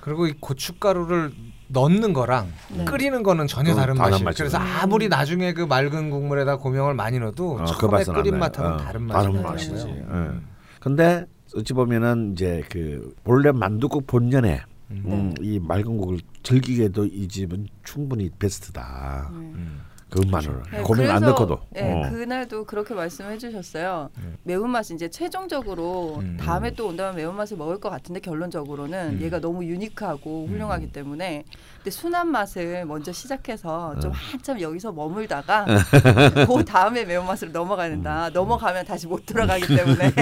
[0.01, 1.33] 그리고 이 고춧가루를
[1.69, 2.85] 넣는 거랑 네.
[2.85, 4.25] 끓이는 거는 전혀 그 다른 맛이에요.
[4.25, 4.45] 맛이죠.
[4.45, 8.39] 그래서 아무리 나중에 그 맑은 국물에다 고명을 많이 넣어도 어, 그 처음에 맛은 끓인.
[8.39, 9.43] 맛하고는 어, 다른 맛이 다른.
[9.43, 9.87] 맛이지.
[9.87, 10.43] 음.
[10.45, 10.79] 예.
[10.81, 11.25] 근데
[11.57, 15.03] 어찌 보면은 이제 그 본래 만두국 본연의 음.
[15.07, 19.31] 음, 이 맑은 국을 즐기게도 이 집은 충분히 베스트다.
[19.33, 19.81] 음.
[20.13, 21.59] 그것만으로 네, 고민 안 넣고도.
[21.71, 22.11] 네, 어.
[22.11, 24.11] 그날도 그렇게 말씀해 주셨어요.
[24.23, 24.33] 네.
[24.43, 26.37] 매운맛이 이제 최종적으로 음.
[26.39, 29.23] 다음에 또 온다면 매운맛을 먹을 것 같은데 결론적으로는 음.
[29.23, 31.45] 얘가 너무 유니크하고 훌륭하기 때문에
[31.79, 35.65] 근데 순한 맛을 먼저 시작해서 좀 한참 여기서 머물다가
[36.47, 38.29] 그 다음에 매운맛으로 넘어가야 된다.
[38.35, 40.13] 넘어가면 다시 못 돌아가기 때문에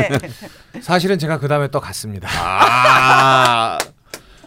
[0.80, 2.28] 사실은 제가 그 다음에 또 갔습니다.
[2.32, 3.76] 아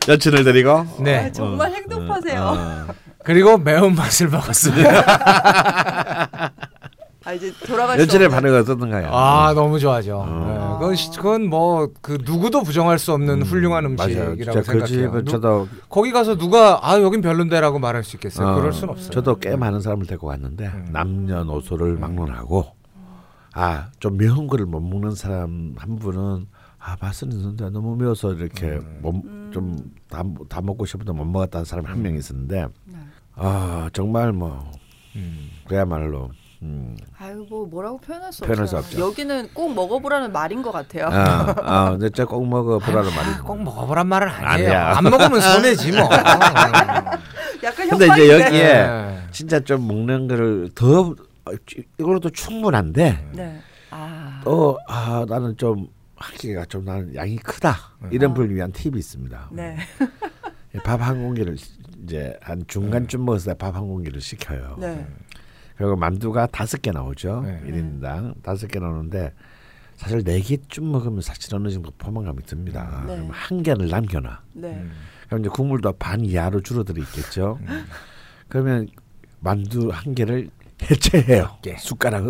[0.08, 0.86] 여친을 데리고.
[1.02, 1.26] 네.
[1.26, 2.42] 아, 정말 행동하세요.
[2.42, 2.88] 어.
[3.24, 4.90] 그리고 매운 맛을 먹었습니다.
[7.26, 9.08] 아 이제 돌아갈 없는 반응은 어떻던가요?
[9.10, 10.18] 아 너무 좋아죠.
[10.28, 10.46] 어.
[10.46, 14.32] 네, 그건 시- 그건 뭐 그 누구도 부정할 수 없는 훌륭한 맞아요.
[14.32, 14.72] 음식이라고 진짜
[15.10, 18.46] 그 누- 저도 거기 가서 누가 아 여긴 별론데라고 말할 수 있겠어요.
[18.50, 19.10] 어, 그럴 순 없어요.
[19.12, 20.90] 저도 꽤 많은 사람을 데리고 갔는데 음.
[20.92, 22.66] 남녀노소를 막론하고
[23.54, 26.48] 아 좀 매운 거를 못 먹는 사람 한 분은
[26.78, 29.50] 아 맛은 있는데 너무 매워서 이렇게 음.
[29.54, 32.98] 좀다 다 먹고 싶어도 못 먹었다는 사람 한 명 있었는데 네.
[33.36, 34.72] 아 정말 뭐
[35.16, 35.50] 음.
[35.68, 36.30] 그야말로
[36.62, 36.96] 음.
[37.18, 39.06] 아유 뭐 뭐라고 표현할 수 표현할 수 없어요.
[39.06, 39.10] 없죠.
[39.12, 41.08] 여기는 꼭 먹어보라는 말인 것 같아요.
[41.12, 44.72] 아, 아, 진짜 꼭 먹어보라는 아, 말이 꼭 먹어보란 말은 아니에요.
[44.72, 44.98] 아니야.
[44.98, 46.10] 안 먹으면 손해지 뭐.
[47.64, 48.30] 약간 근데 이제.
[48.30, 49.20] 여기에 네.
[49.32, 51.14] 진짜 좀 먹는 거를 더
[52.00, 53.60] 이걸로도 충분한데 네.
[53.90, 54.42] 아.
[54.44, 57.78] 또 아, 나는 좀 하기가 좀 나는 양이 크다
[58.12, 58.34] 이런 아.
[58.34, 59.50] 분을 위한 팁이 있습니다.
[59.52, 59.78] 네.
[60.84, 61.56] 밥 한 공기를
[62.04, 64.76] 이제 한 중간쯤 먹었을 때 밥 한 공기를 시켜요.
[64.80, 65.06] 네.
[65.78, 67.42] 그리고 만두가 다섯 개 나오죠.
[67.42, 67.62] 네.
[67.66, 69.34] 일 1인당 다섯 개 나오는데
[69.96, 73.04] 사실 네 개쯤 먹으면 사실 어느 정도 포만감이 듭니다.
[73.08, 73.16] 네.
[73.16, 74.40] 그럼 한 개를 남겨놔.
[74.54, 74.68] 네.
[74.70, 74.92] 음.
[75.28, 77.58] 그럼 이제 국물도 반 이하로 줄어들어 있겠죠.
[77.68, 77.86] 음.
[78.50, 78.88] 그러면
[79.40, 80.50] 만두 한 개를
[80.82, 81.50] 해체해요.
[81.58, 81.76] 어깨.
[81.78, 82.24] 숟가락.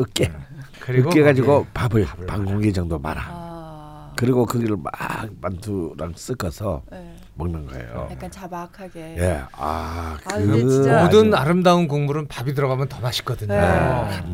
[0.79, 3.42] 그리고 으깨 가지고 밥을 밥을 반 공기 정도 말아.
[4.13, 4.15] 아.
[4.15, 4.93] 그리고 거기를 막
[5.41, 7.15] 만두랑 섞어서 네.
[7.35, 8.07] 먹는 거예요.
[8.11, 9.15] 약간 자박하게.
[9.17, 13.53] 예, 아, 그 아, 근데 진짜- 모든 아름다운 국물은 밥이 들어가면 더 맛있거든요.
[13.53, 13.59] 네.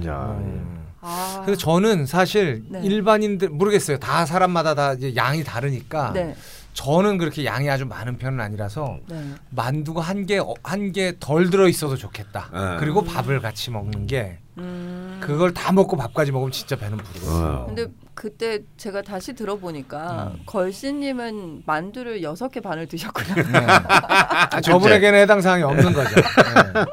[0.02, 0.34] 그럼요.
[0.40, 0.80] 음.
[1.02, 1.42] 아.
[1.46, 2.82] 그래서 저는 사실 네.
[2.84, 3.98] 일반인들 모르겠어요.
[4.00, 6.36] 다 사람마다 다 이제 양이 다르니까 네.
[6.74, 9.34] 저는 그렇게 양이 아주 많은 편은 아니라서 네.
[9.50, 12.50] 만두가 한 개 한 개 덜 들어 있어도 좋겠다.
[12.54, 12.78] 네.
[12.80, 15.20] 그리고 밥을 같이 먹는 게 음.
[15.22, 17.46] 그걸 다 먹고 밥까지 먹으면 진짜 배는 부르거든요.
[17.46, 17.66] 어.
[17.68, 17.88] 근데
[18.24, 20.42] 그때 제가 다시 들어보니까 음.
[20.46, 23.34] 걸씨님은 만두를 여섯 개 반을 드셨구나.
[23.36, 23.44] 네.
[24.52, 26.16] 아, 저분에게는 해당 사항이 없는 거죠.
[26.20, 26.86] 네.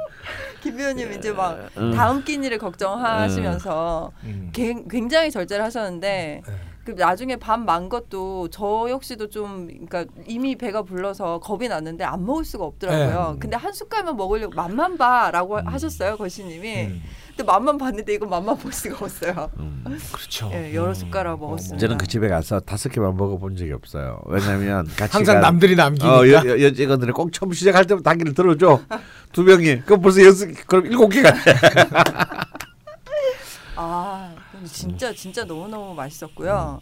[0.63, 1.93] 김 의원님 이제 막 음.
[1.93, 4.51] 다음 끼니를 걱정하시면서 음.
[4.53, 6.53] 갱- 굉장히 절제를 하셨는데 네.
[6.87, 12.45] 그 나중에 밤만 것도 저 역시도 좀 그러니까 이미 배가 불러서 겁이 났는데 안 먹을
[12.45, 13.33] 수가 없더라고요.
[13.33, 13.39] 네.
[13.41, 16.85] 근데 한 숟갈만 먹으려고 맛만 봐라고 하셨어요 거시님이.
[16.85, 17.03] 음.
[17.37, 19.51] 근데 맛만 봤는데 이거 맛만 볼 수가 없어요.
[20.13, 20.49] 그렇죠.
[20.55, 21.77] 예, 여러 숟가락 먹었습니다.
[21.79, 24.21] 저는 그 집에 가서 다섯 개만 먹어본 적이 없어요.
[24.27, 26.19] 왜냐하면 같이 항상 간- 남들이 남기니까.
[26.21, 28.81] 어, 여, 여, 여 직원들이 꼭 처음 시작할 때부터 한 개를 들어줘.
[29.33, 29.81] 두 명이.
[29.83, 31.41] 그럼 벌써 여섯 개, 그럼 일곱 개가 돼.
[33.79, 34.33] 아,
[34.67, 36.81] 진짜 진짜 너무 너무 맛있었고요.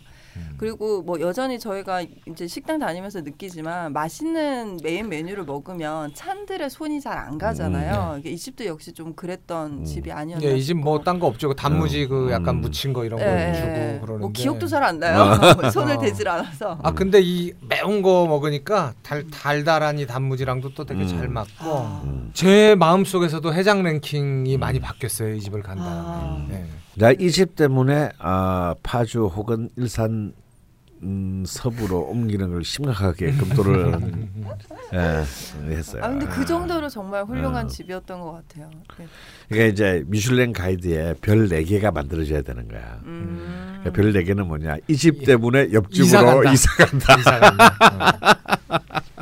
[0.57, 7.15] 그리고 뭐 여전히 저희가 이제 식당 다니면서 느끼지만 맛있는 메인 메뉴를 먹으면 찬들의 손이 잘
[7.17, 8.17] 안 가잖아요.
[8.19, 10.45] 이게 이 집도 역시 좀 그랬던 집이 아니었나.
[10.45, 10.99] 예, 이집 뭐.
[11.05, 11.51] 딴 거 없죠.
[11.51, 12.61] 그 단무지 그 약간 음.
[12.63, 13.99] 무친 거 이런 거 예, 주고 예.
[14.03, 14.19] 그러는데.
[14.23, 15.39] 뭐 기억도 잘 안 나요.
[15.71, 16.01] 손을 어.
[16.01, 16.79] 대질 않아서.
[16.83, 21.07] 아 근데 이 매운 거 먹으니까 달 달달한 이 단무지랑도 또 되게 음.
[21.07, 22.03] 잘 맞고 아.
[22.33, 26.49] 제 마음 속에서도 해장 랭킹이 많이 바뀌었어요 이 집을 간 다음
[27.01, 27.05] 에.
[27.05, 27.09] 아.
[27.09, 27.17] 네.
[27.17, 30.33] 자, 이집 때문에 아, 파주 혹은 일산
[31.03, 33.93] 음, 서부로 옮기는 걸 심각하게 검토를
[34.95, 36.03] 예, 했어요.
[36.03, 37.69] 아 근데 그 정도로 정말 훌륭한 어.
[37.69, 38.71] 집이었던 것 같아요.
[38.99, 39.07] 네.
[39.51, 43.01] 그러니까 이제 미슐랭 가이드에 별 네 개가 만들어져야 되는 거야.
[43.05, 43.81] 음.
[43.83, 44.77] 그러니까 별네 개는 뭐냐?
[44.89, 46.53] 이 집 때문에 이사 옆집으로 간다.
[46.55, 47.17] 이사 간다.
[47.19, 48.39] 이사 간다.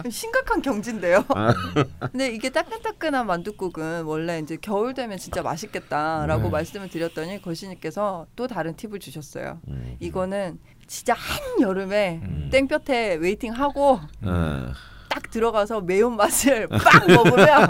[0.04, 0.10] 어.
[0.10, 1.24] 심각한 경진데요.
[1.28, 1.54] 아.
[2.12, 6.50] 근데 이게 따끈따끈한 만둣국은 원래 이제 겨울 되면 진짜 맛있겠다라고 네.
[6.50, 9.60] 말씀을 드렸더니 거시님께서 또 다른 팁을 주셨어요.
[9.68, 9.96] 음.
[10.00, 12.48] 이거는 진짜 한 여름에 음.
[12.52, 14.72] 땡볕에 웨이팅하고 어.
[15.08, 17.68] 딱 들어가서 매운 맛을 빵 먹으면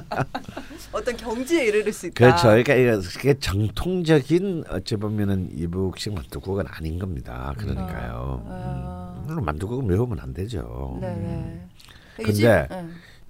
[0.96, 2.14] 어떤 경지에 이르를 수 있다.
[2.14, 2.48] 그렇죠.
[2.48, 7.54] 그러니까 이게 정통적인 어찌 보면은 이북식 만두국은 아닌 겁니다.
[7.58, 8.42] 그러니까요.
[8.48, 9.14] 아.
[9.18, 9.24] 음.
[9.26, 10.96] 물론 만두국은 매우면 안 되죠.
[11.00, 11.66] 네네.
[12.16, 12.66] 근데 이 집- 네.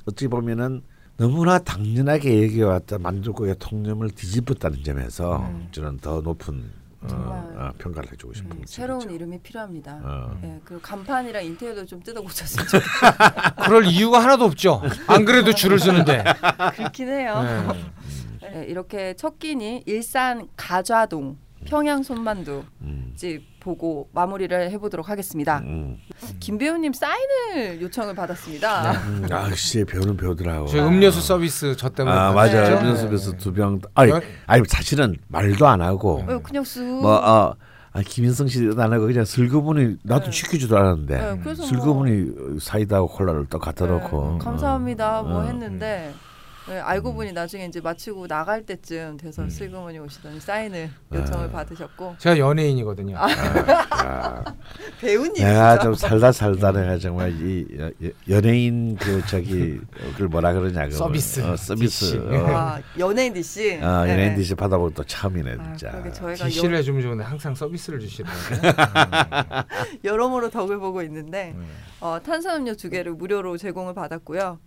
[0.06, 0.82] 어찌 보면은
[1.16, 5.68] 너무나 당연하게 얘기해왔던 만두국의 통념을 뒤집었다는 점에서 음.
[5.72, 6.70] 저는 더 높은
[7.03, 7.38] 어, 정말.
[7.57, 8.66] 어, 평가를 해주고 싶은 음, 거죠.
[8.66, 10.01] 새로운 이름이 필요합니다.
[10.03, 10.40] 어.
[10.44, 13.53] 예, 그리고 간판이랑 인테리어도 좀 뜯어 고쳤으면 좋겠어요.
[13.64, 14.82] 그럴 이유가 하나도 없죠.
[15.07, 16.24] 안 그래도 줄을 서는데.
[16.76, 17.42] 그렇긴 해요.
[17.42, 18.51] 네.
[18.53, 21.36] 네, 이렇게 첫 끼니 일산 가좌동
[21.66, 23.12] 평양 손만두 음.
[23.16, 25.58] 집 보고 마무리를 해보도록 하겠습니다.
[25.64, 25.98] 음.
[26.40, 28.92] 김 배우님 사인을 요청을 받았습니다.
[28.92, 30.66] 음, 아, 역시 배우는 배우더라고.
[30.68, 32.16] 저희 음료수 서비스 저 때문에.
[32.16, 32.32] 아?
[32.32, 32.62] 맞아요.
[32.68, 32.80] 네.
[32.80, 33.80] 음료수에서 두 병.
[33.94, 34.20] 아니, 네.
[34.46, 36.82] 아니 사실은 말도 안 하고 어, 그냥 쑥.
[36.84, 37.54] 뭐 어,
[37.92, 40.30] 아, 김인성 씨도 안 하고 그냥 슬그머니 나도 네.
[40.30, 45.20] 시키지도 않았는데 네, 뭐- 슬그머니 사이다하고 콜라를 또 갖다 네, 놓고 감사합니다.
[45.20, 45.42] 어, 뭐 어.
[45.44, 46.12] 했는데
[46.68, 49.48] 네, 알고 보니 나중에 이제 마치고 나갈 때쯤 돼서 음.
[49.48, 53.16] 슬그머니 오시더니 사인을 요청을 받으셨고 제가 연예인이거든요.
[53.16, 54.42] 아,
[55.00, 57.66] 배우님 내가 진짜 좀 살다 살다 내가 정말 이
[58.28, 59.80] 연예인 그 저기
[60.12, 61.40] 그걸 뭐라 그러냐 그 서비스.
[61.40, 62.16] 어, 서비스.
[62.16, 63.78] 어, 아, 연예인 DC.
[63.80, 64.12] 어, 네.
[64.12, 65.92] 연예인 DC 받아보고 또 처음이네 아, 진짜.
[65.92, 68.72] 그러게 저희가 DC를 여, 해주면 좋은데 항상 서비스를 주시더라고요.
[70.02, 71.64] 여러모로 덕을 보고 있는데 네.
[72.00, 74.58] 어, 탄산음료 두 개를 무료로 제공을 받았고요.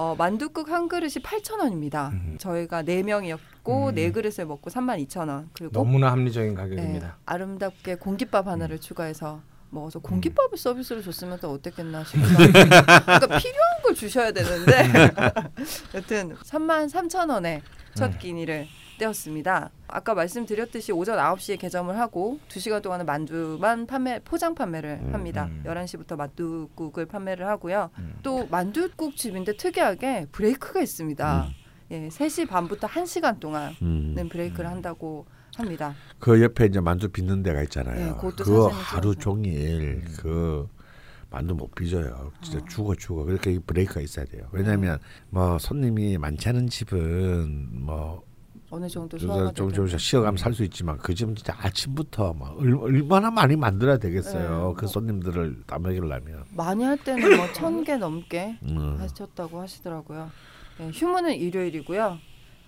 [0.00, 2.10] 어, 만둣국 한 그릇이 8,000원입니다.
[2.12, 2.36] 음.
[2.38, 3.94] 저희가 네 명이었고 음.
[3.94, 5.48] 네 그릇을 먹고 32,000원.
[5.52, 7.18] 그리고 너무나 합리적인 네, 가격입니다.
[7.26, 8.80] 아름답게 공깃밥 하나를 음.
[8.80, 15.12] 추가해서 먹어서 공깃밥을 서비스로 줬으면 또 어땠겠나 하고 그러니까 필요한 걸 주셔야 되는데
[15.94, 17.60] 여튼 33,000원에
[17.94, 18.18] 첫 음.
[18.18, 19.70] 끼니를 떼었습니다.
[19.92, 25.46] 아까 말씀드렸듯이 오전 9시에 개점을 하고 2시간 동안은 만두만 판매 포장 판매를 음, 합니다.
[25.50, 25.62] 음.
[25.66, 27.90] 11시부터 만두국을 판매를 하고요.
[27.98, 28.14] 음.
[28.22, 31.48] 또 만두국 집인데 특이하게 브레이크가 있습니다.
[31.92, 34.28] 예, 3시 반부터 1시간 동안은 음.
[34.30, 35.26] 브레이크를 한다고
[35.56, 35.94] 합니다.
[36.18, 37.96] 그 옆에 이제 만두 빚는 데가 있잖아요.
[38.06, 39.14] 네, 그것도 그거 사진을 하루.
[39.16, 40.68] 종일 그
[41.30, 42.32] 만두 못 빚어요.
[42.42, 42.64] 진짜 어.
[42.68, 43.26] 죽어 죽어.
[43.32, 44.48] 이 브레이크가 있어야 돼요.
[44.52, 48.22] 왜냐하면 뭐 손님이 많지 않은 집은 뭐
[48.70, 49.72] 어느 정도 좀, 소화가 좀.
[49.72, 54.68] 좀 쉬어가면 살 수 있지만 그 집은 진짜 아침부터 막 얼, 얼마나 많이 만들어야 되겠어요.
[54.68, 54.74] 네.
[54.76, 56.44] 그 손님들을 다 먹이려면.
[56.50, 58.96] 많이 할 때는 뭐 천 개 넘게 음.
[59.00, 60.30] 하셨다고 하시더라고요.
[60.80, 62.18] 예, 휴무는 일요일이고요.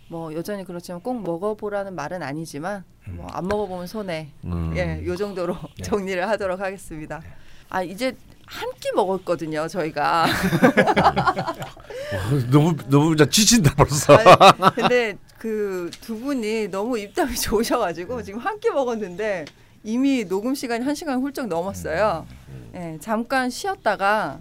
[0.08, 4.32] 뭐 여전히 그렇지만 꼭 먹어보라는 말은 아니지만 뭐 안 먹어보면 손해.
[4.44, 4.72] 음.
[4.76, 5.82] 예, 요 정도로 네.
[5.84, 7.20] 정리를 하도록 하겠습니다.
[7.68, 8.14] 아 이제
[8.46, 10.26] 한 끼 먹었거든요, 저희가.
[12.12, 12.18] 어,
[12.50, 14.14] 너무 너무 진짜 지친다 벌써.
[14.16, 19.44] 아니, 근데 그 두 분이 너무 입담이 좋으셔가지고 지금 한 끼 먹었는데
[19.84, 22.26] 이미 녹음 시간이 한 시간 훌쩍 넘었어요.
[22.74, 24.38] 예, 잠깐 쉬었다가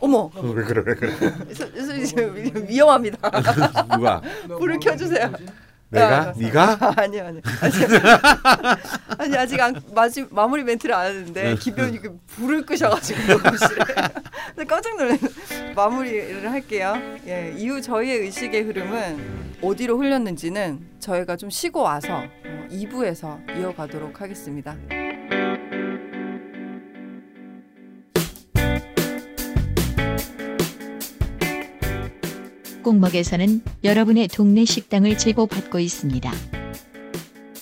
[0.00, 1.12] 어머, 왜 그래 왜 그래?
[1.54, 3.30] 서- 서- 서- 위험합니다.
[3.94, 4.20] 누가?
[4.58, 5.32] 불을 켜주세요.
[5.90, 6.20] 내가?
[6.20, 6.78] 아, 네가?
[6.96, 7.88] 아니 아니 아직
[9.18, 13.68] 아니 아직 안, 마지, 마무리 멘트를 안 했는데 김변이 그 불을 끄셔가지고 그래서
[14.68, 15.18] 깜짝 놀래
[15.74, 16.94] 마무리를 할게요.
[17.26, 24.76] 예, 이후 저희의 의식의 흐름은 어디로 흘렸는지는 저희가 좀 쉬고 와서 어, 2부에서 이어가도록 하겠습니다.
[32.82, 36.32] 꼭먹에서는 여러분의 동네 식당을 제보받고 있습니다.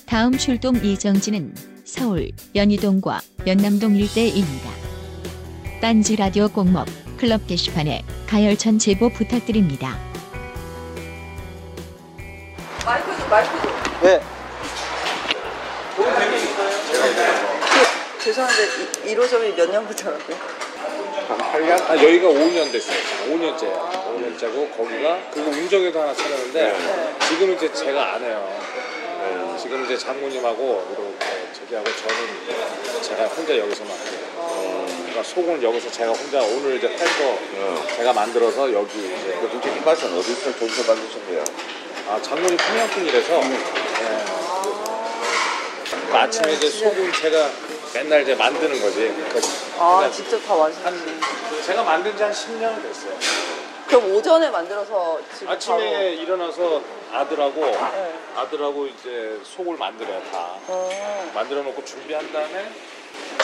[0.06, 1.54] 다음 출동 예정지는
[1.84, 4.70] 서울 연희동과 연남동 일대입니다.
[5.80, 6.86] 딴지 라디오 꼭먹
[7.18, 9.98] 클럽 게시판에 가열천 제보 부탁드립니다.
[12.84, 13.70] 마이크 좀 마이크 좀.
[14.02, 14.20] 네.
[15.96, 16.04] 그,
[18.24, 18.62] 죄송한데
[19.04, 20.67] 1호점이 몇 년부터라고요?
[21.26, 22.96] 아, 여기가 5년 됐어요.
[23.28, 24.08] 5년째예요.
[24.08, 26.74] 5년째고 거기가 그리고 운정에도 하나 차렸는데
[27.28, 28.58] 지금 이제 제가 안 해요.
[29.60, 31.14] 지금 이제 장모님하고 그리고
[31.52, 34.86] 저기하고 저는 제가 혼자 여기서만 해요.
[34.86, 37.38] 그러니까 속은 여기서 제가 혼자 오늘 이제 팔거
[37.96, 41.44] 제가 만들어서 여기 이제 그 도대체 이 맛은 어디서 돈서 만드셨어요?
[42.08, 43.58] 아 장모님 평양 분이라서 예.
[46.10, 47.50] 그 아침에 이제 소금 제가
[47.94, 49.12] 맨날 이제 만드는 거지.
[49.32, 49.67] 그아그
[50.02, 50.72] 냥 직접 다한
[51.64, 53.14] 제가 만든 지 한 10년 됐어요.
[53.86, 58.14] 그럼 오전에 만들어서 지금 아침에 일어나서 아들하고 네.
[58.36, 61.30] 아들하고 이제 속을 만들어요 다 바로 어.
[61.34, 62.70] 만들어 놓고 준비한 다음에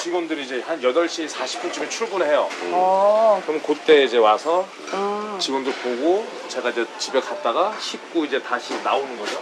[0.02, 3.42] 직원들이 이제 한 8시 40분쯤에 출근해요 어.
[3.46, 5.38] 그럼 그때 이제 와서 음.
[5.40, 9.38] 직원들 보고 제가 이제 집에 갔다가 씻고 이제 다시 나오는 거죠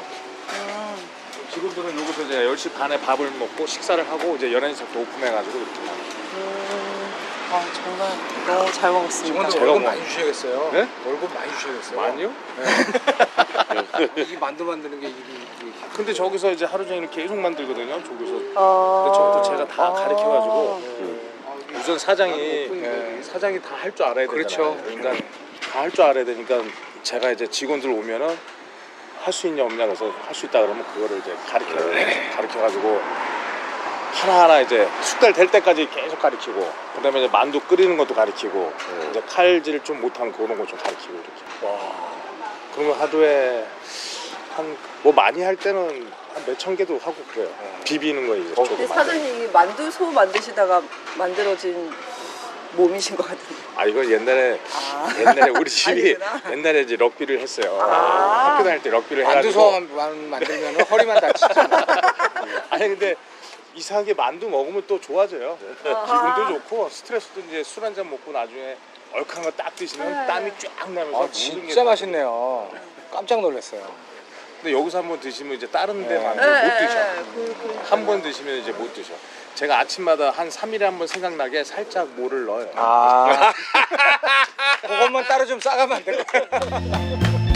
[0.53, 1.09] 음.
[1.53, 6.12] 직원들은 여기서 이제 10시 반에 밥을 먹고 식사를 하고 이제 11시 부터 오픈해가지고 이렇게 나와요.
[7.53, 7.55] 음.
[7.55, 8.09] 아 정말
[8.47, 9.49] 너무 잘 먹었습니다.
[9.51, 10.71] 제가 월급 뭐- 많이 주셔야겠어요.
[10.73, 10.89] 네?
[11.05, 12.01] 월급 많이 주셔야겠어요.
[12.01, 12.33] 많이요?
[14.17, 15.17] 이 만두 만드는 게 일이
[15.61, 19.03] 일이 근데 저기서 이제 하루 종일 계속 만들거든요 저기서 어.
[19.05, 19.93] 근데 저것도 제가 다 아.
[19.93, 20.83] 가르쳐가지고
[21.79, 23.17] 우선 사장이 네.
[23.19, 24.31] 예, 사장이 다 할 줄 알아야 되잖아요.
[24.31, 24.77] 그렇죠.
[24.85, 25.13] 그러니까
[25.73, 26.63] 다 할 줄 알아야 되니까
[27.03, 28.39] 제가 이제 직원들 오면은
[29.23, 31.75] 할 수 있냐 없냐 그래서 할 수 있다 그러면 그거를 이제 가르쳐
[32.37, 33.01] 가르쳐가지고
[34.13, 38.73] 하나하나 이제 숙달 될 때까지 계속 가르치고 그다음에 이제 만두 끓이는 것도 가르치고
[39.11, 41.79] 이제 칼질 좀 못하는 그런 거 좀 가르치고 이렇게 와
[42.75, 43.67] 그러면 하루에
[44.57, 47.49] 한 뭐 많이 할 때는 한 몇 천 개도 하고 그래요
[47.85, 50.81] 비비는 거 이제 근데 저도 사장님이 만두 소 만드시다가
[51.17, 51.91] 만들어진
[52.75, 53.55] 몸이신 것 같은데.
[53.77, 55.09] 아 이거 옛날에 아.
[55.19, 56.53] 옛날에 우리 집이 아니구나.
[56.53, 57.79] 옛날에 이제 럭비를 했어요.
[57.83, 58.53] 아.
[58.55, 59.71] 학교 다닐 때 럭비를 해가지고.
[59.73, 61.49] 만두 소만 만들면 허리만 다치죠.
[62.71, 63.15] 아니 근데
[63.75, 65.59] 이상하게 만두 먹으면 또 좋아져요.
[65.83, 68.77] 기분도 좋고 스트레스도 이제 술 한 잔 먹고 나중에
[69.13, 72.71] 얼큰한 거 딱 드시면 땀이 쫙 나면서 아, 진짜 다- 맛있네요.
[73.11, 73.87] 깜짝 놀랐어요.
[74.63, 76.25] 근데 여기서 한번 드시면 이제 다른 데 네.
[76.25, 76.99] 만두 예, 못 예, 드셔.
[77.01, 77.15] 예.
[77.35, 77.81] 그, 그.
[77.89, 79.13] 한번 드시면 이제 못 드셔.
[79.55, 82.71] 제가 아침마다 한 3일에 한 번 생각나게 살짝 뭐를 넣어요.
[82.77, 83.53] 아.
[84.83, 86.45] 그것만 따로 좀 싸가면 안 될까요?